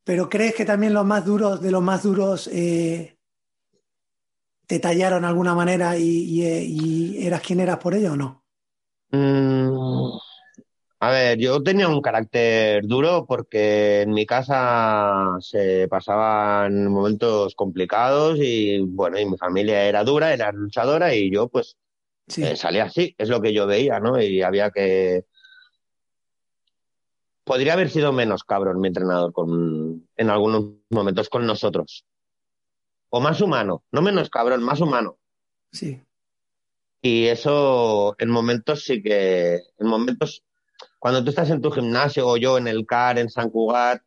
Pero 0.04 0.28
¿crees 0.28 0.54
que 0.54 0.64
también 0.64 0.94
los 0.94 1.04
más 1.04 1.24
duros, 1.24 1.60
de 1.60 1.70
los 1.70 1.82
más 1.82 2.02
duros, 2.02 2.48
eh, 2.48 3.18
te 4.66 4.78
tallaron 4.78 5.22
de 5.22 5.28
alguna 5.28 5.54
manera 5.54 5.96
y, 5.98 6.02
y, 6.02 6.44
y, 6.46 7.26
eras 7.26 7.40
quien 7.40 7.60
eras 7.60 7.78
por 7.78 7.94
ello 7.94 8.12
o 8.12 8.16
no? 8.16 8.44
Mm, 9.10 10.18
a 11.04 11.10
ver, 11.10 11.38
yo 11.38 11.62
tenía 11.62 11.88
un 11.88 12.00
carácter 12.00 12.86
duro 12.86 13.26
porque 13.26 14.00
en 14.02 14.12
mi 14.12 14.24
casa 14.24 15.36
se 15.40 15.86
pasaban 15.88 16.86
momentos 16.88 17.54
complicados 17.54 18.38
y 18.40 18.80
bueno, 18.80 19.18
y 19.18 19.26
mi 19.26 19.36
familia 19.36 19.84
era 19.84 20.02
dura, 20.02 20.32
era 20.32 20.50
luchadora 20.50 21.14
y 21.14 21.30
yo 21.30 21.48
pues 21.48 21.76
sí. 22.26 22.42
eh, 22.42 22.56
salía 22.56 22.84
así, 22.84 23.14
es 23.18 23.28
lo 23.28 23.42
que 23.42 23.52
yo 23.52 23.66
veía, 23.66 24.00
¿no? 24.00 24.20
Y 24.20 24.40
había 24.40 24.70
que 24.70 25.26
podría 27.44 27.74
haber 27.74 27.90
sido 27.90 28.12
menos 28.12 28.42
cabrón 28.42 28.80
mi 28.80 28.88
entrenador 28.88 29.34
con, 29.34 30.08
en 30.16 30.30
algunos 30.30 30.64
momentos 30.88 31.28
con 31.28 31.46
nosotros. 31.46 32.06
O 33.10 33.20
más 33.20 33.42
humano, 33.42 33.84
no 33.92 34.00
menos 34.00 34.30
cabrón, 34.30 34.62
más 34.62 34.80
humano. 34.80 35.18
Sí. 35.70 36.00
Y 37.02 37.26
eso 37.26 38.16
en 38.18 38.30
momentos 38.30 38.84
sí 38.84 39.02
que, 39.02 39.60
en 39.78 39.86
momentos, 39.86 40.42
cuando 41.04 41.22
tú 41.22 41.28
estás 41.28 41.50
en 41.50 41.60
tu 41.60 41.70
gimnasio 41.70 42.26
o 42.26 42.38
yo 42.38 42.56
en 42.56 42.66
el 42.66 42.86
CAR, 42.86 43.18
en 43.18 43.28
San 43.28 43.50
Cugat, 43.50 44.00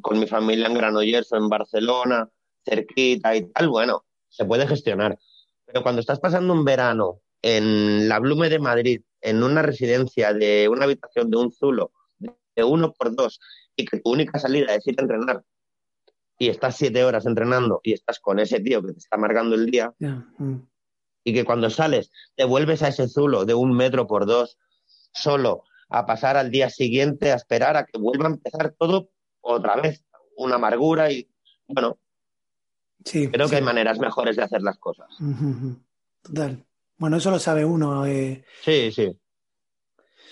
con 0.00 0.20
mi 0.20 0.28
familia 0.28 0.68
en 0.68 0.74
Granollers 0.74 1.32
o 1.32 1.36
en 1.36 1.48
Barcelona, 1.48 2.28
cerquita 2.64 3.34
y 3.34 3.50
tal, 3.50 3.68
bueno, 3.68 4.04
se 4.28 4.44
puede 4.44 4.64
gestionar. 4.68 5.18
Pero 5.66 5.82
cuando 5.82 6.00
estás 6.00 6.20
pasando 6.20 6.52
un 6.52 6.64
verano 6.64 7.22
en 7.42 8.08
la 8.08 8.20
Blume 8.20 8.48
de 8.50 8.60
Madrid, 8.60 9.02
en 9.20 9.42
una 9.42 9.62
residencia 9.62 10.32
de 10.32 10.68
una 10.68 10.84
habitación 10.84 11.28
de 11.28 11.38
un 11.38 11.50
zulo, 11.50 11.90
de 12.20 12.62
uno 12.62 12.92
por 12.92 13.16
dos 13.16 13.40
y 13.74 13.84
que 13.84 13.98
tu 13.98 14.12
única 14.12 14.38
salida 14.38 14.76
es 14.76 14.86
ir 14.86 14.94
a 14.96 15.02
entrenar 15.02 15.42
y 16.38 16.50
estás 16.50 16.76
siete 16.76 17.02
horas 17.02 17.26
entrenando 17.26 17.80
y 17.82 17.94
estás 17.94 18.20
con 18.20 18.38
ese 18.38 18.60
tío 18.60 18.80
que 18.80 18.92
te 18.92 18.98
está 18.98 19.16
marcando 19.16 19.56
el 19.56 19.66
día 19.66 19.92
yeah. 19.98 20.24
mm. 20.38 20.68
y 21.24 21.34
que 21.34 21.44
cuando 21.44 21.68
sales 21.68 22.12
te 22.36 22.44
vuelves 22.44 22.84
a 22.84 22.88
ese 22.88 23.08
zulo 23.08 23.44
de 23.44 23.54
un 23.54 23.76
metro 23.76 24.06
por 24.06 24.24
dos 24.24 24.56
solo 25.12 25.64
a 25.88 26.06
pasar 26.06 26.36
al 26.36 26.50
día 26.50 26.70
siguiente 26.70 27.32
a 27.32 27.36
esperar 27.36 27.76
a 27.76 27.86
que 27.86 27.98
vuelva 27.98 28.26
a 28.26 28.32
empezar 28.32 28.74
todo 28.78 29.10
otra 29.40 29.76
vez, 29.76 30.04
una 30.36 30.56
amargura 30.56 31.10
y 31.10 31.28
bueno, 31.66 31.98
sí, 33.04 33.28
creo 33.28 33.46
sí. 33.46 33.50
que 33.50 33.56
hay 33.56 33.62
maneras 33.62 33.98
mejores 33.98 34.36
de 34.36 34.42
hacer 34.42 34.62
las 34.62 34.78
cosas. 34.78 35.08
Total. 36.22 36.64
Bueno, 36.96 37.16
eso 37.16 37.30
lo 37.30 37.38
sabe 37.38 37.64
uno. 37.64 38.04
Eh... 38.06 38.44
Sí, 38.62 38.90
sí 38.92 39.16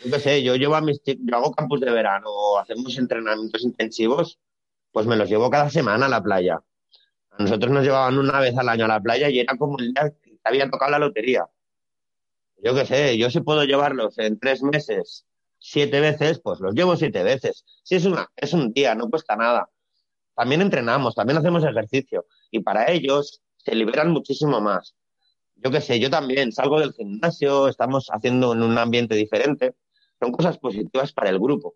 yo 0.05 0.11
qué 0.11 0.21
sé, 0.21 0.43
yo 0.43 0.57
llevo 0.57 0.75
a 0.75 0.81
mis 0.81 1.01
yo 1.05 1.37
hago 1.37 1.53
campus 1.53 1.81
de 1.81 1.91
verano 1.91 2.59
hacemos 2.59 2.97
entrenamientos 2.99 3.63
intensivos, 3.65 4.39
pues 4.93 5.07
me 5.07 5.17
los 5.17 5.29
llevo 5.29 5.51
cada 5.51 5.71
semana 5.71 6.07
a 6.07 6.09
la 6.09 6.23
playa. 6.23 6.61
A 7.31 7.43
nosotros 7.43 7.71
nos 7.71 7.85
llevaban 7.85 8.19
una 8.19 8.41
vez 8.41 8.57
al 8.57 8.69
año 8.69 8.85
a 8.85 8.89
la 8.89 9.01
playa 9.01 9.29
y 9.29 9.41
era 9.41 9.57
como 9.57 9.79
el 9.79 9.93
día 9.93 10.13
que 10.23 10.31
te 10.31 10.41
había 10.45 10.71
tocado 10.71 10.93
la 10.93 10.99
lotería. 10.99 11.47
Yo 12.63 12.75
qué 12.75 12.87
sé, 12.87 13.19
yo 13.19 13.31
si 13.31 13.41
puedo 13.41 13.65
llevarlos 13.65 14.19
en 14.19 14.39
tres 14.39 14.63
meses 14.63 15.27
siete 15.69 16.01
veces, 16.01 16.41
pues 16.41 16.61
los 16.61 16.75
llevo 16.75 16.97
siete 16.97 17.25
veces. 17.25 17.65
Si 17.83 17.97
es, 17.97 18.05
una, 18.05 18.29
es 18.37 18.53
un 18.53 18.73
día, 18.73 18.95
no 18.95 19.11
cuesta 19.11 19.35
nada. 19.35 19.69
También 20.35 20.61
entrenamos, 20.63 21.15
también 21.15 21.39
hacemos 21.39 21.65
ejercicio. 21.65 22.27
y 22.51 22.61
para 22.61 22.91
ellos 22.91 23.43
se 23.57 23.75
liberan 23.75 24.13
muchísimo 24.13 24.61
más. 24.61 24.95
Yo 25.57 25.71
qué 25.71 25.81
sé, 25.81 25.99
yo 25.99 26.09
también 26.09 26.53
salgo 26.53 26.79
del 26.79 26.93
gimnasio, 26.93 27.67
estamos 27.67 28.09
haciendo 28.13 28.53
en 28.53 28.63
un 28.63 28.79
ambiente 28.79 29.17
diferente, 29.17 29.75
son 30.21 30.31
cosas 30.31 30.59
positivas 30.59 31.13
para 31.13 31.31
el 31.31 31.41
grupo. 31.41 31.75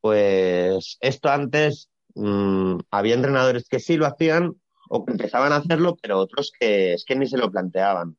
Pues 0.00 0.96
esto 1.00 1.28
antes 1.28 1.88
mmm, 2.14 2.78
había 2.90 3.14
entrenadores 3.14 3.68
que 3.68 3.78
sí 3.78 3.96
lo 3.96 4.06
hacían 4.06 4.60
o 4.88 5.04
que 5.04 5.12
empezaban 5.12 5.52
a 5.52 5.56
hacerlo, 5.56 5.96
pero 6.02 6.18
otros 6.18 6.50
que 6.58 6.94
es 6.94 7.04
que 7.04 7.14
ni 7.14 7.26
se 7.28 7.38
lo 7.38 7.50
planteaban. 7.50 8.16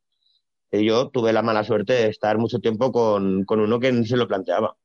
Yo 0.72 1.10
tuve 1.10 1.34
la 1.34 1.42
mala 1.42 1.64
suerte 1.64 1.94
de 1.94 2.08
estar 2.08 2.38
mucho 2.38 2.60
tiempo 2.60 2.92
con, 2.92 3.44
con 3.46 3.60
uno 3.60 3.80
que 3.80 4.04
se 4.06 4.18
lo 4.18 4.28
planteaba. 4.28 4.78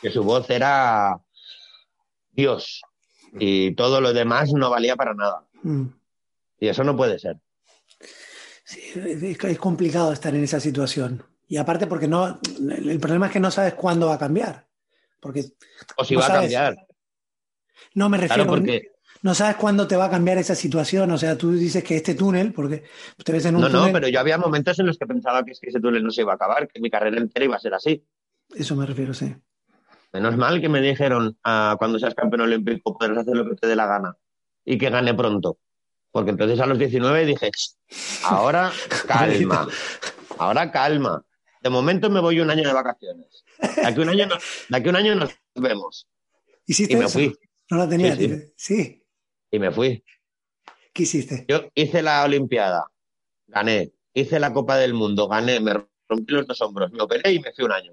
Que 0.00 0.10
su 0.10 0.22
voz 0.22 0.50
era 0.50 1.20
Dios 2.32 2.82
y 3.38 3.74
todo 3.74 4.00
lo 4.00 4.12
demás 4.12 4.52
no 4.52 4.70
valía 4.70 4.96
para 4.96 5.14
nada. 5.14 5.46
Mm. 5.62 5.86
Y 6.60 6.68
eso 6.68 6.84
no 6.84 6.96
puede 6.96 7.18
ser. 7.18 7.38
Sí, 8.64 8.92
es 9.42 9.58
complicado 9.58 10.12
estar 10.12 10.34
en 10.34 10.44
esa 10.44 10.60
situación. 10.60 11.24
Y 11.48 11.56
aparte 11.56 11.86
porque 11.86 12.08
no, 12.08 12.38
el 12.68 13.00
problema 13.00 13.26
es 13.26 13.32
que 13.32 13.40
no 13.40 13.50
sabes 13.50 13.74
cuándo 13.74 14.06
va 14.06 14.14
a 14.14 14.18
cambiar. 14.18 14.66
Porque 15.20 15.44
o 15.96 16.04
si 16.04 16.14
va 16.14 16.26
a 16.26 16.40
cambiar. 16.40 16.76
No 17.94 18.08
me 18.08 18.18
refiero. 18.18 18.46
porque... 18.46 18.92
No 19.22 19.34
sabes 19.34 19.56
cuándo 19.56 19.86
te 19.86 19.96
va 19.96 20.06
a 20.06 20.10
cambiar 20.10 20.38
esa 20.38 20.56
situación. 20.56 21.10
O 21.12 21.18
sea, 21.18 21.38
tú 21.38 21.52
dices 21.52 21.82
que 21.84 21.96
este 21.96 22.14
túnel, 22.14 22.52
porque 22.52 22.82
te 23.24 23.32
ves 23.32 23.44
en 23.46 23.54
un 23.54 23.62
no, 23.62 23.68
túnel. 23.68 23.86
No, 23.86 23.92
pero 23.92 24.08
yo 24.08 24.18
había 24.18 24.36
momentos 24.36 24.78
en 24.80 24.86
los 24.86 24.98
que 24.98 25.06
pensaba 25.06 25.44
que, 25.44 25.52
ese 25.52 25.80
túnel 25.80 26.02
no 26.02 26.10
se 26.10 26.22
iba 26.22 26.32
a 26.32 26.34
acabar, 26.34 26.66
que 26.66 26.80
mi 26.80 26.90
carrera 26.90 27.18
entera 27.18 27.44
iba 27.44 27.56
a 27.56 27.60
ser 27.60 27.74
así. 27.74 28.04
Eso 28.54 28.74
me 28.74 28.84
refiero, 28.84 29.14
sí. 29.14 29.34
Menos 30.12 30.36
mal 30.36 30.60
que 30.60 30.68
me 30.68 30.80
dijeron 30.80 31.38
ah, 31.44 31.76
cuando 31.78 31.98
seas 31.98 32.14
campeón 32.14 32.42
olímpico 32.42 32.98
podrás 32.98 33.18
hacer 33.18 33.34
lo 33.34 33.48
que 33.48 33.56
te 33.56 33.66
dé 33.66 33.76
la 33.76 33.86
gana 33.86 34.16
y 34.64 34.76
que 34.76 34.90
gane 34.90 35.14
pronto. 35.14 35.58
Porque 36.10 36.32
entonces 36.32 36.60
a 36.60 36.66
los 36.66 36.78
19 36.78 37.24
dije, 37.24 37.50
ahora 38.24 38.70
calma, 39.06 39.66
ahora 40.36 40.70
calma. 40.70 41.24
De 41.62 41.70
momento 41.70 42.10
me 42.10 42.20
voy 42.20 42.40
un 42.40 42.50
año 42.50 42.66
de 42.66 42.74
vacaciones. 42.74 43.44
De 43.76 43.86
aquí 43.86 44.00
un 44.00 44.08
año, 44.08 44.28
de 44.68 44.76
aquí 44.76 44.88
un 44.88 44.96
año 44.96 45.14
nos 45.14 45.30
vemos. 45.54 46.08
y 46.66 46.96
me 46.96 47.08
fui. 47.08 47.34
No 47.70 47.78
la 47.78 47.88
tenía, 47.88 48.14
sí, 48.56 49.01
Y 49.52 49.58
me 49.58 49.70
fui. 49.70 50.02
¿Qué 50.92 51.04
hiciste? 51.04 51.44
Yo 51.46 51.68
hice 51.74 52.02
la 52.02 52.24
Olimpiada, 52.24 52.86
gané. 53.46 53.92
Hice 54.14 54.40
la 54.40 54.52
Copa 54.52 54.76
del 54.76 54.94
Mundo, 54.94 55.28
gané, 55.28 55.60
me 55.60 55.74
rompí 56.08 56.32
los 56.32 56.46
dos 56.46 56.60
hombros, 56.62 56.90
me 56.92 57.02
operé 57.02 57.32
y 57.32 57.38
me 57.38 57.52
fui 57.52 57.64
un 57.64 57.72
año. 57.72 57.92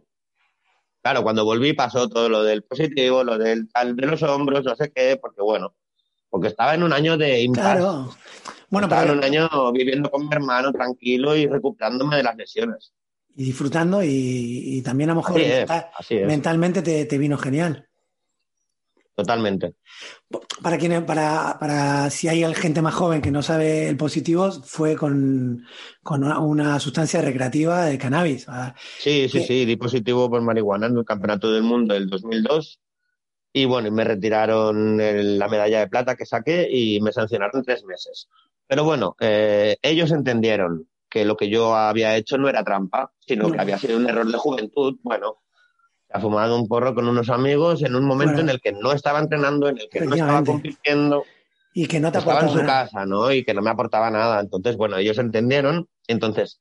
Claro, 1.01 1.24
cuando 1.24 1.45
volví 1.45 1.74
pasó 1.74 2.10
todo 2.10 2.28
lo 2.28 2.43
del 2.43 2.64
positivo, 2.64 3.24
lo 3.24 3.38
del 3.38 3.70
tal 3.70 3.95
de 3.95 4.07
los 4.07 4.24
hombros, 4.24 4.64
no 4.64 4.76
sé 4.76 4.91
qué, 4.93 5.18
porque 5.22 5.41
bueno, 5.41 5.76
porque 6.30 6.47
estaba 6.47 6.76
en 6.76 6.84
un 6.84 6.93
año 6.93 7.18
de 7.18 7.41
impasse. 7.41 7.80
Claro. 7.80 8.10
Bueno, 8.70 8.88
estaba 8.88 9.03
en 9.03 9.18
un 9.18 9.24
año 9.24 9.72
viviendo 9.74 10.10
con 10.10 10.28
mi 10.28 10.34
hermano 10.34 10.72
tranquilo 10.72 11.36
y 11.36 11.47
recuperándome 11.47 12.18
de 12.18 12.24
las 12.24 12.36
lesiones. 12.38 12.93
Y 13.36 13.45
disfrutando 13.45 14.01
y, 14.03 14.82
también 14.84 15.10
a 15.10 15.14
lo 15.14 15.22
mejor 15.22 15.41
mentalmente 16.26 16.82
te, 16.82 17.18
vino 17.18 17.38
genial. 17.38 17.89
Totalmente. 19.20 19.74
Para 20.63 20.78
quien, 20.78 21.05
para, 21.05 21.57
para 21.59 22.09
si 22.09 22.30
hay 22.30 22.41
gente 22.53 22.82
más 22.82 22.93
joven 22.93 23.22
que 23.22 23.32
no 23.32 23.43
sabe 23.43 23.89
el 23.89 23.97
positivo, 23.97 24.49
fue 24.49 24.95
con, 24.95 25.65
con 26.01 26.24
una, 26.24 26.80
sustancia 26.80 27.22
recreativa 27.22 27.84
de 27.84 27.97
cannabis. 27.97 28.47
Sí, 28.97 29.28
sí, 29.28 29.43
sí, 29.43 29.65
di 29.65 29.76
positivo 29.76 30.30
por 30.30 30.41
marihuana 30.41 30.88
en 30.88 30.97
el 30.97 31.03
Campeonato 31.03 31.51
del 31.51 31.63
Mundo 31.63 31.95
del 31.95 32.07
2002 32.07 32.80
y 33.51 33.65
bueno, 33.65 33.91
me 33.91 34.05
retiraron 34.05 34.97
la 35.38 35.49
medalla 35.49 35.80
de 35.80 35.89
plata 35.89 36.15
que 36.15 36.26
saqué 36.26 36.70
y 36.72 37.01
me 37.01 37.11
sancionaron 37.11 37.61
tres 37.61 37.84
meses. 37.84 38.30
Pero 38.67 38.86
bueno, 38.86 39.17
eh, 39.20 39.76
ellos 39.82 40.13
entendieron 40.13 40.88
que 41.09 41.26
lo 41.26 41.36
que 41.36 41.49
yo 41.49 41.76
había 41.76 42.15
hecho 42.15 42.38
no 42.38 42.47
era 42.47 42.63
trampa, 42.63 43.11
sino 43.20 43.51
que 43.51 43.59
había 43.59 43.80
sido 43.80 43.97
un 43.97 44.07
error 44.07 44.32
de 44.32 44.38
juventud. 44.38 44.97
Bueno, 45.03 45.41
ha 46.12 46.20
fumado 46.20 46.57
un 46.60 46.68
porro 46.68 46.95
con 46.95 47.07
unos 47.07 47.30
amigos 47.30 47.84
en 47.84 47.95
un 47.95 48.05
momento 48.05 48.41
en 48.41 48.49
el 48.49 48.60
que 48.60 48.72
no 48.72 48.91
estaba 48.91 49.20
entrenando, 49.20 49.70
en 49.70 49.78
el 49.78 49.89
que 49.89 50.01
no 50.01 50.16
estaba 50.16 50.43
compitiendo. 50.43 51.24
Y 51.74 51.88
que 51.88 51.99
no 51.99 52.12
te 52.12 52.18
estaba 52.18 52.41
en 52.41 52.49
su 52.49 52.66
casa, 52.66 53.05
¿no? 53.05 53.32
Y 53.32 53.43
que 53.43 53.53
no 53.53 53.62
me 53.62 53.70
aportaba 53.70 54.10
nada. 54.10 54.39
Entonces, 54.39 54.76
bueno, 54.76 54.97
ellos 54.97 55.20
entendieron. 55.20 55.88
Entonces, 56.07 56.60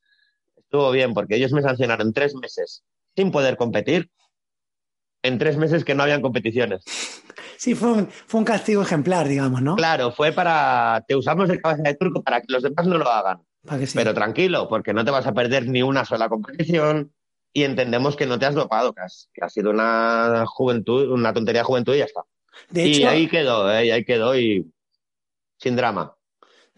estuvo 0.57 0.91
bien 0.91 1.15
porque 1.15 1.37
ellos 1.37 1.53
me 1.53 1.63
sancionaron 1.63 2.13
tres 2.13 2.35
meses 2.35 2.85
sin 3.17 3.31
poder 3.31 3.57
competir 3.57 4.11
en 5.23 5.39
tres 5.39 5.57
meses 5.57 5.85
que 5.85 5.95
no 5.95 6.03
habían 6.03 6.21
competiciones. 6.21 6.83
Sí, 7.57 7.75
fue 7.75 7.91
un, 7.91 8.09
fue 8.09 8.39
un 8.39 8.45
castigo 8.45 8.83
ejemplar, 8.83 9.27
digamos, 9.27 9.63
¿no? 9.63 9.77
Claro, 9.77 10.13
fue 10.13 10.31
para. 10.31 11.03
Te 11.09 11.17
usamos 11.17 11.51
el 11.51 11.61
cabeza 11.61 11.83
de 11.83 11.95
turco 11.95 12.23
para 12.23 12.41
que 12.41 12.53
los 12.53 12.63
demás 12.63 12.87
no 12.87 12.99
lo 12.99 13.11
hagan. 13.11 13.43
Pero 13.95 14.15
tranquilo, 14.15 14.69
porque 14.69 14.95
no 14.95 15.05
te 15.05 15.11
vas 15.11 15.27
a 15.27 15.33
perder 15.33 15.67
ni 15.67 15.83
una 15.83 16.05
sola 16.05 16.29
competición 16.29 17.13
y 17.53 17.65
entendemos 17.65 18.17
que 18.17 18.27
no 18.27 18.39
te 18.39 18.47
has 18.47 18.55
dopado, 18.55 18.95
que, 18.95 19.01
ha 19.41 19.49
sido 19.49 19.71
una 19.71 20.45
juventud, 20.47 21.11
una 21.11 21.33
tontería 21.33 21.63
de 21.63 21.67
juventud 21.67 21.95
y 21.95 21.99
ya 21.99 22.05
está. 22.05 22.23
y 22.73 23.05
ahí 23.05 23.29
quedó, 23.29 23.71
¿eh? 23.73 23.87
y 23.87 23.91
ahí 23.91 24.05
quedó 24.05 24.39
y 24.39 24.71
sin 25.59 25.77
drama. 25.77 26.15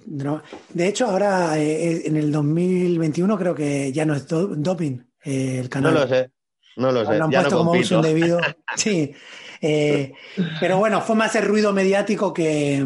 De 0.06 0.88
hecho, 0.88 1.06
ahora 1.06 1.58
eh, 1.58 2.06
en 2.06 2.16
el 2.16 2.32
2021 2.32 3.38
creo 3.38 3.54
que 3.54 3.92
ya 3.92 4.06
no 4.06 4.14
es 4.14 4.26
doping 4.26 4.98
eh, 5.24 5.58
el 5.58 5.68
canal. 5.68 5.94
No 5.94 6.00
lo 6.00 6.08
sé. 6.08 6.30
No 6.76 6.92
lo 6.92 7.04
sé. 7.04 7.18
Lo 7.18 7.24
han 7.24 7.30
puesto 7.30 7.58
como 7.58 7.72
uso 7.72 7.96
indebido. 7.96 8.40
sí. 8.76 9.14
Eh, 9.60 10.12
pero 10.58 10.78
bueno, 10.78 11.02
fue 11.02 11.16
más 11.16 11.34
el 11.36 11.44
ruido 11.44 11.72
mediático 11.72 12.32
que. 12.32 12.84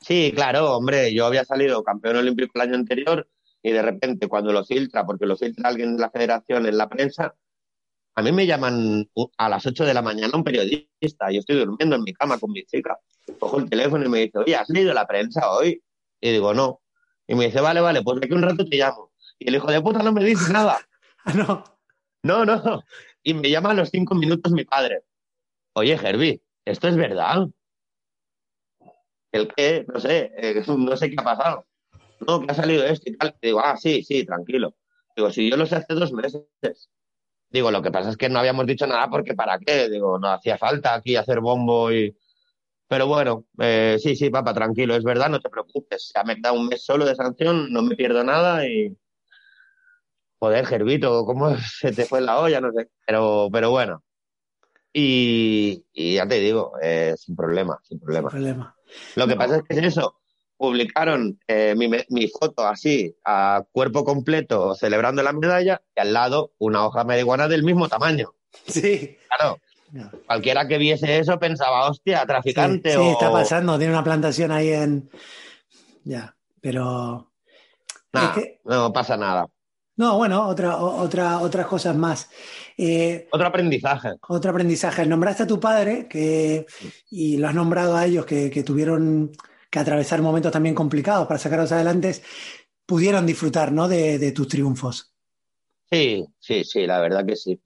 Sí, 0.00 0.32
claro, 0.34 0.76
hombre. 0.76 1.14
Yo 1.14 1.24
había 1.24 1.44
salido 1.44 1.82
campeón 1.82 2.16
olímpico 2.16 2.52
el 2.56 2.60
año 2.60 2.74
anterior 2.74 3.26
y 3.66 3.72
de 3.72 3.82
repente 3.82 4.28
cuando 4.28 4.52
lo 4.52 4.64
filtra, 4.64 5.04
porque 5.04 5.26
lo 5.26 5.36
filtra 5.36 5.68
alguien 5.68 5.96
de 5.96 6.02
la 6.02 6.10
federación 6.10 6.66
en 6.66 6.78
la 6.78 6.88
prensa, 6.88 7.34
a 8.14 8.22
mí 8.22 8.30
me 8.30 8.46
llaman 8.46 9.10
a 9.38 9.48
las 9.48 9.66
8 9.66 9.84
de 9.84 9.92
la 9.92 10.02
mañana 10.02 10.36
un 10.36 10.44
periodista. 10.44 11.32
Yo 11.32 11.40
estoy 11.40 11.56
durmiendo 11.56 11.96
en 11.96 12.04
mi 12.04 12.12
cama 12.12 12.38
con 12.38 12.52
mi 12.52 12.64
chica. 12.64 12.96
Cojo 13.40 13.58
el 13.58 13.68
teléfono 13.68 14.06
y 14.06 14.08
me 14.08 14.18
dice, 14.20 14.38
oye, 14.38 14.54
¿has 14.54 14.68
leído 14.68 14.94
la 14.94 15.04
prensa 15.04 15.50
hoy? 15.50 15.82
Y 16.20 16.30
digo, 16.30 16.54
no. 16.54 16.80
Y 17.26 17.34
me 17.34 17.46
dice, 17.46 17.60
vale, 17.60 17.80
vale, 17.80 18.02
pues 18.02 18.20
de 18.20 18.26
aquí 18.26 18.36
un 18.36 18.42
rato 18.42 18.64
te 18.64 18.76
llamo. 18.76 19.10
Y 19.36 19.48
el 19.48 19.56
hijo 19.56 19.68
de 19.72 19.82
puta 19.82 20.00
no 20.04 20.12
me 20.12 20.24
dice 20.24 20.52
nada. 20.52 20.78
Ah, 21.28 21.32
no. 21.34 21.64
No, 22.22 22.44
no. 22.44 22.84
Y 23.24 23.34
me 23.34 23.50
llama 23.50 23.72
a 23.72 23.74
los 23.74 23.90
cinco 23.90 24.14
minutos 24.14 24.52
mi 24.52 24.64
padre. 24.64 25.02
Oye, 25.72 25.94
Herbie, 25.94 26.40
¿esto 26.64 26.86
es 26.86 26.94
verdad? 26.94 27.48
¿El 29.32 29.52
qué? 29.52 29.84
No 29.92 29.98
sé, 29.98 30.30
eh, 30.36 30.62
no 30.68 30.96
sé 30.96 31.10
qué 31.10 31.16
ha 31.18 31.24
pasado. 31.24 31.66
No, 32.26 32.40
que 32.40 32.52
ha 32.52 32.54
salido 32.54 32.84
esto 32.84 33.10
y 33.10 33.16
tal. 33.16 33.36
digo, 33.42 33.60
ah, 33.60 33.76
sí, 33.76 34.02
sí, 34.02 34.24
tranquilo. 34.24 34.74
Digo, 35.16 35.30
si 35.30 35.50
yo 35.50 35.56
lo 35.56 35.66
sé 35.66 35.76
hace 35.76 35.94
dos 35.94 36.12
meses. 36.12 36.42
Digo, 37.50 37.70
lo 37.70 37.82
que 37.82 37.90
pasa 37.90 38.10
es 38.10 38.16
que 38.16 38.28
no 38.28 38.38
habíamos 38.38 38.66
dicho 38.66 38.86
nada 38.86 39.08
porque 39.08 39.34
¿para 39.34 39.58
qué? 39.58 39.88
Digo, 39.88 40.18
no 40.18 40.28
hacía 40.28 40.58
falta 40.58 40.94
aquí 40.94 41.16
hacer 41.16 41.40
bombo 41.40 41.92
y... 41.92 42.16
Pero 42.88 43.08
bueno, 43.08 43.46
eh, 43.58 43.96
sí, 44.00 44.14
sí, 44.14 44.30
papá, 44.30 44.54
tranquilo, 44.54 44.94
es 44.94 45.02
verdad, 45.02 45.28
no 45.28 45.40
te 45.40 45.50
preocupes. 45.50 46.12
Ya 46.14 46.22
me 46.22 46.36
queda 46.36 46.52
un 46.52 46.68
mes 46.68 46.84
solo 46.84 47.04
de 47.04 47.16
sanción, 47.16 47.72
no 47.72 47.82
me 47.82 47.96
pierdo 47.96 48.22
nada 48.22 48.66
y, 48.68 48.96
Joder, 50.38 50.66
Gervito, 50.66 51.24
¿cómo 51.24 51.56
se 51.80 51.92
te 51.92 52.04
fue 52.04 52.20
la 52.20 52.40
olla? 52.40 52.60
No 52.60 52.72
sé. 52.72 52.90
Pero, 53.06 53.48
pero 53.52 53.70
bueno. 53.70 54.02
Y, 54.92 55.84
ya 55.94 56.26
te 56.26 56.40
digo, 56.40 56.72
eh, 56.80 57.14
sin 57.18 57.36
problema, 57.36 57.78
sin 57.82 58.00
problema. 58.00 58.30
problema. 58.30 58.76
Lo 59.14 59.26
que 59.26 59.36
pasa 59.36 59.56
es 59.56 59.62
que 59.62 59.74
es 59.78 59.84
eso. 59.84 60.20
Publicaron 60.56 61.38
eh, 61.46 61.74
mi, 61.76 61.88
mi, 62.08 62.28
foto 62.28 62.66
así, 62.66 63.14
a 63.24 63.64
cuerpo 63.72 64.04
completo, 64.04 64.74
celebrando 64.74 65.22
la 65.22 65.32
medalla, 65.32 65.82
y 65.94 66.00
al 66.00 66.12
lado 66.12 66.52
una 66.58 66.86
hoja 66.86 67.04
marihuana 67.04 67.48
del 67.48 67.62
mismo 67.62 67.88
tamaño. 67.88 68.32
Sí. 68.66 69.18
Claro. 69.28 69.60
Cualquiera 70.26 70.66
que 70.66 70.78
viese 70.78 71.18
eso 71.18 71.38
pensaba, 71.38 71.88
hostia, 71.88 72.24
traficante. 72.26 72.92
Sí, 72.92 73.08
está 73.08 73.30
pasando, 73.30 73.78
tiene 73.78 73.92
una 73.92 74.04
plantación 74.04 74.50
ahí 74.50 74.70
en. 74.70 75.10
Ya, 76.04 76.36
pero. 76.60 77.30
No 78.64 78.92
pasa 78.92 79.16
nada. 79.16 79.46
No, 79.96 80.18
bueno, 80.18 80.46
otra, 80.46 80.76
otra, 80.76 81.38
otras 81.38 81.66
cosas 81.66 81.96
más. 81.96 82.28
Eh, 82.76 83.28
otro 83.30 83.46
aprendizaje. 83.46 84.10
Otro 84.28 84.50
aprendizaje. 84.50 85.06
Nombraste 85.06 85.44
a 85.44 85.46
tu 85.46 85.58
padre 85.58 86.06
que, 86.06 86.66
y 87.10 87.38
lo 87.38 87.48
has 87.48 87.54
nombrado 87.54 87.96
a 87.96 88.04
ellos 88.04 88.26
que, 88.26 88.62
tuvieron 88.62 89.32
que 89.76 89.80
atravesar 89.80 90.22
momentos 90.22 90.50
también 90.50 90.74
complicados 90.74 91.26
para 91.26 91.38
sacarlos 91.38 91.70
adelante. 91.70 92.14
Pudieron 92.86 93.26
disfrutar 93.26 93.72
¿no? 93.72 93.88
de, 93.88 94.32
tus 94.32 94.48
triunfos. 94.48 95.12
Sí, 95.90 96.24
sí, 96.38 96.64
sí, 96.64 96.86
la 96.86 96.98
verdad 96.98 97.26
que 97.26 97.36
sí. 97.36 97.60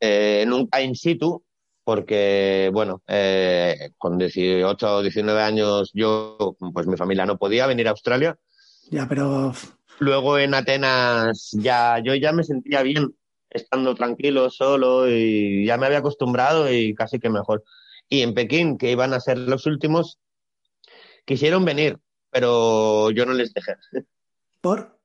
Eh, 0.00 0.44
nunca 0.44 0.82
in 0.82 0.96
situ, 0.96 1.44
porque, 1.84 2.68
bueno, 2.72 3.02
eh, 3.06 3.90
con 3.96 4.18
18 4.18 4.96
o 4.96 5.02
19 5.02 5.40
años 5.40 5.92
yo, 5.94 6.56
pues 6.74 6.88
mi 6.88 6.96
familia 6.96 7.26
no 7.26 7.38
podía 7.38 7.68
venir 7.68 7.86
a 7.86 7.92
Australia. 7.92 8.36
Ya, 8.90 9.06
pero 9.08 9.52
Luego 10.00 10.38
en 10.38 10.54
Atenas 10.54 11.50
ya 11.52 12.00
yo 12.02 12.16
ya 12.16 12.32
me 12.32 12.42
sentía 12.42 12.82
bien 12.82 13.14
estando 13.50 13.94
tranquilo, 13.94 14.50
solo 14.50 15.08
y 15.08 15.64
ya 15.64 15.76
me 15.76 15.86
había 15.86 15.98
acostumbrado 15.98 16.72
y 16.72 16.92
casi 16.94 17.20
que 17.20 17.30
mejor. 17.30 17.62
Y 18.08 18.22
en 18.22 18.34
Pekín, 18.34 18.78
que 18.78 18.90
iban 18.90 19.14
a 19.14 19.20
ser 19.20 19.38
los 19.38 19.64
últimos, 19.66 20.18
quisieron 21.24 21.64
venir 21.64 21.98
pero 22.32 23.10
yo 23.10 23.26
no 23.26 23.34
les 23.34 23.52
dejé. 23.52 23.74
¿Por? 24.60 24.98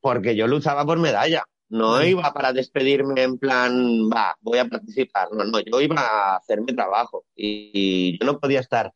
porque 0.00 0.34
yo 0.34 0.46
luchaba 0.46 0.86
por 0.86 0.98
medalla. 0.98 1.44
No 1.68 2.02
iba 2.02 2.32
para 2.32 2.52
despedirme 2.52 3.22
en 3.22 3.38
plan, 3.38 4.08
va, 4.08 4.34
voy 4.40 4.58
a 4.58 4.64
participar. 4.64 5.28
No, 5.30 5.44
no, 5.44 5.60
yo 5.60 5.80
iba 5.80 6.00
a 6.00 6.36
hacer 6.36 6.62
mi 6.62 6.74
trabajo 6.74 7.26
y, 7.36 8.18
yo 8.18 8.24
no 8.24 8.40
podía 8.40 8.60
estar 8.60 8.92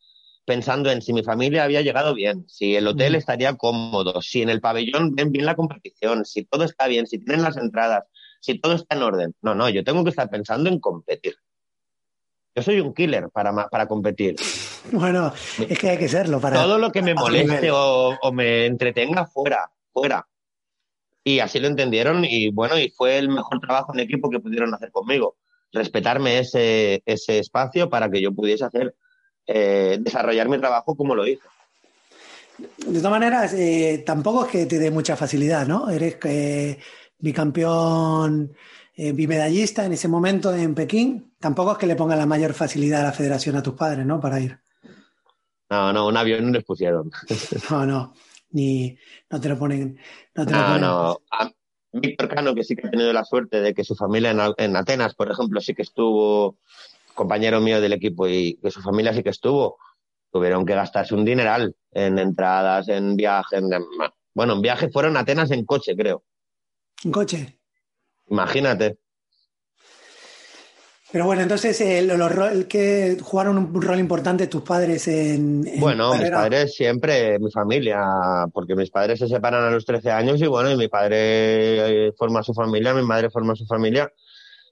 pensando 0.47 0.91
en 0.91 1.03
si 1.03 1.13
mi 1.13 1.23
familia 1.23 1.65
había 1.65 1.83
llegado 1.83 2.15
bien, 2.15 2.45
si 2.49 2.75
el 2.75 2.87
hotel 2.87 3.15
estaría 3.15 3.55
cómodo, 3.57 4.23
si 4.23 4.43
en 4.43 4.49
el 4.49 4.61
pabellón 4.61 5.15
ven 5.15 5.31
bien 5.31 5.47
la 5.47 5.55
competición, 5.55 6.25
si 6.25 6.45
todo 6.45 6.65
está 6.65 6.89
bien, 6.89 7.07
si 7.07 7.19
tienen 7.19 7.43
las 7.43 7.57
entradas, 7.57 8.05
si 8.41 8.59
todo 8.59 8.73
está 8.73 8.97
en 8.97 9.03
orden. 9.03 9.35
No, 9.43 9.55
no, 9.55 9.69
yo 9.69 9.85
tengo 9.85 10.03
que 10.03 10.11
estar 10.11 10.29
pensando 10.31 10.69
en 10.69 10.81
competir. 10.81 11.37
Yo 12.55 12.63
soy 12.63 12.81
un 12.81 12.95
killer 12.95 13.29
para, 13.31 13.69
para 13.69 13.87
competir. 13.87 14.37
Bueno, 14.93 15.33
es 15.69 15.79
que 15.79 15.91
hay 15.91 15.99
que 15.99 16.09
serlo 16.09 16.41
para... 16.41 16.63
Todo 16.63 16.79
lo 16.79 16.93
que 16.93 17.03
me 17.03 17.15
moleste 17.15 17.71
o, 17.71 18.17
o 18.21 18.33
me 18.33 18.67
entretenga 18.67 19.27
fuera, 19.27 19.71
fuera. 19.93 20.27
Y 21.25 21.41
así 21.41 21.59
lo 21.59 21.69
entendieron 21.69 22.25
y 22.25 22.51
bueno, 22.51 22.79
y 22.79 22.91
fue 22.91 23.19
el 23.19 23.31
mejor 23.31 23.59
trabajo 23.59 23.93
en 23.95 24.01
equipo 24.01 24.31
que 24.31 24.41
pudieron 24.41 24.73
hacer 24.75 24.91
conmigo. 24.91 25.37
Respetarme 25.73 26.39
ese, 26.39 27.03
ese 27.07 27.39
espacio 27.39 27.89
para 27.89 28.11
que 28.11 28.21
yo 28.21 28.33
pudiese 28.33 28.65
hacer, 28.65 28.95
eh, 29.47 29.97
desarrollar 30.01 30.49
mi 30.49 30.59
trabajo 30.59 30.95
como 30.95 31.15
lo 31.15 31.27
hice. 31.27 31.43
De 32.59 32.99
todas 32.99 33.11
maneras, 33.11 33.53
eh, 33.55 34.05
tampoco 34.07 34.45
es 34.45 34.53
que 34.53 34.67
te 34.67 34.79
dé 34.79 34.91
mucha 34.91 35.17
facilidad, 35.17 35.67
¿no? 35.67 35.89
Eres 35.89 36.19
eh, 36.25 36.79
bicampeón, 37.19 38.55
bimedallista 38.97 39.87
en 39.87 39.95
ese 39.95 40.07
momento 40.07 40.55
en 40.55 40.73
Pekín. 40.73 41.34
Tampoco 41.45 41.73
es 41.73 41.77
que 41.79 41.87
le 41.87 41.95
ponga 41.95 42.17
la 42.17 42.25
mayor 42.25 42.55
facilidad 42.55 43.03
a 43.03 43.05
la 43.05 43.13
federación 43.13 43.55
a 43.57 43.63
tus 43.63 43.75
padres, 43.75 44.07
¿no? 44.07 44.19
Para 44.19 44.41
ir. 44.41 44.59
No, 45.69 45.93
no, 45.93 46.07
un 46.07 46.17
avión 46.17 46.47
no 46.47 46.53
les 46.53 46.65
pusieron. 46.65 47.11
No, 47.71 47.85
no 47.85 48.15
ni 48.53 48.97
no 49.29 49.39
te 49.39 49.51
lo 49.51 49.59
ponen. 49.59 49.99
No, 50.35 50.47
te 50.47 50.53
lo 50.53 50.59
ponen. 50.59 50.81
no. 50.81 51.19
Víctor 51.93 52.29
Cano, 52.29 52.55
que 52.55 52.65
sí 52.65 52.75
que 52.75 52.87
ha 52.87 52.91
tenido 52.91 53.13
la 53.13 53.25
suerte 53.25 53.61
de 53.61 53.75
que 53.75 53.85
su 53.85 53.95
familia 53.95 54.55
en, 54.57 54.75
Atenas, 54.75 55.15
por 55.15 55.31
ejemplo, 55.31 55.61
sí 55.61 55.75
que 55.75 55.83
estuvo, 55.83 56.57
compañero 57.13 57.61
mío 57.61 57.79
del 57.79 57.93
equipo, 57.93 58.27
y 58.27 58.57
que 58.63 58.71
su 58.71 58.81
familia 58.81 59.13
sí 59.13 59.23
que 59.23 59.29
estuvo, 59.29 59.77
tuvieron 60.33 60.65
que 60.65 60.75
gastarse 60.75 61.15
un 61.15 61.27
dineral 61.27 61.77
en 61.93 62.19
entradas, 62.19 62.89
en 62.89 63.17
viajes. 63.17 63.61
bueno, 64.33 64.55
en 64.55 64.63
viaje 64.63 64.89
fueron 64.91 65.19
a 65.19 65.21
Atenas 65.21 65.51
en 65.51 65.67
coche, 65.67 65.95
creo. 65.95 66.25
¿En 67.05 67.13
coche? 67.13 67.61
Imagínate. 68.31 68.97
Pero 71.15 71.27
bueno, 71.27 71.43
entonces 71.43 71.81
eh, 71.81 72.67
que 72.69 73.17
jugaron 73.23 73.57
un 73.57 73.81
rol 73.81 74.01
importante 74.01 74.49
tus 74.49 74.63
padres 74.63 75.07
en... 75.07 75.65
bueno, 75.79 76.13
mis 76.13 76.29
padres 76.29 76.75
siempre, 76.75 77.39
mi 77.39 77.53
familia, 77.53 78.03
porque 78.53 78.75
mis 78.75 78.91
padres 78.91 79.21
se 79.21 79.29
separan 79.29 79.63
a 79.63 79.71
los 79.71 79.85
13 79.85 80.11
años 80.11 80.43
y 80.43 80.49
bueno, 80.49 80.73
y 80.73 80.77
mi 80.77 80.89
padre 80.89 82.09
eh, 82.09 82.13
forma 82.19 82.43
su 82.43 82.53
familia, 82.53 82.93
mi 82.95 83.05
madre 83.05 83.31
forma 83.31 83.55
su 83.55 83.65
familia 83.65 84.13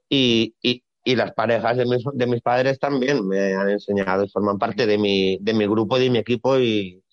y, 0.08 0.52
y, 0.60 0.82
y 1.04 1.14
las 1.14 1.32
parejas 1.32 1.76
de 1.76 1.84
mis, 1.86 2.02
de 2.12 2.26
mis 2.26 2.42
padres 2.42 2.80
también 2.80 3.24
me 3.24 3.54
han 3.54 3.70
enseñado 3.70 4.24
y 4.24 4.28
forman 4.28 4.58
parte 4.58 4.84
de 4.84 4.98
mi, 4.98 5.38
de 5.40 5.54
mi 5.54 5.66
grupo, 5.66 5.96
de 5.96 6.10
mi 6.10 6.18
equipo 6.18 6.58
y, 6.58 7.04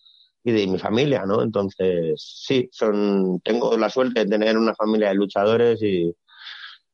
y 0.43 0.51
de 0.51 0.65
mi 0.65 0.79
familia, 0.79 1.27
¿no? 1.27 1.43
Entonces, 1.43 2.15
sí, 2.47 2.67
son, 2.71 3.39
tengo 3.41 3.77
la 3.77 3.91
suerte 3.91 4.21
de 4.21 4.25
tener 4.25 4.57
una 4.57 4.73
familia 4.73 5.09
de 5.09 5.13
luchadores 5.13 5.83
y, 5.83 6.15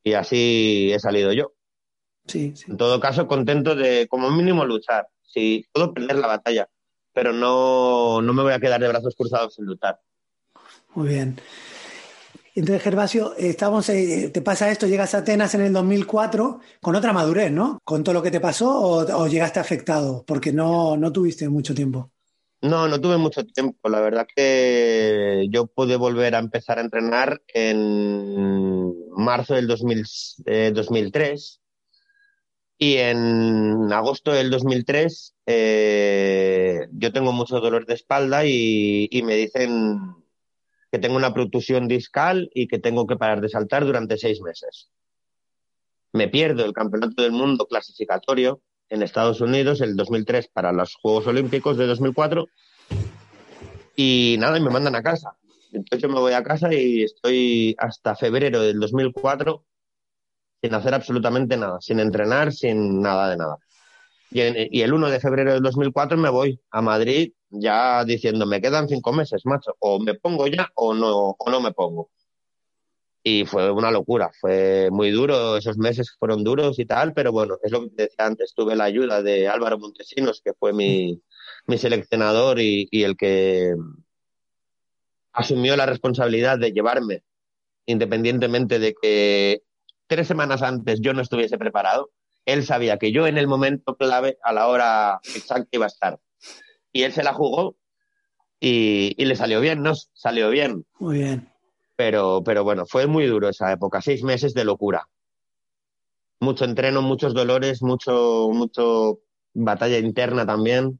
y 0.04 0.14
así 0.14 0.92
he 0.92 1.00
salido 1.00 1.32
yo. 1.32 1.55
En 2.34 2.78
todo 2.78 3.00
caso, 3.00 3.28
contento 3.28 3.76
de 3.76 4.08
como 4.08 4.32
mínimo 4.32 4.66
luchar. 4.66 5.08
Si 5.22 5.66
puedo 5.72 5.94
perder 5.94 6.18
la 6.18 6.28
batalla, 6.28 6.68
pero 7.14 7.34
no, 7.34 8.22
no 8.22 8.34
me 8.34 8.44
voy 8.44 8.54
a 8.54 8.60
quedar 8.60 8.82
de 8.82 8.88
brazos 8.88 9.16
cruzados 9.16 9.56
sin 9.56 9.66
luchar. 9.66 10.00
Muy 10.94 11.10
bien. 11.10 11.40
Entonces, 12.56 12.84
Gervasio, 12.84 13.36
estamos, 13.36 13.90
eh, 13.90 14.30
te 14.34 14.42
pasa 14.42 14.72
esto, 14.72 14.88
llegas 14.88 15.14
a 15.14 15.18
Atenas 15.20 15.54
en 15.56 15.62
el 15.62 15.74
2004 15.74 16.62
con 16.82 16.96
otra 16.96 17.12
madurez, 17.12 17.52
¿no? 17.52 17.80
¿Con 17.84 18.02
todo 18.02 18.14
lo 18.14 18.24
que 18.24 18.32
te 18.32 18.40
pasó 18.40 18.70
o, 18.80 19.28
llegaste 19.28 19.60
afectado? 19.60 20.24
Porque 20.26 20.54
no, 20.54 20.96
no 20.96 21.12
tuviste 21.12 21.50
mucho 21.50 21.76
tiempo. 21.76 22.12
No, 22.62 22.88
no 22.88 23.02
tuve 23.02 23.18
mucho 23.18 23.46
tiempo. 23.46 23.90
La 23.90 24.00
verdad 24.00 24.26
que 24.34 25.48
yo 25.52 25.68
pude 25.68 25.98
volver 25.98 26.34
a 26.34 26.40
empezar 26.40 26.78
a 26.80 26.82
entrenar 26.82 27.42
en 27.54 28.94
marzo 29.18 29.54
del 29.56 29.68
2003 29.68 31.62
y 32.78 32.98
en 32.98 33.92
agosto 33.94 34.32
del 34.32 34.50
2003 34.50 35.36
eh, 35.46 36.88
yo 36.92 37.14
tengo 37.14 37.32
mucho 37.32 37.60
dolor 37.60 37.86
de 37.86 37.94
espalda 37.94 38.46
y, 38.46 39.10
me 39.24 39.36
dicen 39.36 40.16
que 40.92 41.00
tengo 41.00 41.16
una 41.16 41.34
protusión 41.34 41.88
discal 41.88 42.50
y 42.54 42.68
que 42.68 42.80
tengo 42.80 43.08
que 43.08 43.16
parar 43.16 43.42
de 43.42 43.50
saltar 43.50 43.86
durante 43.86 44.18
seis 44.18 44.42
meses. 44.42 44.90
Me 46.12 46.28
pierdo 46.28 46.66
el 46.66 46.74
Campeonato 46.74 47.22
del 47.22 47.32
Mundo 47.32 47.68
clasificatorio 47.68 48.62
en 48.90 49.02
Estados 49.02 49.42
Unidos 49.42 49.82
el 49.82 49.96
2003 49.96 50.50
para 50.50 50.72
los 50.72 50.96
Juegos 50.96 51.28
Olímpicos 51.28 51.78
de 51.78 51.88
2004 51.88 52.48
y 53.96 54.36
nada, 54.40 54.58
y 54.58 54.62
me 54.62 54.70
mandan 54.70 54.96
a 54.96 55.04
casa. 55.04 55.38
Entonces 55.72 56.02
yo 56.02 56.10
me 56.10 56.20
voy 56.20 56.34
a 56.34 56.44
casa 56.44 56.74
y 56.74 57.04
estoy 57.04 57.76
hasta 57.78 58.16
febrero 58.16 58.62
del 58.62 58.80
2004 58.80 59.64
sin 60.66 60.74
hacer 60.74 60.96
absolutamente 60.96 61.58
nada, 61.58 61.80
sin 61.80 62.00
entrenar, 62.00 62.52
sin 62.52 63.00
nada 63.00 63.30
de 63.30 63.38
nada. 63.38 63.58
Y, 64.32 64.82
el 64.82 64.94
1 64.94 65.10
de 65.12 65.20
febrero 65.20 65.54
del 65.54 65.62
2004 65.62 66.18
me 66.18 66.30
voy 66.30 66.60
a 66.72 66.82
Madrid 66.82 67.34
ya 67.52 68.04
diciendo, 68.04 68.48
me 68.48 68.60
quedan 68.60 68.90
cinco 68.90 69.14
meses, 69.14 69.44
macho, 69.46 69.76
o 69.80 70.00
me 70.00 70.16
pongo 70.16 70.48
ya 70.48 70.72
o 70.74 70.96
no, 70.96 71.36
o 71.38 71.52
no 71.52 71.62
me 71.62 71.72
pongo. 71.72 72.10
Y 73.22 73.46
fue 73.46 73.72
una 73.72 73.92
locura, 73.92 74.32
fue 74.42 74.90
muy 74.92 75.12
duro, 75.12 75.56
esos 75.56 75.78
meses 75.78 76.16
fueron 76.18 76.44
duros 76.44 76.80
y 76.80 76.86
tal, 76.86 77.14
pero 77.14 77.32
bueno, 77.32 77.58
es 77.62 77.72
lo 77.72 77.82
que 77.82 77.92
decía 77.96 78.26
antes, 78.26 78.54
tuve 78.56 78.76
la 78.76 78.86
ayuda 78.86 79.22
de 79.22 79.48
Álvaro 79.48 79.78
Montesinos, 79.78 80.42
que 80.44 80.54
fue 80.54 80.74
mi, 80.74 81.22
mi 81.68 81.78
seleccionador 81.78 82.60
y, 82.60 82.88
y 82.90 83.04
el 83.04 83.16
que 83.16 83.76
asumió 85.32 85.78
la 85.78 85.86
responsabilidad 85.86 86.58
de 86.58 86.72
llevarme, 86.72 87.24
independientemente 87.86 88.80
de 88.80 88.96
que 89.00 89.62
tres 90.08 90.28
semanas 90.28 90.62
antes 90.62 91.00
yo 91.02 91.14
no 91.14 91.22
estuviese 91.22 91.58
preparado, 91.58 92.12
él 92.46 92.64
sabía 92.66 92.98
que 92.98 93.12
yo 93.12 93.28
en 93.28 93.38
el 93.38 93.48
momento 93.48 93.96
clave, 93.96 94.38
a 94.44 94.54
la 94.54 94.68
hora 94.68 95.20
exacta, 95.36 95.68
iba 95.72 95.86
a 95.86 95.88
estar. 95.88 96.20
Y 96.92 97.04
él 97.04 97.12
se 97.12 97.24
la 97.24 97.34
jugó 97.34 97.76
y, 98.60 99.14
le 99.24 99.36
salió 99.36 99.60
bien, 99.60 99.82
¿no? 99.82 99.94
Salió 100.14 100.50
bien. 100.50 100.86
Muy 101.00 101.20
bien. 101.20 101.52
Pero, 101.96 102.44
pero 102.44 102.64
bueno, 102.64 102.86
fue 102.86 103.08
muy 103.08 103.26
duro 103.26 103.50
esa 103.50 103.72
época, 103.72 104.02
seis 104.02 104.24
meses 104.24 104.54
de 104.54 104.66
locura. 104.66 105.08
Mucho 106.40 106.66
entreno, 106.66 107.02
muchos 107.02 107.34
dolores, 107.34 107.82
mucho, 107.82 108.50
mucho 108.52 109.20
batalla 109.54 109.98
interna 109.98 110.46
también. 110.46 111.00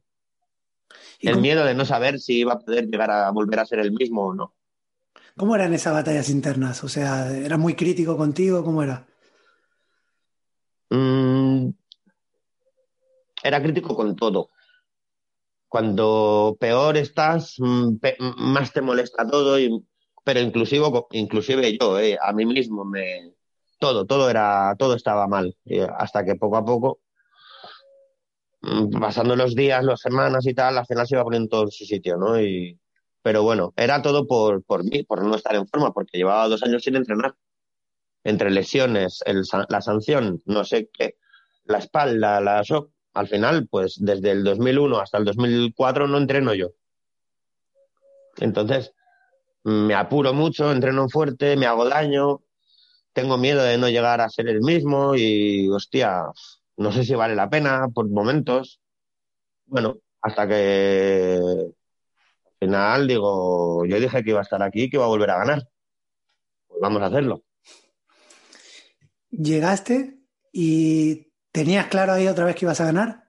El 1.20 1.40
miedo 1.40 1.64
de 1.64 1.74
no 1.74 1.84
saber 1.84 2.18
si 2.18 2.40
iba 2.40 2.54
a 2.54 2.58
poder 2.58 2.86
llegar 2.86 3.10
a 3.10 3.30
volver 3.30 3.60
a 3.60 3.66
ser 3.66 3.78
el 3.80 3.92
mismo 3.92 4.26
o 4.26 4.34
no. 4.34 4.55
¿Cómo 5.36 5.54
eran 5.54 5.74
esas 5.74 5.92
batallas 5.92 6.30
internas? 6.30 6.82
O 6.82 6.88
sea, 6.88 7.30
¿era 7.30 7.58
muy 7.58 7.74
crítico 7.74 8.16
contigo? 8.16 8.64
¿Cómo 8.64 8.82
era? 8.82 9.06
Mm, 10.88 11.68
era 13.42 13.62
crítico 13.62 13.94
con 13.94 14.16
todo. 14.16 14.48
Cuando 15.68 16.56
peor 16.58 16.96
estás, 16.96 17.56
mm, 17.58 17.96
más 18.38 18.72
te 18.72 18.80
molesta 18.80 19.26
todo, 19.26 19.58
pero 20.24 20.40
inclusive, 20.40 20.86
inclusive 21.10 21.76
yo, 21.78 21.98
eh, 21.98 22.16
a 22.20 22.32
mí 22.32 22.46
mismo, 22.46 22.86
me, 22.86 23.34
todo, 23.78 24.06
todo 24.06 24.30
era, 24.30 24.74
todo 24.78 24.94
estaba 24.94 25.26
mal. 25.28 25.54
hasta 25.98 26.24
que 26.24 26.36
poco 26.36 26.56
a 26.56 26.64
poco, 26.64 27.00
mm, 28.62 28.98
pasando 29.00 29.36
los 29.36 29.54
días, 29.54 29.84
las 29.84 30.00
semanas 30.00 30.46
y 30.46 30.54
tal, 30.54 30.76
la 30.76 30.84
cena 30.86 31.04
se 31.04 31.14
iba 31.14 31.24
poniendo 31.24 31.48
todo 31.50 31.64
en 31.64 31.70
su 31.70 31.84
sitio, 31.84 32.16
¿no? 32.16 32.40
Y, 32.40 32.78
pero 33.26 33.42
bueno, 33.42 33.74
era 33.76 34.02
todo 34.02 34.24
por, 34.28 34.62
por 34.62 34.84
mí, 34.84 35.02
por 35.02 35.24
no 35.24 35.34
estar 35.34 35.56
en 35.56 35.66
forma, 35.66 35.92
porque 35.92 36.16
llevaba 36.16 36.46
dos 36.46 36.62
años 36.62 36.84
sin 36.84 36.94
entrenar. 36.94 37.34
Entre 38.22 38.52
lesiones, 38.52 39.24
la 39.68 39.80
sanción, 39.80 40.40
no 40.44 40.62
sé 40.62 40.90
qué, 40.92 41.16
la 41.64 41.78
espalda, 41.78 42.40
la 42.40 42.62
shock. 42.62 42.88
Al 43.14 43.26
final, 43.26 43.66
pues 43.66 43.96
desde 43.98 44.30
el 44.30 44.44
2001 44.44 45.00
hasta 45.00 45.18
el 45.18 45.24
2004 45.24 46.06
no 46.06 46.18
entreno 46.18 46.54
yo. 46.54 46.68
Entonces, 48.36 48.92
me 49.64 49.96
apuro 49.96 50.32
mucho, 50.32 50.70
entreno 50.70 51.08
fuerte, 51.08 51.56
me 51.56 51.66
hago 51.66 51.88
daño, 51.88 52.42
tengo 53.12 53.38
miedo 53.38 53.64
de 53.64 53.76
no 53.76 53.88
llegar 53.88 54.20
a 54.20 54.30
ser 54.30 54.46
el 54.46 54.60
mismo 54.60 55.16
y, 55.16 55.68
hostia, 55.68 56.26
no 56.76 56.92
sé 56.92 57.02
si 57.04 57.16
vale 57.16 57.34
la 57.34 57.50
pena 57.50 57.88
por 57.92 58.08
momentos. 58.08 58.80
Bueno, 59.64 59.96
hasta 60.22 60.46
que 60.46 61.40
final 62.58 63.06
digo, 63.06 63.84
yo 63.86 64.00
dije 64.00 64.22
que 64.22 64.30
iba 64.30 64.40
a 64.40 64.42
estar 64.42 64.62
aquí, 64.62 64.88
que 64.88 64.96
iba 64.96 65.04
a 65.04 65.08
volver 65.08 65.30
a 65.30 65.38
ganar. 65.38 65.68
Pues 66.66 66.80
vamos 66.80 67.02
a 67.02 67.06
hacerlo. 67.06 67.44
¿Llegaste 69.30 70.18
y 70.52 71.32
tenías 71.52 71.86
claro 71.88 72.12
ahí 72.12 72.26
otra 72.26 72.44
vez 72.44 72.56
que 72.56 72.64
ibas 72.64 72.80
a 72.80 72.86
ganar? 72.86 73.24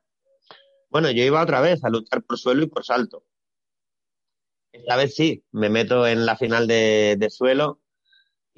Bueno, 0.90 1.12
yo 1.12 1.24
iba 1.24 1.42
otra 1.42 1.62
vez 1.62 1.84
a 1.84 1.90
luchar 1.90 2.24
por 2.24 2.38
suelo 2.38 2.64
y 2.64 2.68
por 2.68 2.86
salto. 2.86 3.26
esta 4.72 4.96
vez 4.96 5.16
sí, 5.16 5.44
me 5.52 5.70
meto 5.70 6.08
en 6.08 6.26
la 6.26 6.38
final 6.38 6.68
de, 6.68 7.16
de 7.18 7.30
suelo 7.30 7.82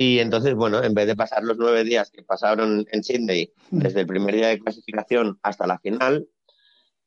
y 0.02 0.20
entonces, 0.20 0.56
bueno, 0.56 0.82
en 0.82 0.94
vez 0.94 1.08
de 1.08 1.16
pasar 1.18 1.44
los 1.44 1.58
nueve 1.58 1.84
días 1.84 2.10
que 2.10 2.24
pasaron 2.24 2.86
en 2.90 3.04
Sydney, 3.04 3.54
desde 3.70 4.00
el 4.00 4.08
primer 4.08 4.34
día 4.34 4.48
de 4.48 4.60
clasificación 4.60 5.38
hasta 5.44 5.68
la 5.68 5.78
final, 5.80 6.30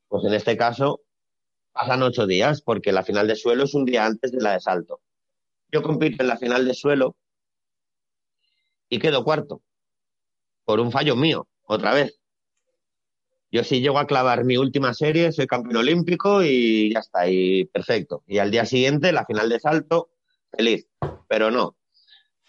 pues 0.08 0.24
en 0.26 0.34
este 0.34 0.58
caso 0.58 1.00
pasan 1.72 2.02
ocho 2.02 2.26
días, 2.26 2.62
porque 2.62 2.92
la 2.92 3.02
final 3.02 3.26
de 3.26 3.36
suelo 3.36 3.64
es 3.64 3.74
un 3.74 3.84
día 3.84 4.06
antes 4.06 4.32
de 4.32 4.40
la 4.40 4.52
de 4.52 4.60
salto. 4.60 5.00
Yo 5.70 5.82
compito 5.82 6.22
en 6.22 6.28
la 6.28 6.36
final 6.36 6.66
de 6.66 6.74
suelo 6.74 7.16
y 8.88 8.98
quedo 8.98 9.24
cuarto, 9.24 9.62
por 10.64 10.80
un 10.80 10.92
fallo 10.92 11.16
mío, 11.16 11.48
otra 11.62 11.94
vez. 11.94 12.18
Yo 13.50 13.64
sí 13.64 13.80
llego 13.80 13.98
a 13.98 14.06
clavar 14.06 14.44
mi 14.44 14.56
última 14.56 14.94
serie, 14.94 15.30
soy 15.32 15.46
campeón 15.46 15.76
olímpico 15.76 16.42
y 16.42 16.92
ya 16.92 17.00
está, 17.00 17.28
y 17.28 17.64
perfecto. 17.66 18.22
Y 18.26 18.38
al 18.38 18.50
día 18.50 18.64
siguiente, 18.64 19.12
la 19.12 19.26
final 19.26 19.48
de 19.48 19.60
salto, 19.60 20.10
feliz. 20.50 20.86
Pero 21.28 21.50
no, 21.50 21.76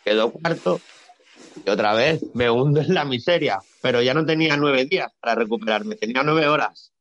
quedo 0.04 0.32
cuarto 0.32 0.80
y 1.66 1.70
otra 1.70 1.94
vez 1.94 2.24
me 2.34 2.50
hundo 2.50 2.80
en 2.80 2.94
la 2.94 3.04
miseria. 3.04 3.60
Pero 3.82 4.02
ya 4.02 4.14
no 4.14 4.26
tenía 4.26 4.56
nueve 4.56 4.86
días 4.86 5.12
para 5.20 5.36
recuperarme, 5.36 5.96
tenía 5.96 6.24
nueve 6.24 6.48
horas. 6.48 6.93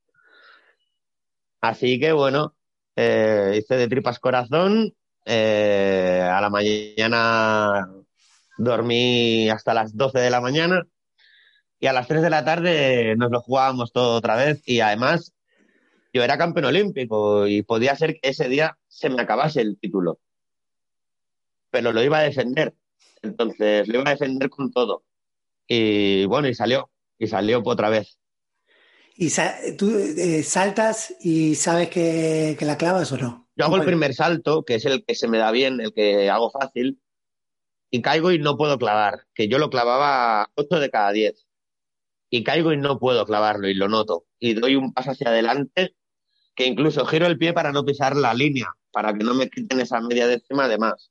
Así 1.63 1.99
que 2.01 2.13
bueno, 2.13 2.55
eh, 2.97 3.55
hice 3.59 3.77
de 3.77 3.89
tripas 3.89 4.19
corazón. 4.19 4.95
Eh, 5.25 6.21
a 6.21 6.41
la 6.41 6.51
mañana 6.51 7.89
dormí 8.59 9.49
hasta 9.49 9.73
las 9.73 9.97
12 9.97 10.19
de 10.19 10.31
la 10.31 10.41
mañana 10.41 10.85
y 11.79 11.87
a 11.87 11.93
las 11.93 12.09
3 12.09 12.23
de 12.23 12.31
la 12.31 12.45
tarde 12.45 13.15
nos 13.17 13.31
lo 13.31 13.41
jugábamos 13.41 13.93
todo 13.93 14.17
otra 14.17 14.35
vez 14.35 14.63
y 14.67 14.81
además 14.81 15.33
yo 16.13 16.25
era 16.25 16.37
campeón 16.39 16.67
olímpico 16.67 17.47
y 17.47 17.63
podía 17.63 17.95
ser 17.97 18.15
que 18.21 18.31
ese 18.31 18.49
día 18.49 18.77
se 18.89 19.09
me 19.09 19.23
acabase 19.23 19.61
el 19.61 19.79
título. 19.79 20.19
Pero 21.71 21.93
lo 21.93 22.03
iba 22.03 22.19
a 22.19 22.23
defender. 22.23 22.75
Entonces 23.23 23.89
lo 23.89 24.01
iba 24.01 24.11
a 24.11 24.15
defender 24.15 24.51
con 24.51 24.73
todo. 24.73 25.05
Y 25.67 26.25
bueno, 26.27 26.49
y 26.49 26.55
salió. 26.55 26.91
Y 27.19 27.29
salió 27.29 27.63
otra 27.65 27.89
vez. 27.89 28.19
¿Y 29.17 29.31
tú 29.77 29.91
eh, 29.99 30.43
saltas 30.43 31.15
y 31.21 31.55
sabes 31.55 31.91
que, 31.91 32.57
que, 32.59 32.65
la 32.65 32.79
clavas 32.79 33.13
o 33.13 33.19
no? 33.19 33.49
Yo 33.57 33.67
hago 33.67 33.77
el 33.77 33.85
primer 33.85 34.15
salto, 34.15 34.65
que 34.65 34.77
es 34.77 34.85
el 34.87 35.05
que 35.05 35.15
se 35.15 35.29
me 35.29 35.39
da 35.39 35.51
bien, 35.51 35.81
el 35.81 35.93
que 35.93 36.31
hago 36.31 36.51
fácil, 36.51 37.01
y 37.91 38.01
caigo 38.01 38.33
y 38.33 38.39
no 38.39 38.57
puedo 38.57 38.79
clavar, 38.79 39.27
que 39.35 39.49
yo 39.49 39.59
lo 39.59 39.69
clavaba 39.69 40.51
8 40.55 40.81
de 40.81 40.91
cada 40.91 41.13
10. 41.13 41.47
Y 42.31 42.43
caigo 42.43 42.73
y 42.73 42.79
no 42.79 42.99
puedo 42.99 43.27
clavarlo 43.27 43.69
y 43.69 43.75
lo 43.75 43.89
noto. 43.89 44.25
Y 44.39 44.55
doy 44.55 44.77
un 44.77 44.95
paso 44.95 45.11
hacia 45.11 45.29
adelante, 45.29 45.95
que 46.55 46.65
incluso 46.65 47.05
giro 47.05 47.27
el 47.27 47.37
pie 47.37 47.53
para 47.53 47.71
no 47.71 47.85
pisar 47.85 48.17
la 48.17 48.33
línea, 48.33 48.69
para 48.91 49.13
que 49.13 49.23
no 49.23 49.35
me 49.35 49.51
quiten 49.51 49.81
esa 49.81 50.01
media 50.01 50.27
décima 50.27 50.69
de 50.69 50.79
más. 50.79 51.11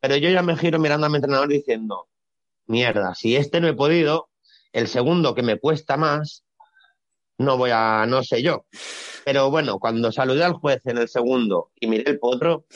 Pero 0.00 0.16
yo 0.16 0.30
ya 0.30 0.42
me 0.42 0.56
giro 0.56 0.78
mirando 0.78 1.06
a 1.06 1.10
mi 1.10 1.16
entrenador 1.16 1.48
diciendo, 1.48 2.08
mierda, 2.66 3.14
si 3.14 3.36
este 3.36 3.60
no 3.60 3.68
he 3.68 3.74
podido, 3.74 4.30
el 4.72 4.88
segundo 4.88 5.34
que 5.34 5.42
me 5.42 5.58
cuesta 5.58 5.98
más, 5.98 6.43
no 7.38 7.56
voy 7.56 7.70
a, 7.72 8.06
no 8.06 8.22
sé 8.22 8.42
yo. 8.42 8.66
Pero 9.24 9.50
bueno, 9.50 9.78
cuando 9.78 10.12
saludé 10.12 10.44
al 10.44 10.52
juez 10.54 10.80
en 10.84 10.98
el 10.98 11.08
segundo 11.08 11.70
y 11.78 11.86
miré 11.86 12.10
el 12.10 12.18
potro, 12.18 12.66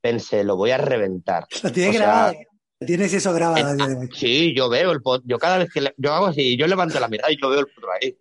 pensé, 0.00 0.44
lo 0.44 0.56
voy 0.56 0.70
a 0.70 0.78
reventar. 0.78 1.46
Lo 1.62 1.72
tiene 1.72 1.92
grabado. 1.92 2.34
Tienes 2.84 3.12
eso 3.12 3.32
grabado. 3.32 3.74
Eh, 3.74 4.08
sí, 4.14 4.54
yo 4.54 4.68
veo 4.68 4.92
el 4.92 5.02
potro. 5.02 5.26
Yo 5.26 5.38
cada 5.38 5.58
vez 5.58 5.70
que 5.72 5.92
yo 5.96 6.12
hago 6.12 6.26
así, 6.26 6.56
yo 6.56 6.66
levanto 6.66 7.00
la 7.00 7.08
mirada 7.08 7.32
y 7.32 7.40
yo 7.40 7.48
veo 7.48 7.60
el 7.60 7.66
potro 7.66 7.90
ahí. 7.92 8.16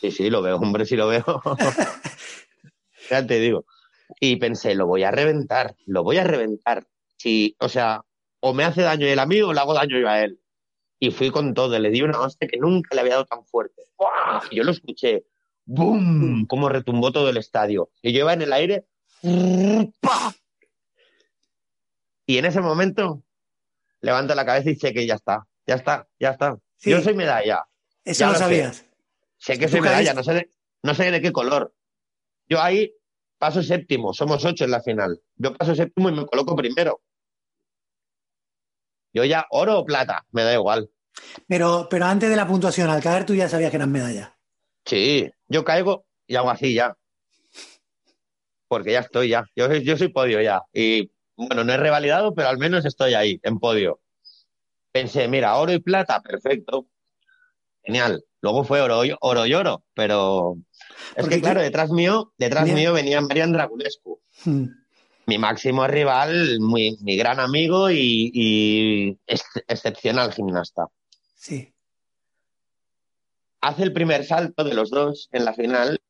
Sí, 0.00 0.10
sí, 0.10 0.30
lo 0.30 0.42
veo, 0.42 0.56
hombre, 0.56 0.86
sí 0.86 0.96
lo 0.96 1.08
veo. 1.08 1.24
ya 3.10 3.26
te 3.26 3.40
digo. 3.40 3.66
Y 4.20 4.36
pensé, 4.36 4.74
lo 4.74 4.86
voy 4.86 5.02
a 5.02 5.10
reventar, 5.10 5.74
lo 5.86 6.02
voy 6.02 6.16
a 6.16 6.24
reventar 6.24 6.86
si, 7.18 7.56
o 7.58 7.68
sea, 7.68 8.02
o 8.40 8.54
me 8.54 8.64
hace 8.64 8.82
daño 8.82 9.06
el 9.06 9.18
amigo 9.18 9.48
o 9.48 9.52
le 9.52 9.60
hago 9.60 9.74
daño 9.74 9.98
yo 9.98 10.08
a 10.08 10.22
él. 10.22 10.38
Y 11.00 11.10
fui 11.10 11.30
con 11.30 11.54
todo, 11.54 11.78
le 11.78 11.90
di 11.90 12.02
una 12.02 12.20
hostia 12.20 12.48
que 12.48 12.58
nunca 12.58 12.94
le 12.94 13.02
había 13.02 13.14
dado 13.14 13.26
tan 13.26 13.44
fuerte. 13.44 13.82
Yo 14.50 14.64
lo 14.64 14.72
escuché, 14.72 15.24
¡boom! 15.64 16.46
Como 16.46 16.68
retumbó 16.68 17.12
todo 17.12 17.28
el 17.30 17.36
estadio. 17.36 17.90
Y 18.02 18.12
yo 18.12 18.20
iba 18.20 18.32
en 18.32 18.42
el 18.42 18.52
aire, 18.52 18.86
Y 22.26 22.38
en 22.38 22.44
ese 22.44 22.60
momento 22.60 23.22
levanto 24.00 24.34
la 24.34 24.44
cabeza 24.44 24.70
y 24.70 24.76
sé 24.76 24.92
que 24.92 25.06
ya 25.06 25.14
está, 25.14 25.46
ya 25.66 25.76
está, 25.76 26.08
ya 26.20 26.30
está. 26.30 26.58
Yo 26.80 27.00
soy 27.00 27.14
medalla. 27.14 27.64
Eso 28.04 28.26
lo 28.26 28.34
sabías. 28.34 28.84
Sé, 29.38 29.58
que 29.58 29.68
soy 29.68 29.80
medalla, 29.80 30.14
no 30.14 30.22
sé, 30.22 30.34
de, 30.34 30.50
no 30.82 30.94
sé 30.94 31.10
de 31.10 31.20
qué 31.20 31.32
color. 31.32 31.74
Yo 32.48 32.60
ahí 32.60 32.92
paso 33.38 33.62
séptimo, 33.62 34.12
somos 34.12 34.44
ocho 34.44 34.64
en 34.64 34.72
la 34.72 34.82
final. 34.82 35.20
Yo 35.36 35.54
paso 35.54 35.74
séptimo 35.74 36.08
y 36.08 36.12
me 36.12 36.26
coloco 36.26 36.56
primero. 36.56 37.00
Yo 39.12 39.24
ya 39.24 39.46
oro 39.50 39.80
o 39.80 39.84
plata, 39.84 40.24
me 40.32 40.42
da 40.42 40.54
igual. 40.54 40.90
Pero, 41.46 41.88
pero 41.90 42.04
antes 42.06 42.30
de 42.30 42.36
la 42.36 42.46
puntuación, 42.46 42.90
al 42.90 43.02
caer 43.02 43.24
tú 43.24 43.34
ya 43.34 43.48
sabías 43.48 43.70
que 43.70 43.76
eran 43.76 43.92
medallas. 43.92 44.30
Sí, 44.84 45.30
yo 45.48 45.64
caigo 45.64 46.06
y 46.26 46.36
hago 46.36 46.50
así 46.50 46.74
ya. 46.74 46.96
Porque 48.68 48.92
ya 48.92 49.00
estoy 49.00 49.28
ya. 49.30 49.44
Yo, 49.56 49.72
yo 49.74 49.96
soy 49.96 50.08
podio 50.08 50.40
ya. 50.40 50.62
Y 50.72 51.10
bueno, 51.36 51.64
no 51.64 51.72
he 51.72 51.76
revalidado, 51.76 52.34
pero 52.34 52.48
al 52.48 52.58
menos 52.58 52.84
estoy 52.84 53.14
ahí, 53.14 53.40
en 53.42 53.58
podio. 53.58 54.00
Pensé, 54.92 55.28
mira, 55.28 55.56
oro 55.56 55.72
y 55.72 55.80
plata, 55.80 56.20
perfecto. 56.20 56.86
Genial. 57.82 58.24
Luego 58.40 58.64
fue 58.64 58.80
oro, 58.80 59.00
oro 59.20 59.46
y 59.46 59.54
oro, 59.54 59.82
pero 59.94 60.58
es 61.16 61.26
que 61.26 61.40
claro, 61.40 61.60
detrás 61.60 61.90
mío, 61.90 62.32
detrás 62.38 62.68
mío 62.68 62.92
venía 62.92 63.20
Marian 63.20 63.52
Dragulescu. 63.52 64.20
Hmm 64.44 64.66
mi 65.28 65.36
máximo 65.36 65.86
rival, 65.86 66.58
mi, 66.58 66.96
mi 67.02 67.16
gran 67.18 67.38
amigo 67.38 67.90
y, 67.90 69.18
excepcional 69.68 70.32
gimnasta. 70.32 70.86
Sí. 71.36 71.74
Hace 73.60 73.82
el 73.82 73.92
primer 73.92 74.24
salto 74.24 74.64
de 74.64 74.72
los 74.72 74.88
dos 74.88 75.28
en 75.32 75.44
la 75.44 75.52
final 75.52 76.00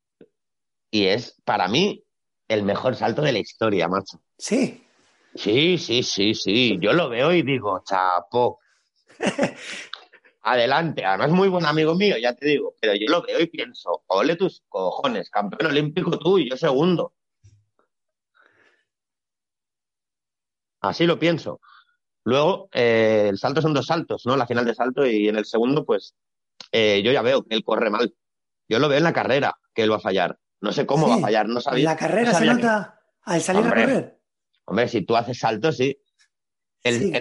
y 0.89 1.07
es, 1.07 1.35
para 1.43 1.67
mí, 1.67 2.01
el 2.47 2.63
mejor 2.63 2.95
salto 2.95 3.21
de 3.21 3.33
la 3.33 3.39
historia, 3.39 3.89
macho. 3.89 4.21
Sí. 4.37 4.85
Sí, 5.35 5.77
sí, 5.77 6.01
sí, 6.01 6.33
sí. 6.33 6.77
Yo 6.79 6.93
lo 6.93 7.09
veo 7.09 7.33
y 7.33 7.41
digo, 7.41 7.83
chapo. 7.85 8.59
Adelante. 10.43 11.03
Además, 11.03 11.31
muy 11.31 11.49
buen 11.49 11.65
amigo 11.65 11.93
mío, 11.93 12.15
ya 12.17 12.33
te 12.33 12.47
digo. 12.47 12.73
Pero 12.79 12.93
yo 12.95 13.07
lo 13.09 13.21
veo 13.21 13.41
y 13.41 13.47
pienso, 13.47 14.01
ole 14.07 14.37
tus 14.37 14.63
cojones, 14.69 15.29
campeón 15.29 15.71
olímpico 15.71 16.17
tú 16.17 16.39
y 16.39 16.49
yo 16.49 16.55
segundo. 16.55 17.13
Así 20.81 21.05
lo 21.05 21.19
pienso. 21.19 21.59
Luego, 22.23 22.69
eh, 22.73 23.27
el 23.29 23.37
salto 23.37 23.61
son 23.61 23.73
dos 23.73 23.87
saltos, 23.87 24.25
¿no? 24.25 24.35
La 24.37 24.47
final 24.47 24.65
de 24.65 24.75
salto 24.75 25.05
y 25.05 25.27
en 25.27 25.37
el 25.37 25.45
segundo, 25.45 25.85
pues 25.85 26.15
eh, 26.71 27.01
yo 27.03 27.11
ya 27.11 27.21
veo 27.21 27.43
que 27.43 27.55
él 27.55 27.63
corre 27.63 27.89
mal. 27.89 28.13
Yo 28.67 28.79
lo 28.79 28.87
veo 28.87 28.97
en 28.97 29.03
la 29.03 29.13
carrera 29.13 29.57
que 29.73 29.83
él 29.83 29.91
va 29.91 29.97
a 29.97 30.01
fallar. 30.01 30.37
No 30.61 30.71
sé 30.71 30.85
cómo 30.85 31.07
va 31.07 31.15
a 31.15 31.19
fallar, 31.19 31.47
no 31.47 31.61
sabía. 31.61 31.79
¿En 31.79 31.85
la 31.85 31.95
carrera 31.95 32.33
se 32.33 32.45
nota 32.45 32.99
al 33.23 33.41
salir 33.41 33.65
a 33.65 33.69
correr? 33.69 34.19
Hombre, 34.65 34.87
si 34.87 35.01
tú 35.01 35.15
haces 35.15 35.39
salto, 35.39 35.71
sí. 35.71 35.97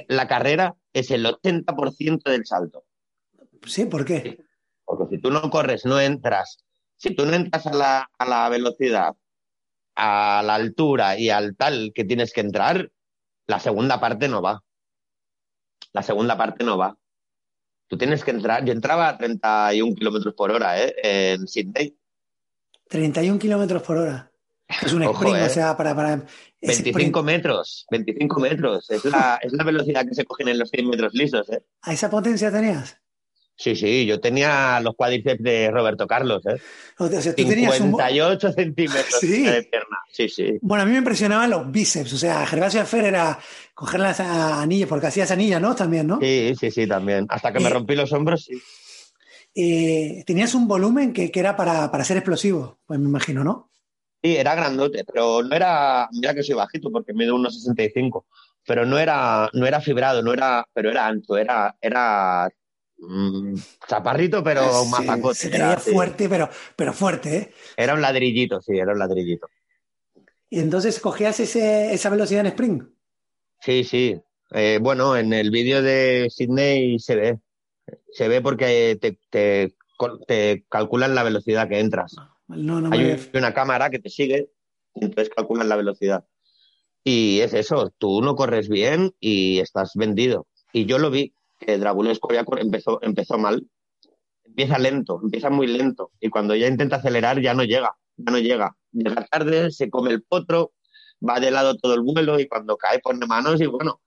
La 0.08 0.28
carrera 0.28 0.76
es 0.92 1.10
el 1.10 1.24
80% 1.24 2.30
del 2.30 2.44
salto. 2.44 2.84
Sí, 3.64 3.86
¿por 3.86 4.04
qué? 4.04 4.38
Porque 4.84 5.16
si 5.16 5.20
tú 5.20 5.30
no 5.30 5.48
corres, 5.50 5.84
no 5.84 6.00
entras. 6.00 6.64
Si 6.96 7.14
tú 7.14 7.24
no 7.24 7.34
entras 7.34 7.66
a 7.66 7.72
la, 7.72 8.10
a 8.18 8.24
la 8.26 8.48
velocidad, 8.48 9.14
a 9.94 10.42
la 10.44 10.54
altura 10.54 11.18
y 11.18 11.30
al 11.30 11.56
tal 11.56 11.92
que 11.94 12.04
tienes 12.04 12.32
que 12.32 12.40
entrar, 12.40 12.90
la 13.48 13.58
segunda 13.58 13.98
parte 13.98 14.28
no 14.28 14.40
va. 14.40 14.62
La 15.92 16.02
segunda 16.02 16.36
parte 16.36 16.64
no 16.64 16.78
va. 16.78 16.96
Tú 17.88 17.96
tienes 17.96 18.22
que 18.22 18.30
entrar. 18.30 18.64
Yo 18.64 18.72
entraba 18.72 19.08
a 19.08 19.16
31 19.16 19.94
kilómetros 19.94 20.34
por 20.34 20.50
hora, 20.50 20.80
¿eh? 20.80 20.94
En 21.02 21.48
Sydney. 21.48 21.96
31 22.88 23.38
kilómetros 23.38 23.82
por 23.82 23.96
hora. 23.96 24.30
Es 24.68 24.92
un 24.92 25.02
sprint, 25.14 25.36
o 25.36 25.46
¿eh? 25.46 25.48
sea, 25.48 25.76
para. 25.76 25.96
para 25.96 26.22
25 26.60 27.22
metros, 27.22 27.86
25 27.90 28.40
metros. 28.40 28.90
Es 28.90 29.04
la, 29.06 29.38
es 29.40 29.52
la 29.52 29.64
velocidad 29.64 30.06
que 30.06 30.14
se 30.14 30.26
cogen 30.26 30.48
en 30.48 30.58
los 30.58 30.68
100 30.68 30.88
metros 30.88 31.14
lisos, 31.14 31.48
¿eh? 31.48 31.62
¿A 31.82 31.94
esa 31.94 32.10
potencia 32.10 32.52
tenías? 32.52 33.00
Sí, 33.56 33.74
sí, 33.74 34.06
yo 34.06 34.20
tenía 34.20 34.78
los 34.80 34.94
cuádriceps 34.94 35.42
de 35.42 35.70
Roberto 35.70 36.06
Carlos, 36.06 36.44
¿eh? 36.46 36.60
O 36.98 37.08
sea, 37.08 37.34
tú 37.34 37.42
58 37.42 38.46
un... 38.46 38.52
centímetros 38.52 39.20
de 39.20 39.68
pierna. 39.70 39.87
Sí, 40.10 40.28
sí. 40.28 40.58
Bueno, 40.62 40.82
a 40.82 40.86
mí 40.86 40.92
me 40.92 40.98
impresionaban 40.98 41.50
los 41.50 41.70
bíceps. 41.70 42.12
O 42.12 42.18
sea, 42.18 42.46
Gervasio 42.46 42.84
Fer 42.84 43.04
era 43.04 43.38
coger 43.74 44.00
las 44.00 44.20
anillas, 44.20 44.88
porque 44.88 45.06
hacías 45.06 45.30
anillas, 45.30 45.60
¿no? 45.60 45.74
También, 45.74 46.06
¿no? 46.06 46.18
Sí, 46.20 46.54
sí, 46.58 46.70
sí, 46.70 46.86
también. 46.86 47.26
Hasta 47.28 47.52
que 47.52 47.60
me 47.60 47.68
eh, 47.68 47.72
rompí 47.72 47.94
los 47.94 48.12
hombros, 48.12 48.44
sí. 48.44 48.60
Eh, 49.54 50.24
tenías 50.26 50.54
un 50.54 50.68
volumen 50.68 51.12
que, 51.12 51.30
que 51.30 51.40
era 51.40 51.56
para, 51.56 51.90
para, 51.90 52.04
ser 52.04 52.16
explosivo, 52.16 52.78
pues 52.86 52.98
me 53.00 53.08
imagino, 53.08 53.42
¿no? 53.42 53.70
Sí, 54.22 54.36
era 54.36 54.54
grandote, 54.54 55.04
pero 55.04 55.42
no 55.42 55.54
era. 55.54 56.08
Mira 56.12 56.34
que 56.34 56.42
soy 56.42 56.54
bajito, 56.54 56.90
porque 56.90 57.12
mido 57.12 57.34
unos 57.34 57.54
65. 57.54 58.26
Pero 58.66 58.84
no 58.84 58.98
era, 58.98 59.48
no 59.54 59.66
era 59.66 59.80
fibrado, 59.80 60.22
no 60.22 60.32
era, 60.32 60.66
pero 60.74 60.90
era 60.90 61.06
ancho, 61.06 61.36
era, 61.38 61.74
era 61.80 62.50
Mm, 63.00 63.54
chaparrito, 63.86 64.42
pero 64.42 64.84
más 64.86 65.36
Se 65.36 65.92
fuerte, 65.92 66.28
pero, 66.28 66.48
pero 66.74 66.92
fuerte, 66.92 67.36
¿eh? 67.36 67.52
Era 67.76 67.94
un 67.94 68.02
ladrillito, 68.02 68.60
sí, 68.60 68.76
era 68.76 68.92
un 68.92 68.98
ladrillito. 68.98 69.48
¿Y 70.50 70.60
entonces 70.60 71.00
cogías 71.00 71.40
ese, 71.40 71.92
esa 71.92 72.10
velocidad 72.10 72.40
en 72.40 72.46
sprint? 72.46 72.82
Sí, 73.60 73.84
sí. 73.84 74.20
Eh, 74.52 74.78
bueno, 74.80 75.16
en 75.16 75.32
el 75.32 75.50
vídeo 75.50 75.82
de 75.82 76.28
Sydney 76.30 76.98
se 76.98 77.16
ve. 77.16 77.38
Se 78.12 78.28
ve 78.28 78.40
porque 78.40 78.96
te, 79.00 79.18
te, 79.30 79.74
te 80.26 80.64
calculan 80.68 81.14
la 81.14 81.22
velocidad 81.22 81.68
que 81.68 81.80
entras. 81.80 82.14
No, 82.48 82.80
no 82.80 82.90
Hay 82.92 83.18
me... 83.32 83.38
una 83.38 83.52
cámara 83.52 83.90
que 83.90 83.98
te 83.98 84.08
sigue 84.08 84.50
y 84.94 85.04
entonces 85.04 85.32
calculan 85.34 85.68
la 85.68 85.76
velocidad. 85.76 86.24
Y 87.04 87.40
es 87.40 87.54
eso, 87.54 87.92
tú 87.98 88.20
no 88.22 88.34
corres 88.34 88.68
bien 88.68 89.14
y 89.20 89.60
estás 89.60 89.92
vendido. 89.94 90.46
Y 90.72 90.86
yo 90.86 90.98
lo 90.98 91.10
vi, 91.10 91.32
que 91.58 91.78
Dragulesco 91.78 92.32
ya 92.32 92.44
empezó, 92.58 93.00
empezó 93.02 93.38
mal. 93.38 93.66
Empieza 94.44 94.78
lento, 94.78 95.20
empieza 95.22 95.50
muy 95.50 95.66
lento. 95.66 96.10
Y 96.20 96.30
cuando 96.30 96.54
ya 96.54 96.66
intenta 96.66 96.96
acelerar 96.96 97.40
ya 97.40 97.54
no 97.54 97.64
llega, 97.64 97.96
ya 98.16 98.32
no 98.32 98.38
llega. 98.38 98.76
Llega 98.92 99.24
tarde, 99.26 99.70
se 99.70 99.90
come 99.90 100.10
el 100.10 100.22
potro, 100.22 100.72
va 101.26 101.40
de 101.40 101.50
lado 101.50 101.76
todo 101.76 101.94
el 101.94 102.00
vuelo 102.02 102.38
y 102.40 102.48
cuando 102.48 102.76
cae 102.76 103.00
pone 103.00 103.26
manos 103.26 103.60
y 103.60 103.66
bueno, 103.66 104.00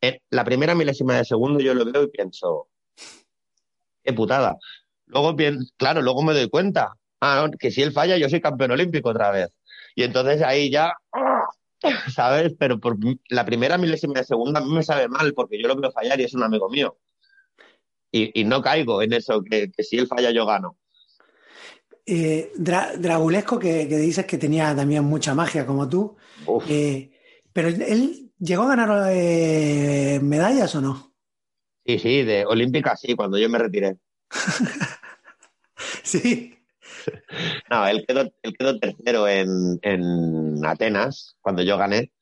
en 0.00 0.18
la 0.30 0.44
primera 0.44 0.74
milésima 0.74 1.16
de 1.16 1.24
segundo 1.24 1.60
yo 1.60 1.74
lo 1.74 1.84
veo 1.84 2.04
y 2.04 2.08
pienso, 2.10 2.68
qué 4.02 4.12
putada. 4.12 4.56
Luego, 5.06 5.34
pien- 5.36 5.66
claro, 5.76 6.02
luego 6.02 6.22
me 6.22 6.32
doy 6.34 6.48
cuenta, 6.48 6.94
ah, 7.20 7.48
que 7.58 7.70
si 7.70 7.82
él 7.82 7.92
falla 7.92 8.16
yo 8.16 8.28
soy 8.28 8.40
campeón 8.40 8.72
olímpico 8.72 9.10
otra 9.10 9.30
vez. 9.30 9.48
Y 9.94 10.02
entonces 10.04 10.42
ahí 10.42 10.70
ya, 10.70 10.92
¿sabes? 12.14 12.54
Pero 12.58 12.80
por 12.80 12.96
la 13.28 13.44
primera 13.44 13.78
milésima 13.78 14.14
de 14.20 14.24
segundo 14.24 14.58
a 14.58 14.62
mí 14.62 14.72
me 14.72 14.82
sabe 14.82 15.08
mal 15.08 15.34
porque 15.34 15.60
yo 15.60 15.68
lo 15.68 15.76
veo 15.76 15.92
fallar 15.92 16.20
y 16.20 16.24
es 16.24 16.34
un 16.34 16.42
amigo 16.42 16.68
mío. 16.70 16.98
Y, 18.10 18.40
y 18.40 18.44
no 18.44 18.62
caigo 18.62 19.02
en 19.02 19.12
eso, 19.12 19.42
que, 19.42 19.70
que 19.70 19.82
si 19.82 19.98
él 19.98 20.06
falla 20.06 20.30
yo 20.30 20.46
gano. 20.46 20.78
Eh, 22.06 22.52
Dra- 22.56 22.96
Dragulesco, 22.98 23.58
que, 23.58 23.88
que 23.88 23.96
dices 23.96 24.26
que 24.26 24.36
tenía 24.38 24.74
también 24.76 25.04
mucha 25.04 25.34
magia 25.34 25.64
como 25.64 25.88
tú, 25.88 26.16
eh, 26.68 27.10
pero 27.52 27.68
él 27.68 28.30
llegó 28.38 28.64
a 28.64 28.76
ganar 28.76 29.10
eh, 29.12 30.20
medallas 30.22 30.74
o 30.74 30.80
no? 30.82 31.14
Sí, 31.86 31.98
sí, 31.98 32.22
de 32.22 32.44
olímpica 32.46 32.96
sí, 32.96 33.14
cuando 33.14 33.38
yo 33.38 33.48
me 33.48 33.58
retiré. 33.58 33.96
Sí. 36.02 36.50
No, 37.70 37.86
él 37.86 38.04
quedó, 38.06 38.20
él 38.42 38.56
quedó 38.56 38.78
tercero 38.78 39.26
en, 39.26 39.78
en 39.82 40.64
Atenas, 40.64 41.36
cuando 41.40 41.62
yo 41.62 41.76
gané. 41.76 42.12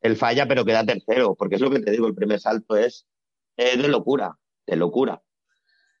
Él 0.00 0.16
falla, 0.16 0.46
pero 0.46 0.64
queda 0.64 0.84
tercero, 0.86 1.34
porque 1.34 1.56
es 1.56 1.60
lo 1.60 1.70
que 1.70 1.80
te 1.80 1.90
digo, 1.90 2.06
el 2.06 2.14
primer 2.14 2.38
salto 2.38 2.76
es 2.76 3.06
de 3.56 3.76
locura, 3.88 4.38
de 4.66 4.76
locura. 4.76 5.22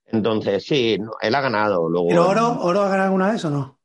Entonces, 0.06 0.64
sí, 0.64 0.98
no, 0.98 1.12
él 1.20 1.34
ha 1.34 1.40
ganado. 1.40 1.88
Luego, 1.88 2.08
¿Pero 2.08 2.28
oro, 2.28 2.60
oro 2.60 2.82
ha 2.82 2.88
ganado 2.88 3.04
alguna 3.04 3.32
vez 3.32 3.44
o 3.44 3.50
no? 3.50 3.80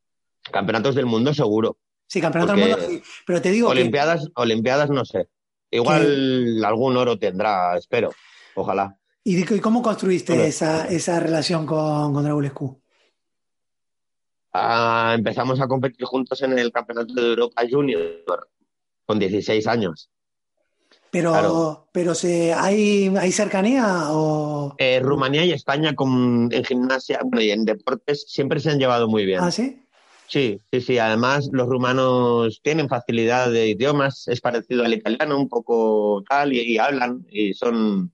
Campeonatos 0.51 0.95
del 0.95 1.05
mundo 1.05 1.33
seguro. 1.33 1.77
Sí, 2.07 2.21
campeonato 2.21 2.53
del 2.53 2.69
mundo, 2.69 2.85
sí. 2.87 3.01
Pero 3.25 3.41
te 3.41 3.51
digo 3.51 3.67
que 3.67 3.79
Olimpiadas, 3.79 4.27
Olimpiadas 4.35 4.89
no 4.89 5.05
sé. 5.05 5.27
Igual 5.71 6.63
algún 6.65 6.97
oro 6.97 7.17
tendrá, 7.17 7.77
espero. 7.77 8.11
Ojalá. 8.55 8.97
¿Y, 9.23 9.43
cómo 9.59 9.81
construiste 9.81 10.47
esa, 10.47 10.87
esa 10.87 11.19
relación 11.19 11.65
con, 11.65 12.13
con 12.13 12.23
Dragulescu? 12.23 12.81
Ah, 14.53 15.13
empezamos 15.17 15.61
a 15.61 15.67
competir 15.67 16.05
juntos 16.05 16.41
en 16.41 16.57
el 16.59 16.71
Campeonato 16.71 17.13
de 17.13 17.29
Europa 17.29 17.61
Junior 17.69 18.49
con 19.05 19.17
16 19.17 19.65
años. 19.67 20.09
Pero, 21.11 21.31
Claro. 21.31 21.87
pero 21.91 22.15
se, 22.15 22.53
¿hay, 22.53 23.13
¿hay 23.19 23.31
cercanía 23.33 24.11
o...? 24.11 24.73
Eh, 24.77 25.01
Rumanía 25.01 25.43
y 25.43 25.51
España 25.51 25.93
con, 25.93 26.47
en 26.51 26.63
gimnasia 26.63 27.19
y 27.37 27.49
en 27.51 27.65
deportes 27.65 28.25
siempre 28.29 28.61
se 28.61 28.69
han 28.71 28.79
llevado 28.79 29.09
muy 29.09 29.25
bien. 29.25 29.41
¿Ah, 29.41 29.51
sí? 29.51 29.77
Sí, 30.27 30.61
sí, 30.71 30.79
sí. 30.79 30.97
Además, 30.97 31.49
los 31.51 31.67
rumanos 31.67 32.61
tienen 32.63 32.87
facilidad 32.87 33.51
de 33.51 33.67
idiomas, 33.67 34.29
es 34.29 34.39
parecido 34.39 34.85
al 34.85 34.93
italiano, 34.93 35.37
un 35.37 35.49
poco 35.49 36.23
tal, 36.29 36.53
y, 36.53 36.61
y 36.61 36.77
hablan, 36.77 37.27
y 37.29 37.53
son. 37.53 38.13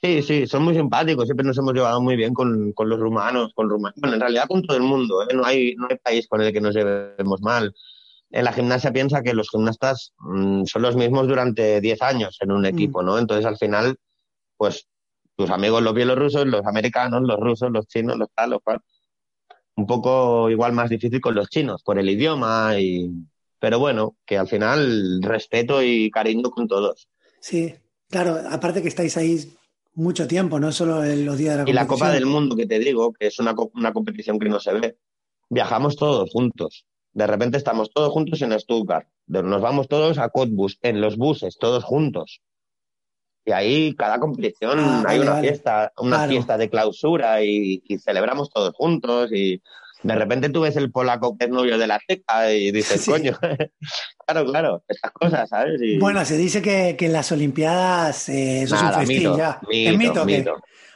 Sí, 0.00 0.22
sí, 0.22 0.46
son 0.46 0.62
muy 0.62 0.74
simpáticos. 0.76 1.24
Siempre 1.26 1.44
nos 1.44 1.58
hemos 1.58 1.74
llevado 1.74 2.00
muy 2.00 2.14
bien 2.14 2.32
con, 2.32 2.72
con 2.72 2.88
los 2.88 3.00
rumanos, 3.00 3.52
con 3.54 3.68
Ruma- 3.68 3.92
Bueno, 3.96 4.14
en 4.14 4.20
realidad 4.20 4.46
con 4.46 4.62
todo 4.62 4.76
el 4.76 4.84
mundo, 4.84 5.22
¿eh? 5.28 5.34
No 5.34 5.44
hay, 5.44 5.74
no 5.74 5.88
hay 5.90 5.96
país 5.98 6.28
con 6.28 6.40
el 6.40 6.52
que 6.52 6.60
nos 6.60 6.74
llevemos 6.74 7.42
mal. 7.42 7.74
En 8.30 8.44
la 8.44 8.52
gimnasia 8.52 8.92
piensa 8.92 9.22
que 9.22 9.34
los 9.34 9.48
gimnastas 9.50 10.12
mm, 10.18 10.64
son 10.64 10.82
los 10.82 10.96
mismos 10.96 11.26
durante 11.26 11.80
10 11.80 12.00
años 12.02 12.36
en 12.40 12.52
un 12.52 12.64
equipo, 12.66 13.02
¿no? 13.02 13.18
Entonces, 13.18 13.44
al 13.46 13.56
final, 13.58 13.96
pues 14.56 14.86
tus 15.36 15.50
amigos 15.50 15.82
los 15.82 15.94
bielorrusos, 15.94 16.46
los 16.46 16.64
americanos, 16.66 17.22
los 17.22 17.38
rusos, 17.40 17.70
los 17.72 17.86
chinos, 17.88 18.16
los 18.18 18.28
tal, 18.34 18.50
los 18.50 18.60
cual 18.62 18.80
un 19.76 19.86
poco 19.86 20.50
igual 20.50 20.72
más 20.72 20.90
difícil 20.90 21.20
con 21.20 21.34
los 21.34 21.48
chinos 21.48 21.82
por 21.82 21.98
el 21.98 22.08
idioma 22.10 22.78
y 22.78 23.10
pero 23.58 23.78
bueno 23.78 24.16
que 24.26 24.36
al 24.36 24.46
final 24.48 25.22
respeto 25.22 25.82
y 25.82 26.10
cariño 26.10 26.50
con 26.50 26.66
todos 26.68 27.08
Sí, 27.40 27.74
claro, 28.10 28.36
aparte 28.50 28.82
que 28.82 28.88
estáis 28.88 29.16
ahí 29.16 29.38
mucho 29.94 30.26
tiempo, 30.28 30.60
no 30.60 30.70
solo 30.72 31.02
en 31.04 31.24
los 31.24 31.38
días 31.38 31.56
de 31.56 31.64
la 31.64 31.70
y 31.70 31.72
la 31.72 31.82
competición. 31.86 31.98
Copa 32.08 32.10
del 32.12 32.26
Mundo 32.26 32.56
que 32.56 32.66
te 32.66 32.78
digo 32.78 33.12
que 33.12 33.28
es 33.28 33.38
una, 33.38 33.54
co- 33.54 33.70
una 33.74 33.92
competición 33.92 34.38
que 34.38 34.48
no 34.50 34.60
se 34.60 34.72
ve 34.74 34.98
viajamos 35.48 35.96
todos 35.96 36.28
juntos 36.30 36.84
de 37.20 37.26
repente 37.26 37.56
estamos 37.58 37.90
todos 37.92 38.10
juntos 38.12 38.40
en 38.42 38.58
Stuttgart 38.58 39.06
nos 39.26 39.60
vamos 39.60 39.88
todos 39.88 40.18
a 40.18 40.28
Cottbus 40.30 40.78
en 40.82 41.00
los 41.00 41.16
buses 41.16 41.56
todos 41.58 41.84
juntos 41.84 42.40
y 43.44 43.52
ahí 43.52 43.94
cada 43.94 44.18
competición 44.18 44.78
Ah, 44.80 44.98
hay 45.06 45.18
vale, 45.18 45.20
una 45.22 45.32
vale. 45.32 45.48
fiesta 45.48 45.92
una 45.98 46.16
Claro. 46.16 46.30
fiesta 46.32 46.58
de 46.58 46.70
clausura 46.70 47.42
y, 47.42 47.82
y 47.86 47.98
celebramos 47.98 48.50
todos 48.50 48.74
juntos 48.74 49.30
y 49.32 49.60
de 50.02 50.14
repente 50.14 50.48
tú 50.48 50.62
ves 50.62 50.76
el 50.76 50.90
polaco 50.90 51.36
que 51.36 51.44
es 51.44 51.50
novio 51.50 51.76
de 51.76 51.86
la 51.86 52.00
teca 52.06 52.50
y 52.52 52.70
dices, 52.72 53.00
Sí. 53.04 53.10
coño, 53.10 53.32
claro, 54.26 54.44
claro, 54.46 54.84
estas 54.88 55.10
cosas, 55.12 55.48
¿sabes? 55.50 55.78
Y- 55.82 55.98
Bueno, 55.98 56.24
se 56.24 56.38
dice 56.38 56.62
que, 56.62 56.96
que 56.98 57.06
en 57.06 57.12
las 57.12 57.30
Olimpiadas 57.32 58.28
eh, 58.30 58.62
eso 58.62 58.76
Nada, 58.76 58.90
es 58.90 58.96
un 58.96 59.00
festín 59.06 59.18
mito, 59.18 59.36
ya. 59.36 59.60
mito, 59.68 59.90
es 59.90 59.98
mito, 59.98 60.26
que-. 60.26 60.44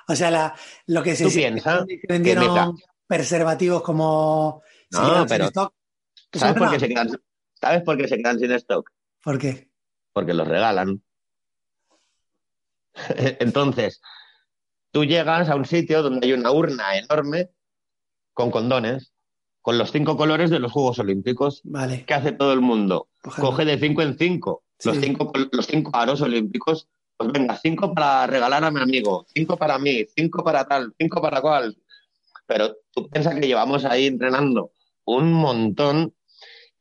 O 0.09 0.17
sea, 0.17 0.31
la- 0.31 0.55
lo 0.87 1.03
que 1.03 1.17
se 1.17 1.25
Tú 1.25 1.31
piensas 1.31 1.85
que 1.87 2.01
vendieron 2.09 2.77
preservativos 3.07 3.83
como 3.83 4.63
No, 4.91 5.27
pero- 5.29 5.45
stock. 5.47 5.75
¿Eso 6.35 6.41
¿sabes 6.41 6.57
es 6.57 6.63
por, 6.63 6.71
qué 6.73 6.81
se 6.81 6.89
quedan, 6.89 7.09
¿sabes 7.61 7.83
por 7.83 7.97
qué 7.97 8.09
se 8.09 8.17
quedan 8.17 8.39
sin 8.39 8.53
stock? 8.53 8.91
¿Por 9.23 9.39
qué? 9.39 9.69
Porque 10.13 10.35
los 10.35 10.47
regalan. 10.49 11.03
Entonces, 13.41 14.01
tú 14.91 15.05
llegas 15.05 15.49
a 15.49 15.57
un 15.57 15.65
sitio 15.65 16.03
donde 16.03 16.27
hay 16.27 16.33
una 16.33 16.53
urna 16.53 16.97
enorme 16.97 17.51
con 18.33 18.51
condones, 18.51 19.13
con 19.63 19.79
los 19.79 19.91
cinco 19.93 20.17
colores 20.17 20.51
de 20.51 20.59
los 20.59 20.73
Juegos 20.73 20.99
Olímpicos. 20.99 21.61
Vale. 21.65 22.05
¿Qué 22.05 22.15
hace 22.15 22.33
todo 22.33 22.53
el 22.53 22.61
mundo? 22.61 23.09
Ojalá. 23.25 23.49
Coge 23.49 23.65
de 23.65 23.79
cinco 23.79 24.03
en 24.03 24.19
cinco. 24.19 24.65
Los, 24.85 24.97
Sí. 24.97 25.03
cinco, 25.03 25.33
los 25.53 25.67
cinco 25.67 25.91
aros 25.95 26.21
olímpicos. 26.21 26.89
Pues 27.17 27.31
venga, 27.33 27.57
cinco 27.57 27.95
para 27.95 28.27
regalar 28.27 28.65
a 28.65 28.71
mi 28.71 28.81
amigo, 28.81 29.25
cinco 29.33 29.57
para 29.57 29.79
mí, 29.79 30.05
cinco 30.17 30.43
para 30.43 30.65
tal, 30.67 30.93
cinco 30.99 31.23
para 31.23 31.41
cual. 31.41 31.77
Pero 32.47 32.77
tú 32.91 33.09
piensas 33.09 33.37
que 33.37 33.47
llevamos 33.47 33.85
ahí 33.85 34.07
entrenando 34.07 34.73
un 35.05 35.33
montón 35.33 36.14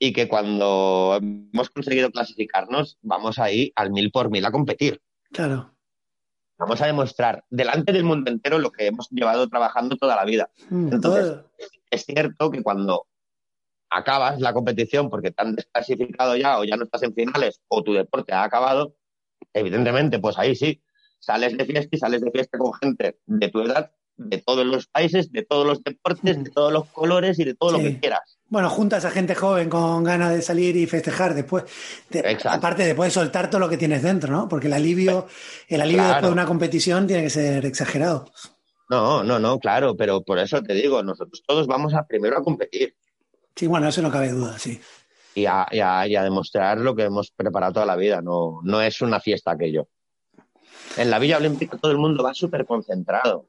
y 0.05 0.11
que 0.11 0.27
cuando 0.27 1.17
hemos 1.21 1.69
conseguido 1.69 2.11
clasificarnos, 2.11 2.97
vamos 3.01 3.39
ahí 3.39 3.71
al 3.77 3.89
mil 3.91 4.11
por 4.11 4.29
mil 4.29 4.45
a 4.45 4.51
competir. 4.51 5.01
Claro. 5.31 5.73
Vamos 6.57 6.81
a 6.81 6.87
demostrar 6.87 7.45
delante 7.49 7.93
del 7.93 8.03
mundo 8.03 8.29
entero 8.29 8.59
lo 8.59 8.69
que 8.71 8.87
hemos 8.87 9.07
llevado 9.11 9.47
trabajando 9.47 9.95
toda 9.95 10.17
la 10.17 10.25
vida. 10.25 10.49
Mm, 10.69 10.93
Entonces, 10.93 11.37
es 11.89 12.03
cierto 12.05 12.51
que 12.51 12.61
cuando 12.61 13.07
acabas 13.89 14.41
la 14.41 14.51
competición 14.53 15.09
porque 15.09 15.31
te 15.31 15.41
han 15.41 15.55
desclasificado 15.55 16.35
ya 16.35 16.59
o 16.59 16.65
ya 16.65 16.75
no 16.75 16.83
estás 16.83 17.03
en 17.03 17.13
finales 17.13 17.61
o 17.69 17.81
tu 17.81 17.93
deporte 17.93 18.33
ha 18.33 18.43
acabado, 18.43 18.95
evidentemente, 19.53 20.19
pues 20.19 20.37
ahí 20.37 20.53
sí, 20.55 20.81
sales 21.19 21.57
de 21.57 21.63
fiesta 21.65 21.95
y 21.95 21.99
sales 21.99 22.21
de 22.21 22.31
fiesta 22.31 22.57
con 22.57 22.73
gente 22.73 23.19
de 23.25 23.49
tu 23.49 23.61
edad, 23.61 23.91
de 24.17 24.37
todos 24.39 24.65
los 24.65 24.87
países, 24.87 25.31
de 25.31 25.43
todos 25.43 25.65
los 25.65 25.81
deportes, 25.83 26.43
de 26.43 26.49
todos 26.49 26.73
los 26.73 26.87
colores 26.89 27.39
y 27.39 27.45
de 27.45 27.55
todo 27.55 27.69
Sí. 27.69 27.77
lo 27.77 27.83
que 27.83 27.99
quieras. 27.99 28.37
Bueno, 28.53 28.69
juntas 28.69 29.03
a 29.03 29.09
gente 29.09 29.33
joven 29.33 29.67
con 29.67 30.03
ganas 30.03 30.31
de 30.31 30.43
salir 30.43 30.75
y 30.77 30.85
festejar 30.85 31.33
después. 31.33 31.63
Aparte, 32.45 32.83
después 32.85 33.07
de 33.07 33.19
soltar 33.19 33.49
todo 33.49 33.57
lo 33.57 33.67
que 33.67 33.77
tienes 33.77 34.03
dentro, 34.03 34.31
¿no? 34.31 34.47
Porque 34.47 34.67
el 34.67 34.73
alivio, 34.73 35.25
el 35.67 35.81
alivio 35.81 36.03
Claro. 36.03 36.13
después 36.13 36.29
de 36.29 36.33
una 36.33 36.45
competición 36.45 37.07
tiene 37.07 37.23
que 37.23 37.31
ser 37.31 37.65
exagerado. 37.65 38.31
No, 38.91 39.23
no, 39.23 39.39
no, 39.39 39.57
claro, 39.57 39.97
pero 39.97 40.21
por 40.21 40.37
eso 40.37 40.61
te 40.61 40.75
digo, 40.75 41.01
nosotros 41.01 41.41
todos 41.47 41.65
vamos 41.65 41.95
a 41.95 42.05
primero 42.05 42.37
a 42.37 42.43
competir 42.43 42.95
Sí, 43.55 43.65
bueno, 43.65 43.87
eso 43.87 44.03
no 44.03 44.11
cabe 44.11 44.29
duda, 44.29 44.59
sí. 44.59 44.79
y 45.33 45.47
a, 45.47 45.65
y 45.71 45.79
a- 45.79 46.05
y 46.07 46.15
a 46.15 46.21
demostrar 46.21 46.77
lo 46.77 46.95
que 46.95 47.05
hemos 47.05 47.31
preparado 47.31 47.73
toda 47.73 47.87
la 47.87 47.95
vida, 47.95 48.21
no, 48.21 48.59
no 48.63 48.81
es 48.83 49.01
una 49.01 49.19
fiesta 49.19 49.49
aquello. 49.49 49.87
En 50.97 51.09
la 51.09 51.17
Villa 51.17 51.37
Olímpica 51.37 51.75
todo 51.77 51.91
el 51.91 51.97
mundo 51.97 52.21
va 52.23 52.35
súper 52.35 52.67
concentrado, 52.67 53.47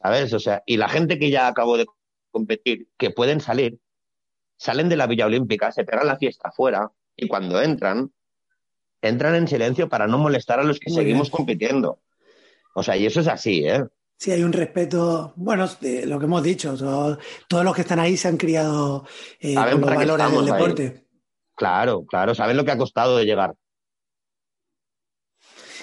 ¿sabes? 0.00 0.32
O 0.32 0.38
sea, 0.40 0.62
y 0.64 0.78
la 0.78 0.88
gente 0.88 1.18
que 1.18 1.28
ya 1.28 1.48
acabó 1.48 1.76
de 1.76 1.84
competir, 2.34 2.88
que 2.98 3.10
pueden 3.10 3.40
salir, 3.40 3.78
salen 4.58 4.88
de 4.88 4.96
la 4.96 5.06
Villa 5.06 5.26
Olímpica, 5.26 5.70
se 5.72 5.84
pegan 5.84 6.06
la 6.06 6.18
fiesta 6.18 6.48
afuera 6.48 6.90
y 7.16 7.28
cuando 7.28 7.62
entran, 7.62 8.12
entran 9.00 9.36
en 9.36 9.46
silencio 9.48 9.88
para 9.88 10.06
no 10.06 10.18
molestar 10.18 10.58
a 10.58 10.64
los 10.64 10.78
que 10.80 10.90
Muy 10.90 10.98
seguimos 10.98 11.28
bien. 11.28 11.36
compitiendo. 11.36 12.00
O 12.74 12.82
sea, 12.82 12.96
y 12.96 13.06
eso 13.06 13.20
es 13.20 13.28
así, 13.28 13.64
¿eh? 13.66 13.84
Sí, 14.18 14.30
hay 14.32 14.42
un 14.42 14.52
respeto, 14.52 15.32
bueno, 15.36 15.68
de 15.80 16.06
lo 16.06 16.18
que 16.18 16.24
hemos 16.26 16.42
dicho, 16.42 16.76
todo- 16.76 17.18
todos 17.48 17.64
los 17.64 17.74
que 17.74 17.82
están 17.82 17.98
ahí 18.00 18.16
se 18.16 18.28
han 18.28 18.36
criado 18.36 19.06
eh, 19.40 19.54
con 19.54 19.80
los 19.80 19.94
valores 19.94 20.30
del 20.30 20.38
ahí. 20.40 20.44
deporte. 20.52 21.06
Claro, 21.56 22.04
claro, 22.04 22.34
saben 22.34 22.56
lo 22.56 22.64
que 22.64 22.72
ha 22.72 22.78
costado 22.78 23.16
de 23.16 23.24
llegar. 23.26 23.54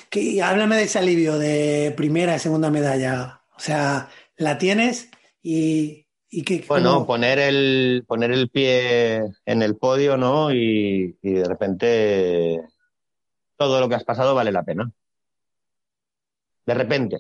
Que, 0.10 0.42
háblame 0.42 0.76
de 0.76 0.84
ese 0.84 1.00
alivio 1.00 1.38
de 1.40 1.94
primera 1.96 2.36
y 2.36 2.40
segunda 2.40 2.70
medalla. 2.70 3.42
O 3.56 3.60
sea, 3.60 4.10
la 4.36 4.58
tienes 4.58 5.10
y, 5.42 6.01
y 6.32 6.44
que... 6.44 6.64
Bueno, 6.68 7.06
poner, 7.06 7.38
el, 7.38 8.06
poner 8.08 8.32
el 8.32 8.50
pie 8.50 9.22
en 9.46 9.62
el 9.62 9.76
podio, 9.76 10.16
¿no? 10.16 10.52
Y, 10.54 11.18
y 11.22 11.32
de 11.32 11.44
repente 11.44 12.62
todo 13.58 13.80
lo 13.82 13.90
que 13.90 13.96
has 13.96 14.06
pasado 14.06 14.34
vale 14.34 14.52
la 14.52 14.64
pena. 14.64 14.92
De 16.66 16.74
repente. 16.74 17.18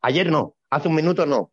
Ayer 0.00 0.30
no, 0.30 0.56
hace 0.70 0.88
un 0.88 0.94
minuto 0.94 1.26
no. 1.26 1.52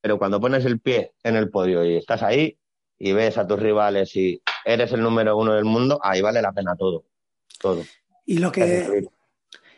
Pero 0.00 0.18
cuando 0.18 0.40
pones 0.40 0.64
el 0.64 0.80
pie 0.80 1.12
en 1.22 1.34
el 1.34 1.50
podio 1.50 1.84
y 1.84 1.96
estás 1.96 2.22
ahí 2.22 2.58
y 2.98 3.12
ves 3.12 3.36
a 3.38 3.46
tus 3.46 3.58
rivales 3.58 4.14
y 4.16 4.40
eres 4.64 4.92
el 4.92 5.02
número 5.02 5.36
uno 5.36 5.54
del 5.54 5.64
mundo, 5.64 5.98
ahí 6.02 6.20
vale 6.20 6.42
la 6.42 6.52
pena 6.52 6.76
todo. 6.76 7.04
Todo. 7.58 7.82
Y 8.26 8.38
lo 8.38 8.52
que, 8.52 9.08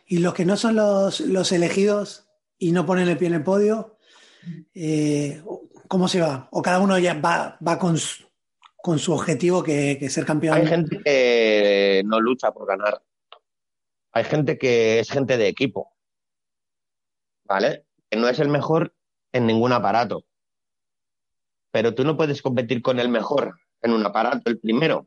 y 0.07 0.19
los 0.19 0.35
que 0.35 0.45
no 0.45 0.57
son 0.57 0.77
los, 0.77 1.21
los 1.21 1.53
elegidos 1.53 2.29
y 2.59 2.73
no 2.73 2.85
ponen 2.87 3.09
el 3.09 3.17
pie 3.17 3.29
en 3.29 3.35
el 3.35 3.45
podio, 3.45 3.99
eh, 4.75 5.43
¿cómo 5.89 6.09
se 6.09 6.21
va? 6.21 6.49
¿O 6.51 6.63
cada 6.63 6.81
uno 6.81 6.99
ya 6.99 7.15
va, 7.15 7.59
con, 7.79 7.97
su, 7.99 9.13
objetivo 9.13 9.63
que, 9.63 9.97
que 9.99 10.11
ser 10.11 10.25
campeón? 10.25 10.59
Hay 10.59 10.67
gente 10.67 11.01
que 11.03 12.03
no 12.05 12.21
lucha 12.21 12.53
por 12.53 12.67
ganar. 12.67 13.03
Hay 14.13 14.25
gente 14.25 14.59
que 14.59 15.01
es 15.01 15.11
gente 15.11 15.37
de 15.37 15.49
equipo. 15.49 15.93
¿Vale? 17.45 17.87
Que 18.11 18.19
no 18.19 18.29
es 18.29 18.39
el 18.39 18.49
mejor 18.49 18.95
en 19.33 19.47
ningún 19.47 19.73
aparato. 19.73 20.25
Pero 21.71 21.95
tú 21.95 22.05
no 22.05 22.17
puedes 22.17 22.43
competir 22.43 22.83
con 22.83 22.99
el 22.99 23.09
mejor 23.09 23.59
en 23.83 23.93
un 23.93 24.05
aparato, 24.05 24.51
el 24.51 24.59
primero, 24.59 25.07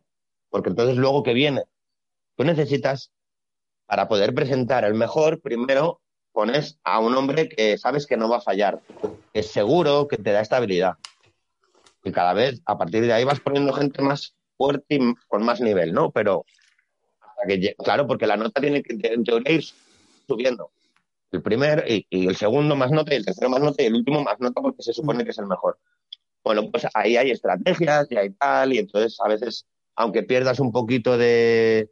porque 0.49 0.69
entonces 0.69 0.97
luego 0.97 1.23
que 1.23 1.33
viene. 1.33 1.63
Tú 2.35 2.43
necesitas 2.43 3.11
para 3.85 4.07
poder 4.07 4.33
presentar 4.33 4.85
el 4.85 4.93
mejor, 4.93 5.41
primero 5.41 6.01
pones 6.31 6.79
a 6.83 6.99
un 6.99 7.15
hombre 7.15 7.49
que 7.49 7.77
sabes 7.77 8.07
que 8.07 8.15
no 8.15 8.29
va 8.29 8.37
a 8.37 8.41
fallar, 8.41 8.81
es 9.33 9.47
seguro, 9.47 10.07
que 10.07 10.17
te 10.17 10.31
da 10.31 10.41
estabilidad. 10.41 10.95
Y 12.03 12.11
cada 12.11 12.33
vez, 12.33 12.61
a 12.65 12.77
partir 12.77 13.03
de 13.03 13.13
ahí, 13.13 13.23
vas 13.23 13.39
poniendo 13.39 13.73
gente 13.73 14.01
más 14.01 14.35
fuerte 14.57 14.95
y 14.95 15.13
con 15.27 15.43
más 15.43 15.61
nivel, 15.61 15.93
¿no? 15.93 16.11
Pero, 16.11 16.45
claro, 17.83 18.07
porque 18.07 18.27
la 18.27 18.37
nota 18.37 18.59
tiene 18.61 18.81
que 18.83 18.99
en 19.07 19.23
teoría 19.23 19.55
ir 19.55 19.63
subiendo. 20.27 20.71
El 21.31 21.41
primer 21.41 21.85
y, 21.87 22.05
y, 22.09 22.27
el 22.27 22.35
segundo 22.35 22.75
más 22.75 22.91
nota, 22.91 23.13
y 23.13 23.17
el 23.17 23.25
tercero 23.25 23.49
más 23.49 23.61
nota, 23.61 23.81
y 23.83 23.85
el 23.85 23.95
último 23.95 24.23
más 24.23 24.39
nota, 24.39 24.61
porque 24.61 24.83
se 24.83 24.93
supone 24.93 25.23
que 25.23 25.31
es 25.31 25.37
el 25.37 25.47
mejor. 25.47 25.79
Bueno, 26.43 26.69
pues 26.71 26.87
ahí 26.93 27.17
hay 27.17 27.31
estrategias 27.31 28.07
y 28.09 28.17
hay 28.17 28.31
tal, 28.31 28.73
y 28.73 28.79
entonces 28.79 29.17
a 29.23 29.27
veces, 29.27 29.67
aunque 29.95 30.23
pierdas 30.23 30.59
un 30.59 30.71
poquito 30.71 31.17
de, 31.17 31.89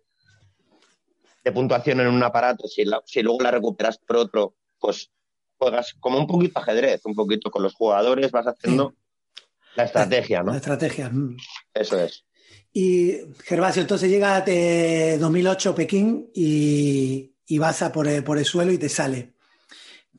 de 1.43 1.51
puntuación 1.51 1.99
en 2.01 2.07
un 2.07 2.23
aparato, 2.23 2.67
si, 2.67 2.83
la, 2.83 3.01
si 3.05 3.21
luego 3.21 3.41
la 3.41 3.51
recuperas 3.51 3.97
por 3.99 4.17
otro, 4.17 4.55
pues 4.79 5.11
juegas 5.59 5.93
como 5.99 6.17
un 6.17 6.25
poquito 6.25 6.59
ajedrez, 6.59 7.01
un 7.05 7.13
poquito 7.13 7.51
con 7.51 7.61
los 7.61 7.75
jugadores, 7.75 8.31
vas 8.31 8.47
haciendo 8.47 8.95
sí. 9.35 9.43
la 9.75 9.83
estrategia, 9.83 10.41
¿no? 10.41 10.51
La 10.51 10.57
estrategia. 10.57 11.09
mm. 11.09 11.37
Eso 11.73 11.99
es. 11.99 12.25
Y 12.71 13.17
Gervasio, 13.43 13.81
entonces 13.81 14.09
llega 14.09 14.41
de 14.41 15.17
2008 15.19 15.75
Pekín 15.75 16.29
y, 16.33 17.35
y 17.45 17.57
vas 17.57 17.81
a 17.81 17.91
por 17.91 18.07
el, 18.07 18.23
por 18.23 18.37
el, 18.37 18.45
suelo 18.45 18.71
y 18.71 18.77
te 18.77 18.89
sale. 18.89 19.33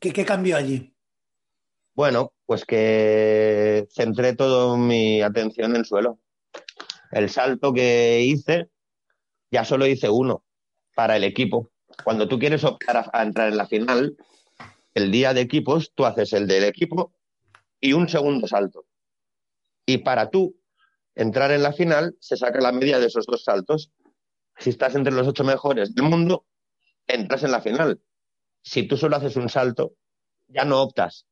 ¿Qué, 0.01 0.13
¿Qué, 0.13 0.25
cambió 0.25 0.57
allí? 0.57 0.93
Bueno, 1.95 2.33
pues 2.47 2.65
que 2.65 3.87
centré 3.95 4.35
toda 4.35 4.77
mi 4.77 5.23
atención 5.23 5.71
en 5.71 5.77
el 5.79 5.87
suelo. 5.87 6.19
El 7.13 7.31
salto 7.31 7.73
que 7.73 8.21
hice, 8.23 8.69
ya 9.51 9.65
solo 9.65 9.87
hice 9.87 10.09
uno 10.09 10.45
para 10.95 11.17
el 11.17 11.25
equipo. 11.25 11.71
Cuando 12.05 12.29
tú 12.29 12.39
quieres 12.39 12.65
optar 12.65 12.97
a, 12.97 13.11
a, 13.13 13.23
entrar 13.23 13.49
en 13.49 13.57
la 13.57 13.67
final, 13.67 14.17
el 14.95 15.11
día 15.11 15.35
de 15.35 15.41
equipos, 15.41 15.93
tú 15.95 16.05
haces 16.05 16.33
el 16.33 16.47
del 16.47 16.65
equipo 16.65 17.13
y 17.81 17.93
un 17.93 18.09
segundo 18.09 18.47
salto. 18.47 18.87
Y 19.87 19.99
para 19.99 20.31
tú 20.31 20.57
entrar 21.15 21.51
en 21.53 21.63
la 21.63 21.73
final, 21.73 22.17
se 22.21 22.37
saca 22.37 22.61
la 22.61 22.73
media 22.73 22.99
de 22.99 23.07
esos 23.07 23.27
dos 23.27 23.45
saltos. 23.45 23.91
Si 24.59 24.71
estás 24.71 24.95
entre 24.95 25.13
los 25.13 25.27
ocho 25.27 25.45
mejores 25.45 25.95
del 25.95 26.05
mundo, 26.05 26.47
entras 27.07 27.43
en 27.45 27.53
la 27.53 27.61
final. 27.61 28.01
Si 28.63 28.85
tú 28.85 28.97
solo 28.97 29.17
haces 29.17 29.37
un 29.37 29.49
salto, 29.49 29.95
ya 30.49 30.65
no 30.65 30.83
optas 30.83 31.27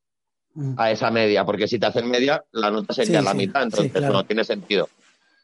a 0.77 0.91
esa 0.91 1.11
media, 1.11 1.45
porque 1.45 1.69
si 1.69 1.79
te 1.79 1.87
hacen 1.87 2.09
media, 2.09 2.45
la 2.53 2.71
nota 2.71 2.93
sería 2.93 3.21
Sí, 3.21 3.25
la 3.25 3.31
sí, 3.33 3.37
mitad, 3.37 3.63
entonces 3.63 3.93
sí, 3.93 3.99
claro. 3.99 4.13
no 4.15 4.27
tiene 4.27 4.45
sentido. 4.45 4.89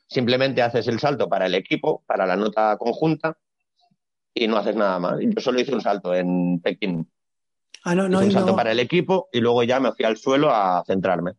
Simplemente 0.09 0.63
haces 0.63 0.89
el 0.89 0.99
salto 0.99 1.29
para 1.29 1.47
el 1.47 1.55
equipo, 1.55 2.03
para 2.07 2.27
la 2.27 2.37
nota 2.37 2.77
conjunta, 2.79 3.39
y 4.35 4.49
no 4.49 4.57
haces 4.57 4.75
nada 4.75 4.99
más. 4.99 5.19
Yo 5.21 5.41
solo 5.41 5.61
hice 5.61 5.73
un 5.75 5.81
salto 5.81 6.15
en 6.15 6.61
Pekín. 6.61 7.09
Ah, 7.83 7.95
no, 7.95 8.09
no, 8.09 8.19
hice 8.21 8.29
un 8.29 8.33
salto 8.33 8.51
no. 8.53 8.57
para 8.57 8.73
el 8.73 8.81
equipo 8.81 9.29
y 9.33 9.41
luego 9.41 9.63
ya 9.63 9.81
me 9.81 9.93
fui 9.93 10.05
al 10.05 10.17
suelo 10.17 10.51
a 10.51 10.83
centrarme. 10.87 11.33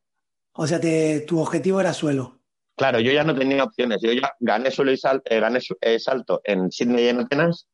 O 0.54 0.68
sea, 0.68 0.80
te, 0.80 1.22
tu 1.22 1.40
objetivo 1.40 1.82
era 1.82 1.94
suelo. 1.94 2.40
Claro, 2.76 3.00
yo 3.00 3.12
ya 3.12 3.24
no 3.24 3.36
tenía 3.36 3.64
opciones. 3.64 4.02
Yo 4.02 4.12
ya 4.12 4.34
gané 4.40 4.70
suelo 4.70 4.92
y 4.92 4.98
sal, 4.98 5.22
eh, 5.26 5.40
gané 5.40 5.60
eh, 5.82 6.00
salto 6.00 6.42
en 6.44 6.72
Sydney 6.72 7.06
y 7.06 7.08
en 7.08 7.20
Atenas 7.22 7.68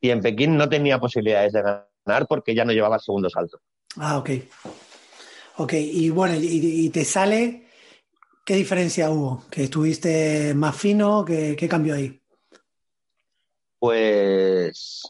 y 0.00 0.10
en 0.10 0.20
Pekín 0.20 0.56
no 0.56 0.68
tenía 0.68 0.98
posibilidades 0.98 1.52
de 1.52 1.62
ganar 1.62 2.26
porque 2.28 2.54
ya 2.54 2.64
no 2.64 2.72
llevaba 2.72 2.96
el 2.96 3.02
segundo 3.02 3.30
salto. 3.30 3.60
Ah, 3.96 4.18
ok. 4.18 4.30
Ok, 5.56 5.72
y 5.74 6.10
bueno, 6.10 6.34
y, 6.34 6.84
y 6.86 6.90
te 6.90 7.04
sale, 7.04 7.68
¿qué 8.44 8.56
diferencia 8.56 9.10
hubo? 9.10 9.44
¿Que 9.50 9.64
estuviste 9.64 10.52
más 10.54 10.76
fino? 10.76 11.24
¿Qué, 11.24 11.54
qué 11.56 11.68
cambió 11.68 11.94
ahí? 11.94 12.20
Pues 13.78 15.02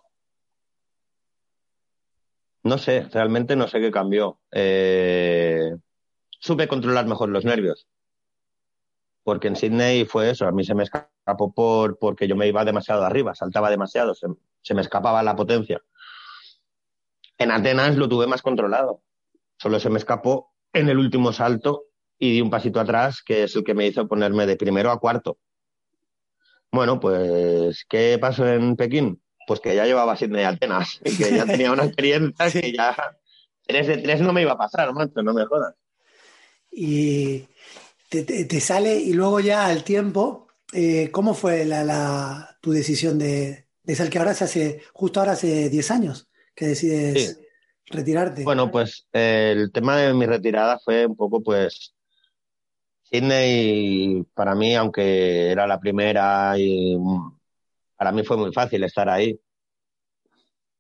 no 2.65 2.79
sé, 2.79 3.07
realmente 3.13 3.57
no 3.57 3.69
sé 3.69 3.81
qué 3.81 3.91
cambió. 3.91 4.41
Eh, 4.51 5.71
supe 6.41 6.67
controlar 6.67 7.07
mejor 7.07 7.29
los 7.29 7.45
nervios. 7.45 7.87
Porque 9.23 9.49
en 9.49 9.57
Sydney 9.57 10.05
fue 10.07 10.31
eso, 10.31 10.47
a 10.47 10.53
mí 10.53 10.65
se 10.65 10.75
me 10.75 10.83
escapó 10.83 11.53
por, 11.53 11.99
porque 11.99 12.27
yo 12.27 12.37
me 12.37 12.49
iba 12.49 12.65
demasiado 12.65 13.05
arriba, 13.05 13.35
saltaba 13.35 13.71
demasiado, 13.71 14.15
se, 14.15 14.27
se 14.63 14.75
me 14.75 14.83
escapaba 14.83 15.23
la 15.23 15.37
potencia. 15.37 15.81
En 17.39 17.51
Atenas 17.51 17.97
lo 17.97 18.09
tuve 18.09 18.27
más 18.27 18.43
controlado. 18.43 19.03
Solo 19.59 19.79
se 19.81 19.91
me 19.91 19.99
escapó 19.99 20.53
en 20.73 20.89
el 20.89 20.99
último 20.99 21.33
salto 21.33 21.85
y 22.19 22.33
di 22.33 22.41
un 22.41 22.51
pasito 22.51 22.81
atrás, 22.81 23.23
que 23.23 23.45
es 23.45 23.57
el 23.57 23.65
que 23.65 23.75
me 23.75 23.87
hizo 23.87 24.07
ponerme 24.09 24.47
de 24.47 24.57
primero 24.57 24.91
a 24.91 24.99
cuarto. 24.99 25.39
Bueno, 26.73 26.99
pues, 26.99 27.85
¿qué 27.89 28.19
pasó 28.21 28.47
en 28.47 28.77
Pekín? 28.77 29.24
Pues 29.47 29.61
que 29.61 29.75
ya 29.75 29.85
llevaba 29.87 30.17
Sydney 30.17 30.43
y 30.43 30.45
Atenas, 30.45 31.01
y 31.05 31.17
que 31.17 31.31
ya 31.37 31.47
tenía 31.47 31.73
una 31.73 31.85
experiencia 31.85 32.49
Sí. 32.51 32.61
que 32.61 32.73
ya 32.73 32.97
tres 33.67 33.87
de 33.87 33.99
tres 33.99 34.21
no 34.21 34.33
me 34.33 34.43
iba 34.43 34.53
a 34.53 34.59
pasar, 34.59 34.93
macho, 34.93 35.23
no 35.23 35.35
me 35.35 35.45
jodas. 35.47 35.75
Y 36.71 37.47
te, 38.09 38.25
te- 38.25 38.45
te 38.45 38.61
sale 38.61 38.97
y 38.97 39.13
luego 39.13 39.41
ya 39.41 39.67
al 39.67 39.85
tiempo, 39.85 40.49
eh, 40.73 41.11
¿cómo 41.13 41.35
fue 41.35 41.65
la, 41.65 41.85
la- 41.85 42.59
tu 42.61 42.73
decisión 42.73 43.19
de, 43.19 43.67
de 43.83 43.95
salir? 43.95 44.13
Que 44.13 44.19
ahora 44.19 44.35
se 44.35 44.45
hace, 44.45 44.83
justo 44.93 45.21
ahora 45.21 45.33
hace 45.33 45.69
10 45.71 45.91
años 45.91 46.29
que 46.55 46.67
decides 46.69 47.39
Sí. 47.39 47.47
retirarte. 47.91 48.43
Bueno, 48.45 48.71
pues 48.71 49.07
eh, 49.13 49.53
el 49.57 49.73
tema 49.73 49.97
de 49.99 50.15
mi 50.15 50.27
retirada 50.27 50.79
fue 50.79 51.07
un 51.07 51.17
poco, 51.17 51.43
pues, 51.43 51.95
Sydney 53.05 54.25
para 54.35 54.55
mí, 54.55 54.75
aunque 54.75 55.51
era 55.51 55.67
la 55.67 55.79
primera 55.79 56.55
y 56.59 56.97
para 57.97 58.13
mí 58.13 58.25
fue 58.25 58.37
muy 58.37 58.53
fácil 58.53 58.85
estar 58.85 59.09
ahí. 59.09 59.39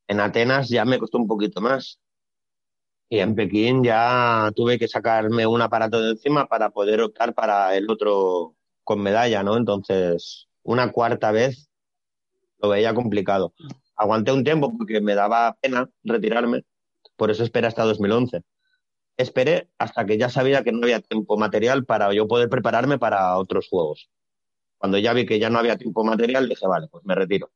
En 0.08 0.20
Atenas 0.20 0.68
ya 0.68 0.84
me 0.84 0.98
costó 0.98 1.18
un 1.18 1.26
poquito 1.26 1.60
más. 1.60 2.00
Y 3.08 3.18
en 3.18 3.34
Pekín 3.34 3.84
ya 3.84 4.50
tuve 4.56 4.78
que 4.78 4.88
sacarme 4.88 5.46
un 5.46 5.62
aparato 5.62 6.00
de 6.00 6.12
encima 6.12 6.46
para 6.46 6.70
poder 6.70 7.00
optar 7.00 7.34
para 7.34 7.76
el 7.76 7.88
otro 7.90 8.56
con 8.82 9.00
medalla, 9.00 9.42
¿no? 9.42 9.56
Entonces, 9.56 10.48
una 10.62 10.90
cuarta 10.90 11.30
vez 11.30 11.68
lo 12.58 12.70
veía 12.70 12.94
complicado. 12.94 13.54
Aguanté 13.96 14.32
un 14.32 14.44
tiempo 14.44 14.72
porque 14.76 15.00
me 15.00 15.14
daba 15.14 15.56
pena 15.60 15.88
retirarme, 16.02 16.64
por 17.16 17.30
eso 17.30 17.44
esperé 17.44 17.66
hasta 17.66 17.84
2011. 17.84 18.42
Esperé 19.16 19.70
hasta 19.78 20.04
que 20.06 20.18
ya 20.18 20.28
sabía 20.28 20.64
que 20.64 20.72
no 20.72 20.82
había 20.82 21.00
tiempo 21.00 21.36
material 21.36 21.84
para 21.84 22.12
yo 22.12 22.26
poder 22.26 22.48
prepararme 22.48 22.98
para 22.98 23.36
otros 23.38 23.68
juegos. 23.68 24.10
Cuando 24.84 24.98
ya 24.98 25.14
vi 25.14 25.24
que 25.24 25.38
ya 25.38 25.48
no 25.48 25.58
había 25.58 25.78
tiempo 25.78 26.04
material, 26.04 26.46
dije, 26.46 26.66
vale, 26.66 26.88
pues 26.88 27.02
me 27.06 27.14
retiro. 27.14 27.50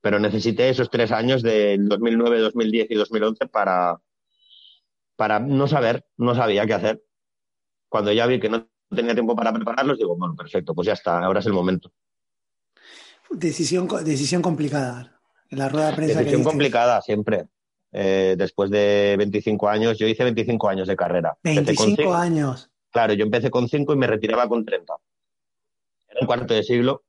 Pero 0.00 0.18
necesité 0.18 0.70
esos 0.70 0.88
tres 0.88 1.12
años 1.12 1.42
del 1.42 1.90
2009, 1.90 2.38
2010 2.40 2.90
y 2.90 2.94
2011 2.94 3.48
para, 3.48 4.00
para 5.14 5.40
no 5.40 5.68
saber, 5.68 6.06
no 6.16 6.34
sabía 6.34 6.64
qué 6.64 6.72
hacer. 6.72 7.04
Cuando 7.90 8.12
ya 8.12 8.24
vi 8.24 8.40
que 8.40 8.48
no 8.48 8.66
tenía 8.88 9.12
tiempo 9.12 9.36
para 9.36 9.52
prepararlos, 9.52 9.98
digo, 9.98 10.16
bueno, 10.16 10.34
perfecto, 10.34 10.74
pues 10.74 10.86
ya 10.86 10.94
está, 10.94 11.18
ahora 11.22 11.40
es 11.40 11.46
el 11.46 11.52
momento. 11.52 11.92
Decisión, 13.28 13.86
decisión 14.02 14.40
complicada. 14.40 15.20
La 15.50 15.68
rueda 15.68 15.90
de 15.90 15.96
prensa 15.96 16.18
Decisión 16.20 16.44
complicada 16.44 17.02
siempre. 17.02 17.48
Eh, 17.92 18.36
después 18.38 18.70
de 18.70 19.16
25 19.18 19.68
años, 19.68 19.98
yo 19.98 20.06
hice 20.06 20.24
25 20.24 20.66
años 20.66 20.88
de 20.88 20.96
carrera. 20.96 21.36
Empecé 21.44 21.74
con 21.76 21.86
25 21.88 21.96
cinco- 22.02 22.14
años. 22.14 22.70
Claro, 22.90 23.12
yo 23.12 23.22
empecé 23.26 23.50
con 23.50 23.68
5 23.68 23.92
y 23.92 23.96
me 23.96 24.06
retiraba 24.06 24.48
con 24.48 24.64
30. 24.64 24.94
Un 26.20 26.26
cuarto 26.26 26.54
de 26.54 26.62
siglo 26.62 27.04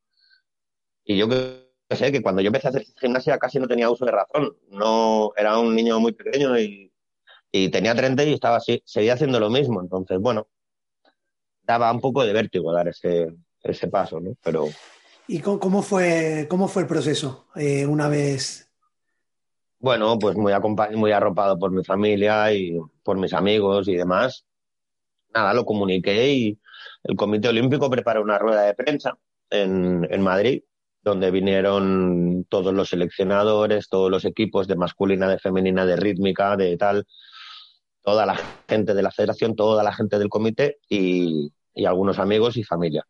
Y 1.03 1.17
yo 1.17 1.27
que 1.29 1.67
sé 1.95 2.11
que 2.11 2.21
cuando 2.21 2.41
yo 2.41 2.47
empecé 2.47 2.67
a 2.67 2.69
hacer 2.71 2.85
gimnasia 2.99 3.37
casi 3.37 3.59
no 3.59 3.67
tenía 3.67 3.89
uso 3.89 4.05
de 4.05 4.11
razón. 4.11 4.57
No, 4.69 5.31
era 5.37 5.57
un 5.57 5.75
niño 5.75 5.99
muy 5.99 6.11
pequeño 6.11 6.59
y, 6.59 6.91
y 7.51 7.69
tenía 7.69 7.95
30 7.95 8.23
y 8.23 8.33
estaba 8.33 8.57
así, 8.57 8.81
seguía 8.85 9.13
haciendo 9.13 9.39
lo 9.39 9.49
mismo. 9.49 9.81
Entonces, 9.81 10.19
bueno, 10.19 10.47
daba 11.63 11.91
un 11.91 12.01
poco 12.01 12.23
de 12.23 12.33
vértigo 12.33 12.71
dar 12.71 12.87
ese, 12.87 13.33
ese 13.63 13.87
paso, 13.87 14.19
¿no? 14.19 14.35
Pero... 14.41 14.65
¿Y 15.27 15.39
cómo, 15.41 15.81
fue, 15.81 16.47
cómo 16.49 16.69
fue 16.69 16.83
el 16.83 16.87
proceso 16.87 17.47
eh, 17.55 17.85
una 17.85 18.07
vez? 18.07 18.71
Bueno, 19.79 20.17
pues 20.17 20.37
muy, 20.37 20.53
muy 20.95 21.11
arropado 21.11 21.59
por 21.59 21.71
mi 21.71 21.83
familia 21.83 22.53
y 22.53 22.79
por 23.03 23.17
mis 23.17 23.33
amigos 23.33 23.89
y 23.89 23.95
demás. 23.95 24.45
Nada, 25.33 25.53
lo 25.53 25.65
comuniqué 25.65 26.33
y 26.33 26.59
el 27.07 27.15
Comité 27.15 27.47
Olímpico 27.47 27.89
preparó 27.89 28.21
una 28.21 28.37
rueda 28.37 28.63
de 28.63 28.73
prensa 28.73 29.17
en, 29.49 30.21
Madrid, 30.21 30.63
donde 31.01 31.31
vinieron 31.31 32.45
todos 32.49 32.73
los 32.73 32.89
seleccionadores, 32.89 33.87
todos 33.87 34.11
los 34.11 34.25
equipos 34.25 34.67
de 34.67 34.75
masculina, 34.75 35.29
de 35.29 35.39
femenina, 35.39 35.85
de 35.85 35.95
rítmica, 35.95 36.57
de 36.57 36.75
tal, 36.75 37.07
toda 38.03 38.25
la 38.25 38.37
gente 38.67 38.93
de 38.93 39.01
la 39.01 39.11
federación, 39.11 39.55
toda 39.55 39.83
la 39.83 39.93
gente 39.93 40.19
del 40.19 40.27
comité 40.27 40.79
y, 40.89 41.53
y 41.73 41.85
algunos 41.85 42.19
amigos 42.19 42.57
y 42.57 42.63
familia. 42.63 43.07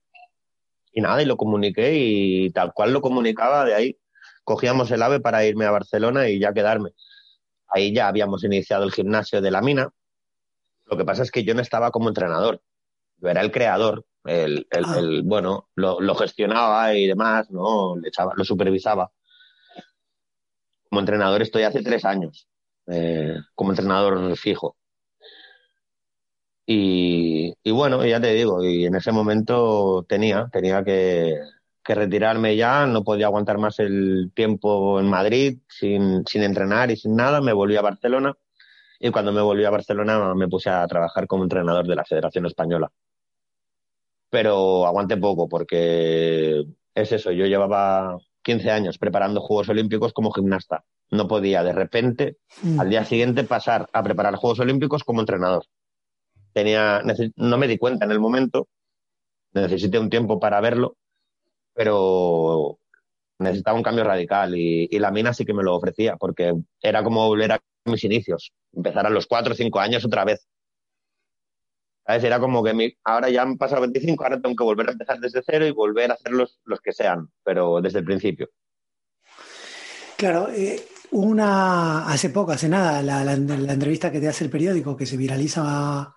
Y 0.91 1.02
nada, 1.02 1.22
y 1.22 1.26
lo 1.26 1.38
comuniqué 1.38 1.95
y 1.95 2.52
tal 2.52 2.74
cual 2.74 2.93
lo 2.93 3.02
comunicaba, 3.02 3.66
de 3.66 3.74
ahí 3.74 3.98
cogíamos 4.43 4.91
el 4.91 5.02
AVE 5.02 5.20
para 5.20 5.43
irme 5.43 5.66
a 5.66 5.72
Barcelona 5.72 6.30
y 6.30 6.39
ya 6.39 6.54
quedarme. 6.54 6.91
Ahí 7.68 7.93
ya 7.93 8.08
habíamos 8.08 8.43
iniciado 8.43 8.84
el 8.84 8.91
gimnasio 8.91 9.41
de 9.41 9.52
la 9.52 9.62
mina. 9.62 9.89
Lo 10.86 10.98
que 10.98 11.04
pasa 11.04 11.24
es 11.24 11.32
que 11.32 11.43
yo 11.43 11.56
no 11.56 11.62
estaba 11.62 11.89
como 11.91 12.10
entrenador. 12.10 12.62
Yo 13.18 13.30
era 13.30 13.41
el 13.41 13.51
creador, 13.51 14.05
el, 14.26 14.68
el, 14.70 14.86
ah. 14.86 15.22
bueno, 15.24 15.70
lo, 15.76 15.99
lo, 16.01 16.15
gestionaba 16.15 16.93
y 16.95 17.07
demás, 17.07 17.49
¿no? 17.51 17.95
Le 17.97 18.09
echaba, 18.09 18.34
lo 18.36 18.43
supervisaba. 18.43 19.11
Como 20.89 20.99
entrenador 21.01 21.41
estoy 21.41 21.63
hace 21.63 21.82
tres 21.82 22.05
años, 22.05 22.47
eh, 22.88 23.36
como 23.55 23.72
entrenador 23.72 24.36
fijo. 24.38 24.78
Y, 26.70 27.53
bueno, 27.72 28.05
ya 28.05 28.20
te 28.20 28.34
digo, 28.34 28.63
y 28.63 28.86
en 28.86 28.95
ese 28.95 29.13
momento 29.13 30.05
tenía, 30.07 30.49
tenía 30.51 30.84
que, 30.84 31.39
retirarme 31.86 32.57
ya, 32.57 32.86
no 32.86 33.03
podía 33.05 33.28
aguantar 33.28 33.57
más 33.57 33.80
el 33.80 34.32
tiempo 34.36 34.99
en 34.99 35.09
Madrid 35.09 35.59
sin, 35.70 36.26
sin 36.28 36.43
entrenar 36.43 36.91
y 36.91 36.97
sin 36.97 37.15
nada, 37.15 37.39
me 37.39 37.53
volví 37.53 37.78
a 37.78 37.82
Barcelona 37.82 38.34
y 38.99 39.09
cuando 39.11 39.32
me 39.32 39.41
volví 39.41 39.63
a 39.63 39.70
Barcelona 39.70 40.34
me 40.36 40.49
puse 40.49 40.70
a 40.70 40.86
trabajar 40.88 41.28
como 41.28 41.43
entrenador 41.43 41.88
de 41.88 41.95
la 41.95 42.03
Federación 42.03 42.45
Española. 42.45 42.91
Pero 44.30 44.86
aguanté 44.86 45.17
poco 45.17 45.47
porque 45.47 46.65
es 46.93 47.11
eso, 47.11 47.32
yo 47.32 47.45
llevaba 47.45 48.17
15 48.43 48.71
años 48.71 48.97
preparando 48.97 49.41
Juegos 49.41 49.69
Olímpicos 49.69 50.13
como 50.13 50.32
gimnasta. 50.32 50.84
No 51.09 51.28
podía 51.28 51.63
de 51.63 51.71
repente, 51.71 52.38
mm. 52.63 52.80
al 52.80 52.89
día 52.89 53.05
siguiente, 53.05 53.43
pasar 53.43 53.89
a 53.93 54.03
preparar 54.03 54.36
Juegos 54.36 54.59
Olímpicos 54.59 55.03
como 55.03 55.21
entrenador 55.21 55.63
tenía, 56.57 57.03
no 57.36 57.57
me 57.59 57.67
di 57.67 57.78
cuenta 57.78 58.05
en 58.05 58.11
el 58.11 58.19
momento, 58.19 58.67
necesité 59.53 59.99
un 59.99 60.09
tiempo 60.09 60.39
para 60.39 60.59
verlo, 60.59 60.97
pero 61.75 62.80
necesitaba 63.38 63.78
un 63.78 63.84
cambio 63.84 64.03
radical 64.03 64.55
y, 64.55 64.88
la 64.97 65.11
mina 65.11 65.36
sí 65.36 65.45
que 65.45 65.53
me 65.53 65.61
lo 65.61 65.75
ofrecía, 65.75 66.17
porque 66.17 66.55
era 66.82 67.03
como 67.03 67.28
volver 67.28 67.51
a 67.51 67.59
mis 67.86 68.03
inicios, 68.03 68.53
empezar 68.73 69.05
a 69.05 69.11
los 69.11 69.28
cuatro 69.28 69.53
o 69.53 69.55
cinco 69.55 69.80
años 69.80 70.03
otra 70.03 70.25
vez. 70.25 70.47
¿Sabes? 72.08 72.24
Era 72.24 72.39
como 72.39 72.64
que 72.64 72.97
ahora 73.03 73.30
ya 73.30 73.41
han 73.41 73.58
pasado 73.58 73.82
25, 73.82 74.24
ahora 74.24 74.39
tengo 74.39 74.55
que 74.55 74.64
volver 74.64 74.88
a 74.88 74.93
empezar 74.93 75.20
desde 75.20 75.43
cero 75.45 75.68
y 75.68 75.72
volver 75.72 76.10
a 76.10 76.14
hacer 76.14 76.32
los, 76.32 76.62
los 76.64 76.80
que 76.80 76.93
sean, 76.93 77.30
pero 77.43 77.82
desde 77.82 77.99
el 77.99 78.05
principio. 78.05 78.49
Claro, 80.16 80.47
eh, 80.49 80.82
una 81.12 82.08
hace 82.08 82.30
poco, 82.30 82.53
hace 82.53 82.70
nada, 82.70 83.03
la, 83.03 83.26
la, 83.26 83.34
entrevista 83.34 84.10
que 84.10 84.22
te 84.22 84.30
hace 84.30 84.45
el 84.45 84.49
periódico 84.49 84.95
que 84.95 85.05
se 85.05 85.18
viraliza 85.18 86.16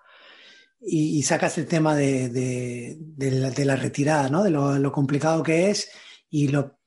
y, 0.80 1.22
sacas 1.24 1.58
el 1.58 1.66
tema 1.66 1.96
de, 1.96 2.28
de, 2.30 3.64
la, 3.64 3.76
retirada, 3.76 4.28
¿no? 4.28 4.44
De 4.44 4.50
lo, 4.50 4.92
complicado 4.92 5.42
que 5.42 5.70
es 5.70 5.90
y 6.30 6.48
lo, 6.48 6.78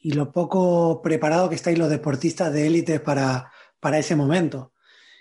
y 0.00 0.12
lo 0.12 0.30
poco 0.30 1.02
preparado 1.02 1.48
que 1.48 1.56
estáis 1.56 1.76
los 1.76 1.90
deportistas 1.90 2.52
de 2.52 2.68
élite 2.68 3.00
para, 3.00 3.50
para 3.80 3.98
ese 3.98 4.14
momento. 4.14 4.72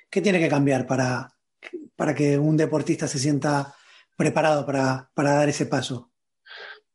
¿Qué 0.10 0.22
tiene 0.22 0.40
que 0.40 0.50
cambiar 0.50 0.86
para, 0.86 1.34
para 1.96 2.16
que 2.16 2.38
un 2.38 2.58
deportista 2.58 3.08
se 3.08 3.20
sienta 3.20 3.76
preparado 4.18 4.66
para, 4.66 5.10
para, 5.14 5.36
dar 5.36 5.50
ese 5.50 5.66
paso? 5.66 6.12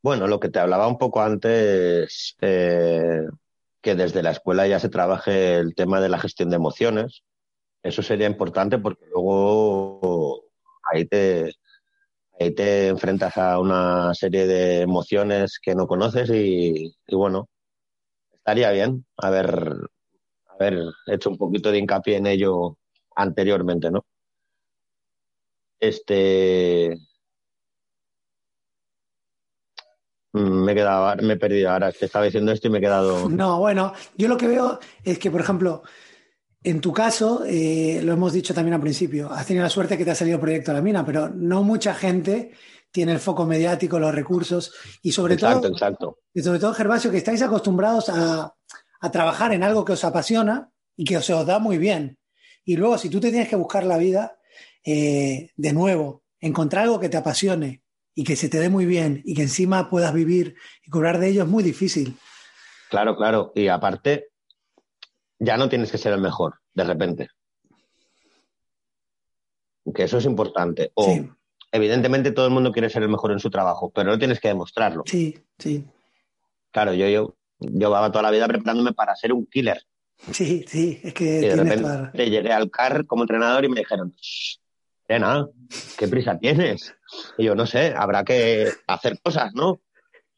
Bueno, 0.01 0.27
lo 0.27 0.39
que 0.39 0.49
te 0.49 0.59
hablaba 0.59 0.87
un 0.87 0.97
poco 0.97 1.21
antes, 1.21 2.35
eh, 2.41 3.23
que 3.81 3.95
desde 3.95 4.23
la 4.23 4.31
escuela 4.31 4.67
ya 4.67 4.79
se 4.79 4.89
trabaje 4.89 5.55
el 5.57 5.75
tema 5.75 5.99
de 5.99 6.09
la 6.09 6.19
gestión 6.19 6.49
de 6.49 6.55
emociones. 6.55 7.23
Eso 7.83 8.01
sería 8.01 8.27
importante 8.27 8.77
porque 8.77 9.05
luego 9.11 10.43
ahí 10.91 11.05
te, 11.05 11.53
ahí 12.39 12.53
te 12.53 12.87
enfrentas 12.87 13.37
a 13.37 13.59
una 13.59 14.13
serie 14.13 14.47
de 14.47 14.81
emociones 14.81 15.59
que 15.61 15.75
no 15.75 15.87
conoces 15.87 16.29
y, 16.29 16.95
bueno, 17.11 17.49
estaría 18.33 18.71
bien 18.71 19.05
haber, 19.17 19.73
haber 20.47 20.79
hecho 21.07 21.29
un 21.29 21.37
poquito 21.37 21.71
de 21.71 21.79
hincapié 21.79 22.17
en 22.17 22.27
ello 22.27 22.77
anteriormente, 23.15 23.91
¿no? 23.91 24.05
Este. 25.79 26.97
Me 30.33 30.71
he 30.71 30.75
quedado, 30.75 31.15
me 31.23 31.33
he 31.33 31.37
perdido 31.37 31.71
ahora, 31.71 31.91
te 31.91 32.05
estaba 32.05 32.25
diciendo 32.25 32.51
esto 32.51 32.67
y 32.67 32.71
me 32.71 32.77
he 32.77 32.81
quedado. 32.81 33.29
No, 33.29 33.59
bueno, 33.59 33.93
yo 34.15 34.27
lo 34.27 34.37
que 34.37 34.47
veo 34.47 34.79
es 35.03 35.17
que, 35.17 35.31
por 35.31 35.41
ejemplo, 35.41 35.81
en 36.63 36.81
tu 36.81 36.91
caso, 36.91 37.43
eh, 37.45 38.01
lo 38.03 38.13
hemos 38.13 38.33
dicho 38.33 38.53
también 38.53 38.73
al 38.73 38.81
principio, 38.81 39.31
has 39.31 39.45
tenido 39.45 39.63
la 39.63 39.69
suerte 39.69 39.97
que 39.97 40.03
te 40.03 40.11
ha 40.11 40.15
salido 40.15 40.39
proyecto 40.39 40.71
a 40.71 40.73
la 40.73 40.81
mina, 40.81 41.05
pero 41.05 41.29
no 41.29 41.63
mucha 41.63 41.93
gente 41.93 42.51
tiene 42.91 43.13
el 43.13 43.19
foco 43.19 43.45
mediático, 43.45 43.99
los 43.99 44.13
recursos 44.13 44.73
y 45.01 45.11
sobre 45.11 45.37
todo, 45.37 45.65
exacto. 45.67 46.19
y 46.33 46.41
sobre 46.41 46.59
todo, 46.59 46.73
Gervasio, 46.73 47.11
que 47.11 47.17
estáis 47.17 47.41
acostumbrados 47.41 48.09
a, 48.09 48.53
trabajar 49.11 49.53
en 49.53 49.63
algo 49.63 49.85
que 49.85 49.93
os 49.93 50.03
apasiona 50.03 50.69
y 50.95 51.05
que 51.05 51.17
os, 51.17 51.27
da 51.45 51.59
muy 51.59 51.77
bien. 51.77 52.17
Y 52.65 52.75
luego, 52.75 52.97
si 52.97 53.09
tú 53.09 53.19
te 53.19 53.29
tienes 53.29 53.47
que 53.47 53.55
buscar 53.55 53.85
la 53.85 53.97
vida, 53.97 54.36
eh, 54.89 55.51
de 55.57 55.73
nuevo, 55.73 56.23
encontrar 56.39 56.83
algo 56.83 56.97
que 56.97 57.09
te 57.09 57.17
apasione 57.17 57.83
y 58.15 58.23
que 58.23 58.37
se 58.37 58.47
te 58.47 58.57
dé 58.57 58.69
muy 58.69 58.85
bien 58.85 59.21
y 59.25 59.35
que 59.35 59.41
encima 59.41 59.89
puedas 59.89 60.13
vivir 60.13 60.55
y 60.81 60.89
cobrar 60.89 61.19
de 61.19 61.27
ello 61.27 61.43
es 61.43 61.49
muy 61.49 61.61
difícil. 61.61 62.17
Claro, 62.89 63.17
claro. 63.17 63.51
Y 63.53 63.67
aparte, 63.67 64.29
ya 65.39 65.57
no 65.57 65.67
tienes 65.67 65.91
que 65.91 65.97
ser 65.97 66.13
el 66.13 66.21
mejor, 66.21 66.61
de 66.73 66.85
repente. 66.85 67.27
Que 69.93 70.03
eso 70.03 70.19
es 70.19 70.25
importante. 70.25 70.91
O, 70.93 71.19
evidentemente, 71.69 72.31
todo 72.31 72.45
el 72.45 72.53
mundo 72.53 72.71
quiere 72.71 72.89
ser 72.89 73.03
el 73.03 73.09
mejor 73.09 73.33
en 73.33 73.39
su 73.39 73.49
trabajo, 73.49 73.91
pero 73.93 74.09
no 74.09 74.17
tienes 74.17 74.39
que 74.39 74.47
demostrarlo. 74.47 75.03
Sí, 75.05 75.37
sí. 75.59 75.85
Claro, 76.71 76.93
yo, 76.93 77.09
yo 77.09 77.35
llevaba 77.59 78.09
toda 78.09 78.23
la 78.23 78.31
vida 78.31 78.47
preparándome 78.47 78.93
para 78.93 79.17
ser 79.17 79.33
un 79.33 79.45
killer. 79.47 79.83
Sí, 80.31 80.63
sí, 80.65 81.01
es 81.03 81.13
que. 81.13 81.41
de 81.41 81.55
repente 81.57 82.29
llegué 82.29 82.53
al 82.53 82.71
CAR 82.71 83.05
como 83.05 83.23
entrenador 83.23 83.65
y 83.65 83.69
me 83.69 83.81
dijeron, 83.81 84.15
nada, 85.07 85.49
¿qué 85.97 86.07
prisa 86.07 86.37
tienes? 86.37 86.93
Y 87.37 87.45
yo, 87.45 87.55
no 87.55 87.65
sé, 87.65 87.93
habrá 87.95 88.23
que 88.23 88.69
hacer 88.87 89.19
cosas, 89.21 89.53
¿no? 89.53 89.79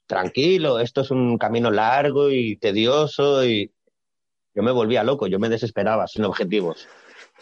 Tranquilo, 0.06 0.80
esto 0.80 1.02
es 1.02 1.12
un 1.12 1.38
camino 1.38 1.72
largo 1.72 2.30
y 2.30 2.58
tedioso 2.58 3.46
y 3.46 3.72
yo 4.54 4.64
me 4.64 4.72
volvía 4.72 5.04
loco, 5.04 5.28
yo 5.28 5.40
me 5.40 5.50
desesperaba 5.50 6.08
sin 6.08 6.26
objetivos. 6.26 6.88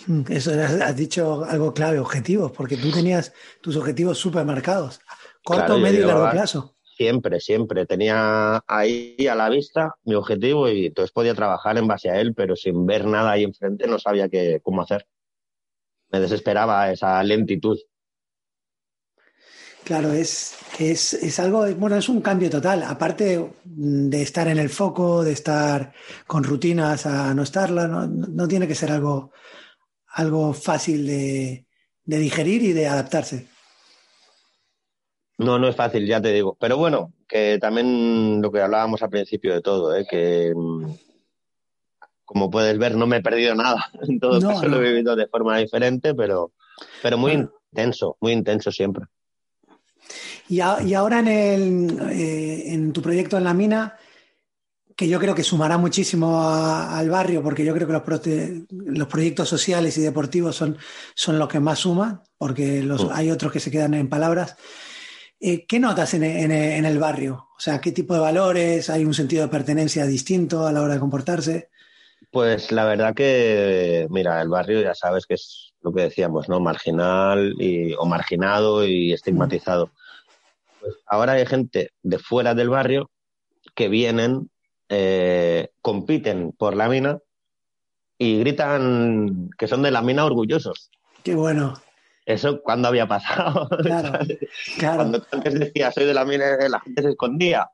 Mm, 0.06 0.22
eso 0.30 0.52
has 0.52 0.96
dicho 0.96 1.44
algo 1.46 1.74
clave, 1.74 2.00
objetivos, 2.00 2.52
porque 2.52 2.78
tú 2.78 2.92
tenías 2.92 3.34
tus 3.62 3.76
objetivos 3.78 4.18
súper 4.18 4.46
marcados, 4.46 5.00
corto, 5.44 5.78
medio 5.80 6.04
y 6.04 6.08
largo 6.08 6.30
plazo. 6.32 6.76
Siempre, 6.96 7.40
siempre. 7.40 7.86
Tenía 7.86 8.64
ahí 8.68 9.28
a 9.30 9.36
la 9.36 9.50
vista 9.50 9.96
mi 10.04 10.16
objetivo 10.16 10.68
y 10.68 10.88
entonces 10.88 11.12
podía 11.12 11.36
trabajar 11.36 11.78
en 11.78 11.88
base 11.88 12.10
a 12.10 12.20
él, 12.20 12.34
pero 12.34 12.56
sin 12.56 12.86
ver 12.86 13.06
nada 13.06 13.32
ahí 13.32 13.44
enfrente 13.44 13.88
no 13.88 14.00
sabía 14.00 14.30
qué, 14.30 14.60
cómo 14.64 14.82
hacer. 14.82 15.08
Me 16.10 16.20
desesperaba 16.20 16.92
esa 16.92 17.22
lentitud. 17.24 17.78
Claro, 19.88 20.12
es, 20.12 20.54
es, 20.80 21.40
algo, 21.40 21.66
bueno, 21.76 21.96
es 21.96 22.10
un 22.10 22.20
cambio 22.20 22.50
total. 22.50 22.84
Aparte 22.84 23.50
de 23.64 24.22
estar 24.22 24.50
en 24.50 24.58
el 24.58 24.70
foco, 24.70 25.24
de 25.24 25.32
estar 25.32 25.94
con 26.26 26.44
rutinas 26.44 27.06
a 27.06 27.34
no 27.34 27.44
estarla, 27.44 27.88
no, 27.88 28.48
tiene 28.50 28.68
que 28.68 28.76
ser 28.76 28.92
algo, 28.92 29.32
algo 30.10 30.54
fácil 30.54 31.08
de, 31.08 31.66
digerir 32.04 32.64
y 32.64 32.74
de 32.74 32.86
adaptarse. 32.86 33.48
No, 35.38 35.58
no 35.58 35.70
es 35.70 35.76
fácil, 35.78 36.06
ya 36.06 36.22
te 36.22 36.34
digo. 36.34 36.58
Pero 36.60 36.76
bueno, 36.76 37.14
que 37.26 37.58
también 37.58 38.42
lo 38.42 38.52
que 38.52 38.60
hablábamos 38.60 39.02
al 39.04 39.10
principio 39.10 39.54
de 39.54 39.62
todo, 39.62 39.96
¿eh? 39.96 40.06
que 40.10 40.52
mm, 40.54 40.86
como 42.28 42.52
puedes 42.52 42.78
ver, 42.78 42.96
no 42.96 43.08
me 43.08 43.18
he 43.18 43.22
perdido 43.22 43.56
nada. 43.56 43.90
En 44.08 44.20
todo 44.20 44.40
caso, 44.40 44.68
lo 44.68 44.78
he 44.78 44.92
vivido 44.92 45.16
de 45.16 45.28
forma 45.28 45.58
diferente, 45.58 46.14
pero, 46.14 46.52
pero 47.02 47.18
muy 47.18 47.32
intenso, 47.32 48.18
muy 48.20 48.34
intenso 48.34 48.72
siempre. 48.72 49.06
Y, 50.50 50.60
ahora 50.60 51.20
en, 51.20 51.28
el, 51.28 52.00
eh, 52.12 52.74
en 52.74 52.94
tu 52.94 53.02
proyecto 53.02 53.38
en 53.38 53.46
la 53.46 53.54
mina, 53.54 53.98
que 54.96 55.08
yo 55.08 55.20
creo 55.20 55.34
que 55.34 55.44
sumará 55.44 55.78
muchísimo 55.78 56.42
al 56.50 57.10
barrio, 57.10 57.42
porque 57.42 57.64
yo 57.64 57.74
creo 57.74 57.88
que 57.88 57.94
los, 57.94 58.62
los 58.72 59.08
proyectos 59.08 59.48
sociales 59.48 59.98
y 59.98 60.02
deportivos 60.02 60.56
son, 60.56 60.78
son 61.16 61.40
los 61.40 61.48
que 61.48 61.62
más 61.62 61.80
suman, 61.80 62.22
porque 62.38 62.84
los, 62.84 63.06
mm. 63.06 63.10
hay 63.14 63.32
otros 63.32 63.54
que 63.54 63.60
se 63.62 63.72
quedan 63.72 63.94
en 63.94 64.10
palabras. 64.10 64.58
Eh, 65.40 65.66
¿Qué 65.66 65.80
notas 65.80 66.14
en, 66.14 66.24
en, 66.24 66.86
el 66.86 67.00
barrio? 67.00 67.48
O 67.56 67.60
sea, 67.60 67.80
¿qué 67.80 67.92
tipo 67.92 68.14
de 68.14 68.20
valores? 68.20 68.90
¿Hay 68.90 69.06
un 69.06 69.14
sentido 69.14 69.44
de 69.44 69.50
pertenencia 69.50 70.06
distinto 70.06 70.68
a 70.68 70.74
la 70.74 70.82
hora 70.82 70.96
de 70.96 71.00
comportarse? 71.00 71.70
Pues 72.32 72.72
la 72.72 72.86
verdad 72.86 73.16
que, 73.16 74.08
mira, 74.10 74.42
el 74.42 74.50
barrio 74.50 74.82
ya 74.82 74.94
sabes 74.94 75.26
que 75.26 75.36
es 75.36 75.74
lo 75.82 75.94
que 75.94 76.04
decíamos, 76.04 76.50
¿no? 76.50 76.60
Marginal 76.60 77.56
y, 77.60 77.94
o 77.94 78.06
marginado 78.06 78.86
y 78.86 79.14
estigmatizado. 79.14 79.92
Pues 80.80 80.96
ahora 81.06 81.34
hay 81.34 81.46
gente 81.46 81.92
de 82.04 82.20
fuera 82.20 82.54
del 82.54 82.70
barrio 82.70 83.10
que 83.76 83.88
vienen, 83.88 84.50
eh, 84.90 85.70
compiten 85.82 86.52
por 86.52 86.76
la 86.76 86.90
mina 86.90 87.20
y 88.18 88.40
gritan 88.40 89.50
que 89.58 89.68
son 89.68 89.84
de 89.84 89.92
la 89.92 90.02
mina 90.02 90.26
orgullosos. 90.26 90.90
Qué 91.24 91.36
bueno. 91.36 91.74
Eso 92.26 92.62
cuando 92.62 92.90
había 92.90 93.08
pasado. 93.08 93.70
Claro, 93.82 94.20
claro. 94.78 94.98
Cuando 94.98 95.26
antes 95.32 95.60
decía 95.60 95.92
soy 95.92 96.06
de 96.06 96.14
la 96.14 96.26
mina, 96.26 96.58
la 96.68 96.80
gente 96.82 97.02
se 97.02 97.10
escondía. 97.10 97.70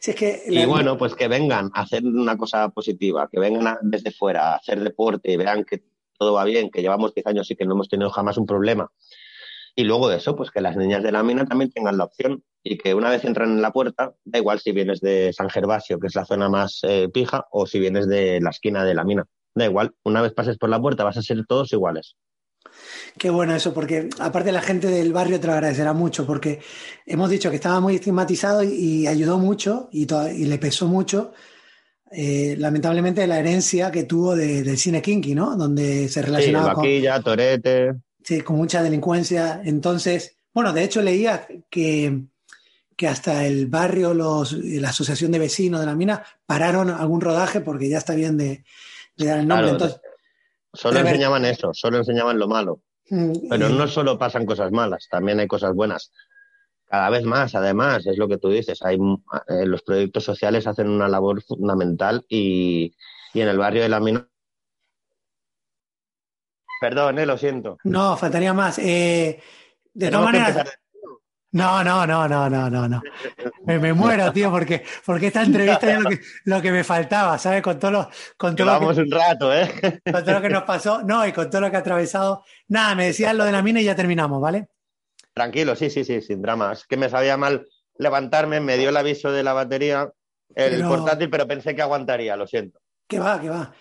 Que 0.00 0.42
y 0.46 0.64
bueno, 0.64 0.96
pues 0.96 1.14
que 1.14 1.28
vengan 1.28 1.70
a 1.74 1.82
hacer 1.82 2.04
una 2.04 2.36
cosa 2.36 2.70
positiva, 2.70 3.28
que 3.30 3.38
vengan 3.38 3.78
desde 3.82 4.12
fuera 4.12 4.52
a 4.52 4.56
hacer 4.56 4.80
deporte 4.80 5.32
y 5.32 5.36
vean 5.36 5.64
que 5.64 5.82
todo 6.18 6.32
va 6.34 6.44
bien, 6.44 6.70
que 6.70 6.82
llevamos 6.82 7.14
10 7.14 7.26
años 7.26 7.50
y 7.50 7.56
que 7.56 7.64
no 7.64 7.74
hemos 7.74 7.88
tenido 7.88 8.10
jamás 8.10 8.36
un 8.38 8.46
problema. 8.46 8.90
Y 9.76 9.84
luego 9.84 10.08
de 10.08 10.16
eso, 10.16 10.36
pues 10.36 10.50
que 10.50 10.60
las 10.60 10.76
niñas 10.76 11.02
de 11.02 11.12
la 11.12 11.22
mina 11.22 11.46
también 11.46 11.70
tengan 11.70 11.96
la 11.96 12.04
opción 12.04 12.42
y 12.62 12.76
que 12.76 12.94
una 12.94 13.10
vez 13.10 13.24
entran 13.24 13.50
en 13.50 13.62
la 13.62 13.72
puerta, 13.72 14.14
da 14.24 14.38
igual 14.38 14.60
si 14.60 14.72
vienes 14.72 15.00
de 15.00 15.32
San 15.32 15.48
Gervasio, 15.48 15.98
que 15.98 16.08
es 16.08 16.14
la 16.14 16.26
zona 16.26 16.48
más 16.48 16.80
eh, 16.82 17.08
pija, 17.12 17.46
o 17.50 17.66
si 17.66 17.78
vienes 17.78 18.08
de 18.08 18.40
la 18.40 18.50
esquina 18.50 18.84
de 18.84 18.94
la 18.94 19.04
mina. 19.04 19.26
Da 19.54 19.64
igual, 19.64 19.94
una 20.04 20.22
vez 20.22 20.32
pases 20.32 20.58
por 20.58 20.68
la 20.68 20.80
puerta 20.80 21.04
vas 21.04 21.16
a 21.16 21.22
ser 21.22 21.44
todos 21.46 21.72
iguales. 21.72 22.16
Qué 23.18 23.30
bueno 23.30 23.54
eso, 23.54 23.74
porque 23.74 24.08
aparte 24.18 24.52
la 24.52 24.62
gente 24.62 24.88
del 24.88 25.12
barrio 25.12 25.40
te 25.40 25.46
lo 25.46 25.52
agradecerá 25.52 25.92
mucho, 25.92 26.26
porque 26.26 26.60
hemos 27.06 27.30
dicho 27.30 27.50
que 27.50 27.56
estaba 27.56 27.80
muy 27.80 27.96
estigmatizado 27.96 28.62
y, 28.62 29.06
ayudó 29.06 29.38
mucho 29.38 29.88
y, 29.92 30.06
le 30.06 30.58
pesó 30.58 30.86
mucho, 30.86 31.32
eh, 32.10 32.54
lamentablemente, 32.58 33.26
la 33.26 33.38
herencia 33.38 33.90
que 33.90 34.04
tuvo 34.04 34.34
del 34.34 34.76
cine 34.78 35.02
kinky, 35.02 35.34
¿no? 35.34 35.56
Donde 35.56 36.08
se 36.08 36.22
relacionaba 36.22 36.74
sí, 36.82 37.04
con... 37.04 37.22
torete... 37.22 37.94
Sí, 38.22 38.42
con 38.42 38.56
mucha 38.56 38.82
delincuencia. 38.82 39.62
Entonces, 39.64 40.36
bueno, 40.52 40.72
de 40.72 40.84
hecho 40.84 41.00
leía 41.00 41.46
que, 41.70 42.24
que 42.96 43.08
hasta 43.08 43.46
el 43.46 43.66
barrio, 43.66 44.12
los, 44.12 44.52
la 44.52 44.90
asociación 44.90 45.32
de 45.32 45.38
vecinos 45.38 45.80
de 45.80 45.86
la 45.86 45.94
mina, 45.94 46.22
pararon 46.44 46.90
algún 46.90 47.20
rodaje 47.20 47.60
porque 47.60 47.88
ya 47.88 47.98
está 47.98 48.14
bien 48.14 48.36
de, 48.36 48.64
dar 49.16 49.38
el 49.38 49.48
nombre. 49.48 49.70
Entonces, 49.70 50.00
Solo 50.72 51.00
enseñaban 51.00 51.44
eso, 51.44 51.74
solo 51.74 51.98
enseñaban 51.98 52.38
lo 52.38 52.46
malo. 52.46 52.80
Mm, 53.10 53.48
Pero 53.50 53.68
no 53.68 53.88
solo 53.88 54.16
pasan 54.16 54.46
cosas 54.46 54.70
malas, 54.70 55.08
también 55.10 55.40
hay 55.40 55.48
cosas 55.48 55.74
buenas. 55.74 56.12
Cada 56.86 57.10
vez 57.10 57.24
más, 57.24 57.54
además, 57.54 58.06
es 58.06 58.18
lo 58.18 58.28
que 58.28 58.38
tú 58.38 58.48
dices, 58.48 58.82
hay, 58.82 58.96
eh, 58.96 59.66
los 59.66 59.82
proyectos 59.82 60.24
sociales 60.24 60.66
hacen 60.66 60.88
una 60.88 61.08
labor 61.08 61.42
fundamental 61.42 62.24
y, 62.28 62.94
en 63.34 63.48
el 63.48 63.58
barrio 63.58 63.82
de 63.82 63.88
la 63.88 64.00
mina. 64.00 64.28
Perdón, 66.80 67.18
eh, 67.18 67.26
lo 67.26 67.36
siento. 67.36 67.78
No, 67.84 68.16
faltaría 68.16 68.54
más. 68.54 68.78
Eh, 68.78 69.40
de 69.92 70.10
todas 70.10 70.24
maneras, 70.24 70.79
no, 71.52 71.82
no, 71.82 72.06
no, 72.06 72.28
no, 72.28 72.48
no, 72.48 72.70
no, 72.70 72.88
no. 72.88 73.02
Me, 73.64 73.92
muero, 73.92 74.32
tío, 74.32 74.50
porque, 74.50 74.84
porque 75.04 75.28
esta 75.28 75.42
entrevista 75.42 75.92
es 75.92 75.98
lo 76.00 76.10
que, 76.10 76.20
lo 76.44 76.62
que 76.62 76.70
me 76.70 76.84
faltaba, 76.84 77.38
¿sabes? 77.38 77.60
Con 77.60 77.78
todo 77.78 77.90
lo, 77.90 78.10
con 78.36 78.54
todo 78.54 78.78
lo 78.78 78.94
que, 78.94 79.00
un 79.00 79.10
rato, 79.10 79.52
¿eh? 79.52 80.00
Con 80.04 80.24
todo 80.24 80.34
lo 80.34 80.42
que 80.42 80.48
nos 80.48 80.62
pasó, 80.62 81.02
no, 81.02 81.26
y 81.26 81.32
con 81.32 81.50
todo 81.50 81.62
lo 81.62 81.70
que 81.70 81.76
ha 81.76 81.80
atravesado. 81.80 82.44
Nada, 82.68 82.94
me 82.94 83.06
decías 83.06 83.34
lo 83.34 83.44
de 83.44 83.52
la 83.52 83.62
mina 83.62 83.80
y 83.80 83.84
ya 83.84 83.96
terminamos, 83.96 84.40
¿vale? 84.40 84.68
Tranquilo, 85.34 85.74
sí, 85.74 85.90
sí, 85.90 86.04
sí, 86.04 86.20
sin 86.22 86.40
dramas. 86.40 86.86
Que 86.86 86.96
me 86.96 87.08
sabía 87.08 87.36
mal 87.36 87.66
levantarme, 87.98 88.60
me 88.60 88.76
dio 88.78 88.90
el 88.90 88.96
aviso 88.96 89.32
de 89.32 89.42
la 89.42 89.52
batería, 89.52 90.12
el 90.54 90.82
portátil, 90.82 91.30
pero 91.30 91.48
pensé 91.48 91.74
que 91.74 91.82
aguantaría, 91.82 92.36
lo 92.36 92.46
siento. 92.46 92.80
Que 93.08 93.18
va, 93.18 93.40
que 93.40 93.48
va. 93.48 93.72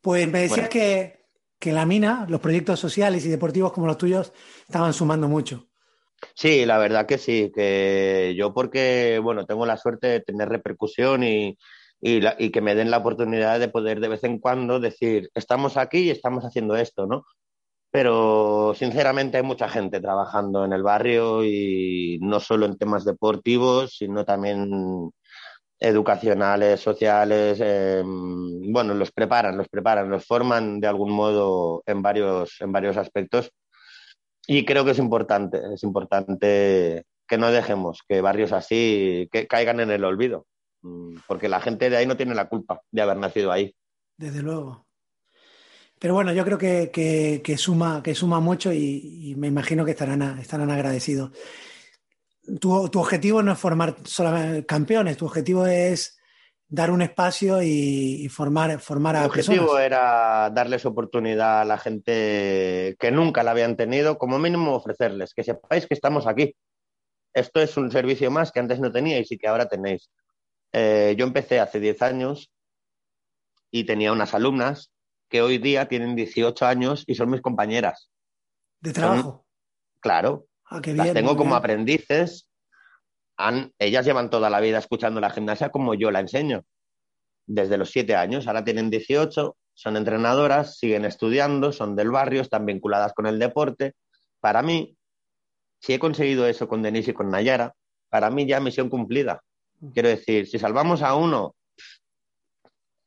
Pues 0.00 0.28
me 0.28 0.42
decías 0.42 0.68
que, 0.68 1.26
que 1.58 1.72
la 1.72 1.86
mina, 1.86 2.24
los 2.28 2.40
proyectos 2.40 2.78
sociales 2.78 3.24
y 3.26 3.28
deportivos 3.28 3.72
como 3.72 3.88
los 3.88 3.98
tuyos, 3.98 4.32
estaban 4.66 4.92
sumando 4.92 5.28
mucho. 5.28 5.71
Sí, 6.34 6.64
la 6.66 6.78
verdad 6.78 7.06
que 7.06 7.18
sí, 7.18 7.50
que 7.54 8.34
yo 8.36 8.54
porque, 8.54 9.20
bueno, 9.22 9.44
tengo 9.46 9.66
la 9.66 9.76
suerte 9.76 10.06
de 10.08 10.20
tener 10.20 10.48
repercusión 10.48 11.22
y, 11.24 11.58
y, 12.00 12.50
que 12.50 12.60
me 12.60 12.74
den 12.74 12.90
la 12.90 12.98
oportunidad 12.98 13.60
de 13.60 13.68
poder 13.68 14.00
de 14.00 14.08
vez 14.08 14.24
en 14.24 14.38
cuando 14.38 14.80
decir, 14.80 15.30
estamos 15.34 15.76
aquí 15.76 15.98
y 16.00 16.10
estamos 16.10 16.44
haciendo 16.44 16.76
esto, 16.76 17.06
¿no? 17.06 17.24
Pero 17.90 18.74
sinceramente 18.76 19.38
hay 19.38 19.42
mucha 19.44 19.68
gente 19.68 20.00
trabajando 20.00 20.64
en 20.64 20.72
el 20.72 20.82
barrio 20.82 21.44
y 21.44 22.18
no 22.22 22.40
solo 22.40 22.66
en 22.66 22.78
temas 22.78 23.04
deportivos, 23.04 23.96
sino 23.98 24.24
también 24.24 25.10
educacionales, 25.78 26.80
sociales, 26.80 27.58
em, 27.60 28.72
bueno, 28.72 28.94
los 28.94 29.12
preparan, 29.12 29.56
los 29.58 29.68
preparan, 29.68 30.10
los 30.10 30.24
forman 30.26 30.80
de 30.80 30.86
algún 30.88 31.12
modo 31.12 31.82
en 31.86 32.02
varios, 32.02 32.60
en 32.60 32.72
varios 32.72 32.96
aspectos 32.96 33.52
y 34.46 34.64
creo 34.64 34.84
que 34.84 34.92
es 34.92 34.98
importante, 34.98 35.60
es 35.74 35.82
importante 35.82 37.06
que 37.26 37.38
no 37.38 37.50
dejemos 37.50 38.02
que 38.08 38.20
barrios 38.20 38.52
así 38.52 39.28
que 39.32 39.46
caigan 39.46 39.80
en 39.80 39.90
el 39.90 40.04
olvido, 40.04 40.46
mm, 40.82 41.16
porque 41.26 41.48
la 41.48 41.60
gente 41.60 41.90
de 41.90 41.96
ahí 41.96 42.06
no 42.06 42.16
tiene 42.16 42.34
la 42.34 42.48
culpa 42.48 42.82
de 42.90 43.02
haber 43.02 43.16
nacido 43.16 43.52
ahí. 43.52 43.74
Desde 44.16 44.42
luego. 44.42 44.86
Pero 45.98 46.14
bueno, 46.14 46.32
yo 46.32 46.44
creo 46.44 46.58
que, 46.58 47.54
suma, 47.56 48.02
que 48.02 48.16
suma 48.16 48.40
mucho 48.40 48.72
y, 48.72 49.34
me 49.36 49.46
imagino 49.46 49.84
que 49.84 49.92
estarán, 49.92 50.36
estarán 50.40 50.70
agradecidos. 50.70 51.30
Tu, 52.60 52.72
objetivo 52.72 53.40
no 53.40 53.52
es 53.52 53.58
formar 53.58 53.96
solamente 54.02 54.66
campeones, 54.66 55.16
tu 55.16 55.26
objetivo 55.26 55.64
es 55.64 56.18
dar 56.72 56.90
un 56.90 57.02
espacio 57.02 57.62
y, 57.62 58.26
formar, 58.30 58.80
formar 58.80 59.14
a 59.16 59.20
El 59.20 59.26
objetivo 59.26 59.78
era 59.78 60.48
darles 60.48 60.86
oportunidad 60.86 61.60
a 61.60 61.64
la 61.66 61.76
gente 61.76 62.96
que 62.98 63.10
nunca 63.10 63.42
la 63.42 63.50
habían 63.50 63.76
tenido, 63.76 64.16
como 64.16 64.38
mínimo 64.38 64.74
ofrecerles, 64.74 65.34
que 65.34 65.44
sepáis 65.44 65.86
que 65.86 65.92
estamos 65.92 66.26
aquí. 66.26 66.56
Esto 67.34 67.60
es 67.60 67.76
un 67.76 67.90
servicio 67.90 68.30
más 68.30 68.52
que 68.52 68.60
antes 68.60 68.80
no 68.80 68.90
teníais 68.90 69.30
y 69.30 69.36
que 69.36 69.48
ahora 69.48 69.68
tenéis. 69.68 70.10
Eh, 70.72 71.14
yo 71.18 71.26
empecé 71.26 71.60
hace 71.60 71.78
10 71.78 72.00
años 72.00 72.50
y 73.70 73.84
tenía 73.84 74.10
unas 74.10 74.32
alumnas 74.32 74.90
que 75.28 75.42
hoy 75.42 75.58
día 75.58 75.88
tienen 75.88 76.16
18 76.16 76.64
años 76.64 77.04
y 77.06 77.16
son 77.16 77.28
mis 77.28 77.42
compañeras. 77.42 78.08
¿De 78.80 78.94
trabajo? 78.94 79.44
claro. 80.00 80.46
Ah, 80.64 80.80
qué 80.80 80.94
bien, 80.94 81.04
las 81.04 81.14
tengo 81.14 81.36
como 81.36 81.54
aprendices 81.54 82.48
ellas 83.78 84.06
llevan 84.06 84.30
toda 84.30 84.50
la 84.50 84.60
vida 84.60 84.78
escuchando 84.78 85.20
la 85.20 85.30
gimnasia 85.30 85.70
como 85.70 85.94
yo 85.94 86.10
la 86.10 86.20
enseño, 86.20 86.64
desde 87.46 87.76
los 87.76 87.90
siete 87.90 88.14
años, 88.14 88.46
ahora 88.46 88.64
tienen 88.64 88.90
18, 88.90 89.56
son 89.74 89.96
entrenadoras, 89.96 90.78
siguen 90.78 91.04
estudiando, 91.04 91.72
son 91.72 91.96
del 91.96 92.10
barrio, 92.10 92.42
están 92.42 92.66
vinculadas 92.66 93.12
con 93.14 93.26
el 93.26 93.38
deporte. 93.38 93.94
Para 94.40 94.62
mí, 94.62 94.96
si 95.80 95.94
he 95.94 95.98
conseguido 95.98 96.46
eso 96.46 96.68
con 96.68 96.82
Denise 96.82 97.10
y 97.10 97.14
con 97.14 97.30
Nayara, 97.30 97.74
para 98.08 98.30
mí 98.30 98.46
ya 98.46 98.60
misión 98.60 98.88
cumplida. 98.88 99.42
Quiero 99.92 100.08
decir, 100.08 100.46
si 100.46 100.58
salvamos 100.58 101.02
a 101.02 101.14
uno, 101.14 101.56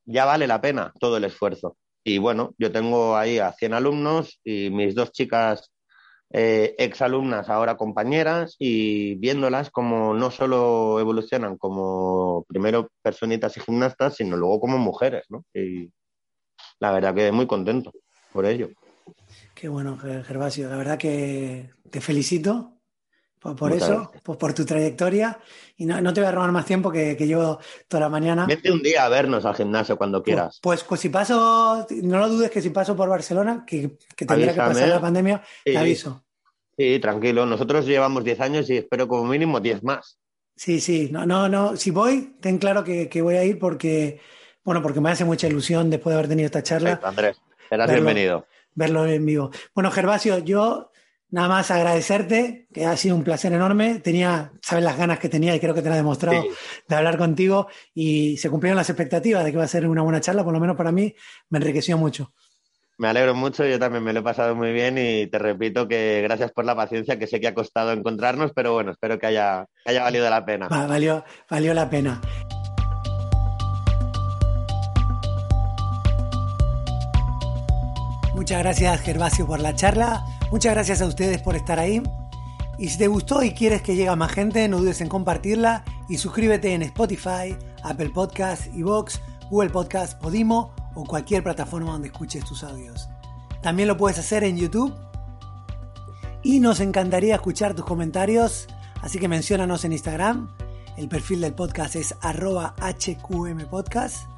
ya 0.05 0.25
vale 0.25 0.47
la 0.47 0.61
pena 0.61 0.91
todo 0.99 1.17
el 1.17 1.23
esfuerzo. 1.23 1.77
Y 2.03 2.17
bueno, 2.17 2.53
yo 2.57 2.71
tengo 2.71 3.15
ahí 3.15 3.39
a 3.39 3.51
100 3.53 3.73
alumnos 3.73 4.39
y 4.43 4.69
mis 4.69 4.93
dos 4.93 5.11
chicas 5.11 5.71
eh, 6.31 6.75
exalumnas, 6.77 7.49
ahora 7.49 7.77
compañeras, 7.77 8.55
y 8.59 9.15
viéndolas 9.15 9.69
como 9.69 10.13
no 10.13 10.31
solo 10.31 10.99
evolucionan 10.99 11.57
como 11.57 12.45
primero 12.47 12.89
personitas 13.01 13.55
y 13.57 13.61
gimnastas, 13.61 14.15
sino 14.15 14.35
luego 14.37 14.59
como 14.59 14.77
mujeres, 14.77 15.25
¿no? 15.29 15.45
Y 15.53 15.91
la 16.79 16.91
verdad 16.91 17.15
que 17.15 17.31
muy 17.31 17.47
contento 17.47 17.91
por 18.33 18.45
ello. 18.45 18.69
Qué 19.53 19.69
bueno, 19.69 19.97
Gervasio. 19.97 20.69
La 20.69 20.75
verdad 20.75 20.97
que 20.97 21.69
te 21.89 22.01
felicito 22.01 22.74
por, 23.53 23.73
eso, 23.73 24.11
por, 24.23 24.53
tu 24.53 24.65
trayectoria. 24.65 25.37
Y 25.77 25.85
no, 25.85 26.13
te 26.13 26.21
voy 26.21 26.27
a 26.27 26.31
robar 26.31 26.51
más 26.51 26.65
tiempo 26.65 26.91
que, 26.91 27.15
llevo 27.15 27.59
toda 27.87 28.01
la 28.01 28.09
mañana. 28.09 28.45
Vete 28.47 28.71
un 28.71 28.81
día 28.81 29.05
a 29.05 29.09
vernos 29.09 29.45
al 29.45 29.55
gimnasio 29.55 29.97
cuando 29.97 30.23
pues, 30.23 30.25
quieras. 30.25 30.59
Pues, 30.61 30.83
pues, 30.83 31.01
si 31.01 31.09
paso, 31.09 31.85
no 32.01 32.19
lo 32.19 32.29
dudes 32.29 32.49
que 32.49 32.61
si 32.61 32.69
paso 32.69 32.95
por 32.95 33.09
Barcelona, 33.09 33.63
que, 33.67 33.97
que 34.15 34.25
tendría 34.25 34.53
que 34.53 34.59
pasar 34.59 34.87
la 34.87 35.01
pandemia, 35.01 35.43
te 35.63 35.77
aviso. 35.77 36.23
Sí, 36.77 36.99
tranquilo. 36.99 37.45
Nosotros 37.45 37.85
llevamos 37.85 38.23
10 38.23 38.39
años 38.41 38.69
y 38.69 38.77
espero 38.77 39.07
como 39.07 39.25
mínimo 39.25 39.59
10 39.59 39.83
más. 39.83 40.19
Sí, 40.55 40.79
sí. 40.79 41.09
No, 41.11 41.25
no, 41.25 41.47
no. 41.49 41.75
Si 41.75 41.91
voy, 41.91 42.35
ten 42.41 42.57
claro 42.57 42.83
que, 42.83 43.09
voy 43.21 43.35
a 43.35 43.43
ir 43.43 43.59
porque, 43.59 44.19
bueno, 44.63 44.81
porque 44.81 45.01
me 45.01 45.11
hace 45.11 45.25
mucha 45.25 45.47
ilusión 45.47 45.89
después 45.89 46.13
de 46.13 46.19
haber 46.19 46.29
tenido 46.29 46.45
esta 46.47 46.63
charla. 46.63 46.99
Andrés, 47.03 47.37
serás 47.69 47.91
bienvenido. 47.91 48.45
Verlo 48.73 49.05
en 49.05 49.25
vivo. 49.25 49.51
Bueno, 49.73 49.91
Gervasio, 49.91 50.39
yo 50.39 50.91
Nada 51.31 51.47
más 51.47 51.71
agradecerte, 51.71 52.67
que 52.71 52.85
ha 52.85 52.95
sido 52.95 53.15
un 53.15 53.23
placer 53.23 53.51
enorme. 53.51 53.99
Tenía, 53.99 54.51
sabes 54.61 54.83
las 54.83 54.97
ganas 54.97 55.19
que 55.19 55.27
tenía 55.27 55.55
y 55.55 55.59
creo 55.59 55.73
que 55.73 55.81
te 55.81 55.89
lo 55.89 55.95
he 55.95 55.97
demostrado 55.97 56.43
de 56.87 56.95
hablar 56.95 57.17
contigo 57.17 57.67
y 57.93 58.37
se 58.37 58.49
cumplieron 58.49 58.77
las 58.77 58.89
expectativas 58.89 59.43
de 59.43 59.51
que 59.51 59.57
iba 59.57 59.63
a 59.63 59.67
ser 59.67 59.87
una 59.87 60.03
buena 60.03 60.21
charla, 60.21 60.43
por 60.43 60.53
lo 60.53 60.59
menos 60.59 60.75
para 60.75 60.91
mí 60.91 61.13
me 61.49 61.57
enriqueció 61.57 61.97
mucho. 61.97 62.33
Me 62.97 63.09
alegro 63.09 63.35
mucho, 63.35 63.65
yo 63.65 63.77
también 63.77 64.03
me 64.03 64.13
lo 64.13 64.21
he 64.21 64.23
pasado 64.23 64.55
muy 64.55 64.71
bien 64.71 64.97
y 64.97 65.27
te 65.27 65.37
repito 65.37 65.85
que 65.85 66.21
gracias 66.21 66.51
por 66.53 66.63
la 66.63 66.75
paciencia, 66.75 67.19
que 67.19 67.27
sé 67.27 67.41
que 67.41 67.47
ha 67.47 67.53
costado 67.53 67.91
encontrarnos, 67.91 68.53
pero 68.53 68.71
bueno, 68.71 68.91
espero 68.91 69.19
que 69.19 69.25
haya, 69.25 69.65
haya 69.83 70.03
valido 70.03 70.29
la 70.29 70.45
pena. 70.45 70.69
valió, 70.69 71.25
valió 71.49 71.73
la 71.73 71.89
pena. 71.89 72.21
Muchas 78.33 78.59
gracias 78.59 79.01
Gervasio 79.01 79.47
por 79.47 79.59
la 79.59 79.75
charla, 79.75 80.23
muchas 80.55 80.73
gracias 80.73 81.01
a 81.01 81.07
ustedes 81.07 81.41
por 81.41 81.57
estar 81.57 81.79
ahí. 81.79 82.01
Y 82.77 82.87
si 82.87 82.97
te 82.97 83.07
gustó 83.07 83.43
y 83.43 83.51
quieres 83.51 83.81
que 83.81 83.97
llegue 83.97 84.15
más 84.15 84.31
gente, 84.31 84.65
no 84.69 84.77
dudes 84.77 85.01
en 85.01 85.09
compartirla 85.09 85.83
y 86.07 86.17
suscríbete 86.17 86.73
en 86.73 86.81
Spotify, 86.81 87.57
Apple 87.83 88.11
Podcasts, 88.11 88.69
Evox, 88.73 89.19
Google 89.49 89.71
Podcasts, 89.71 90.15
Podimo 90.15 90.73
o 90.93 91.03
cualquier 91.03 91.43
plataforma 91.43 91.91
donde 91.91 92.07
escuches 92.07 92.45
tus 92.45 92.63
audios. 92.63 93.09
También 93.61 93.89
lo 93.89 93.97
puedes 93.97 94.17
hacer 94.17 94.45
en 94.45 94.55
YouTube. 94.55 94.95
Y 96.41 96.61
nos 96.61 96.79
encantaría 96.79 97.35
escuchar 97.35 97.73
tus 97.73 97.83
comentarios, 97.83 98.67
así 99.01 99.19
que 99.19 99.27
menciónanos 99.27 99.83
en 99.83 99.91
Instagram. 99.91 100.55
El 100.95 101.09
perfil 101.09 101.41
del 101.41 101.53
podcast 101.53 101.97
es 101.97 102.15
arroba 102.21 102.75
hqmpodcast 102.79 104.29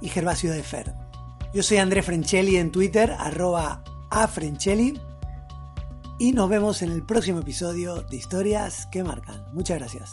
y 0.00 0.08
Gervasio 0.08 0.50
de 0.50 0.62
Fer. 0.62 0.94
Yo 1.52 1.62
soy 1.62 1.76
André 1.76 2.02
Frenchelli 2.02 2.56
en 2.56 2.72
Twitter, 2.72 3.14
arroba 3.18 3.84
afrenchelli. 4.08 4.98
Y 6.18 6.32
nos 6.32 6.48
vemos 6.48 6.80
en 6.80 6.92
el 6.92 7.02
próximo 7.02 7.40
episodio 7.40 8.02
de 8.02 8.16
Historias 8.16 8.86
que 8.86 9.04
Marcan. 9.04 9.44
Muchas 9.52 9.78
gracias. 9.78 10.12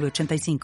85 0.00 0.58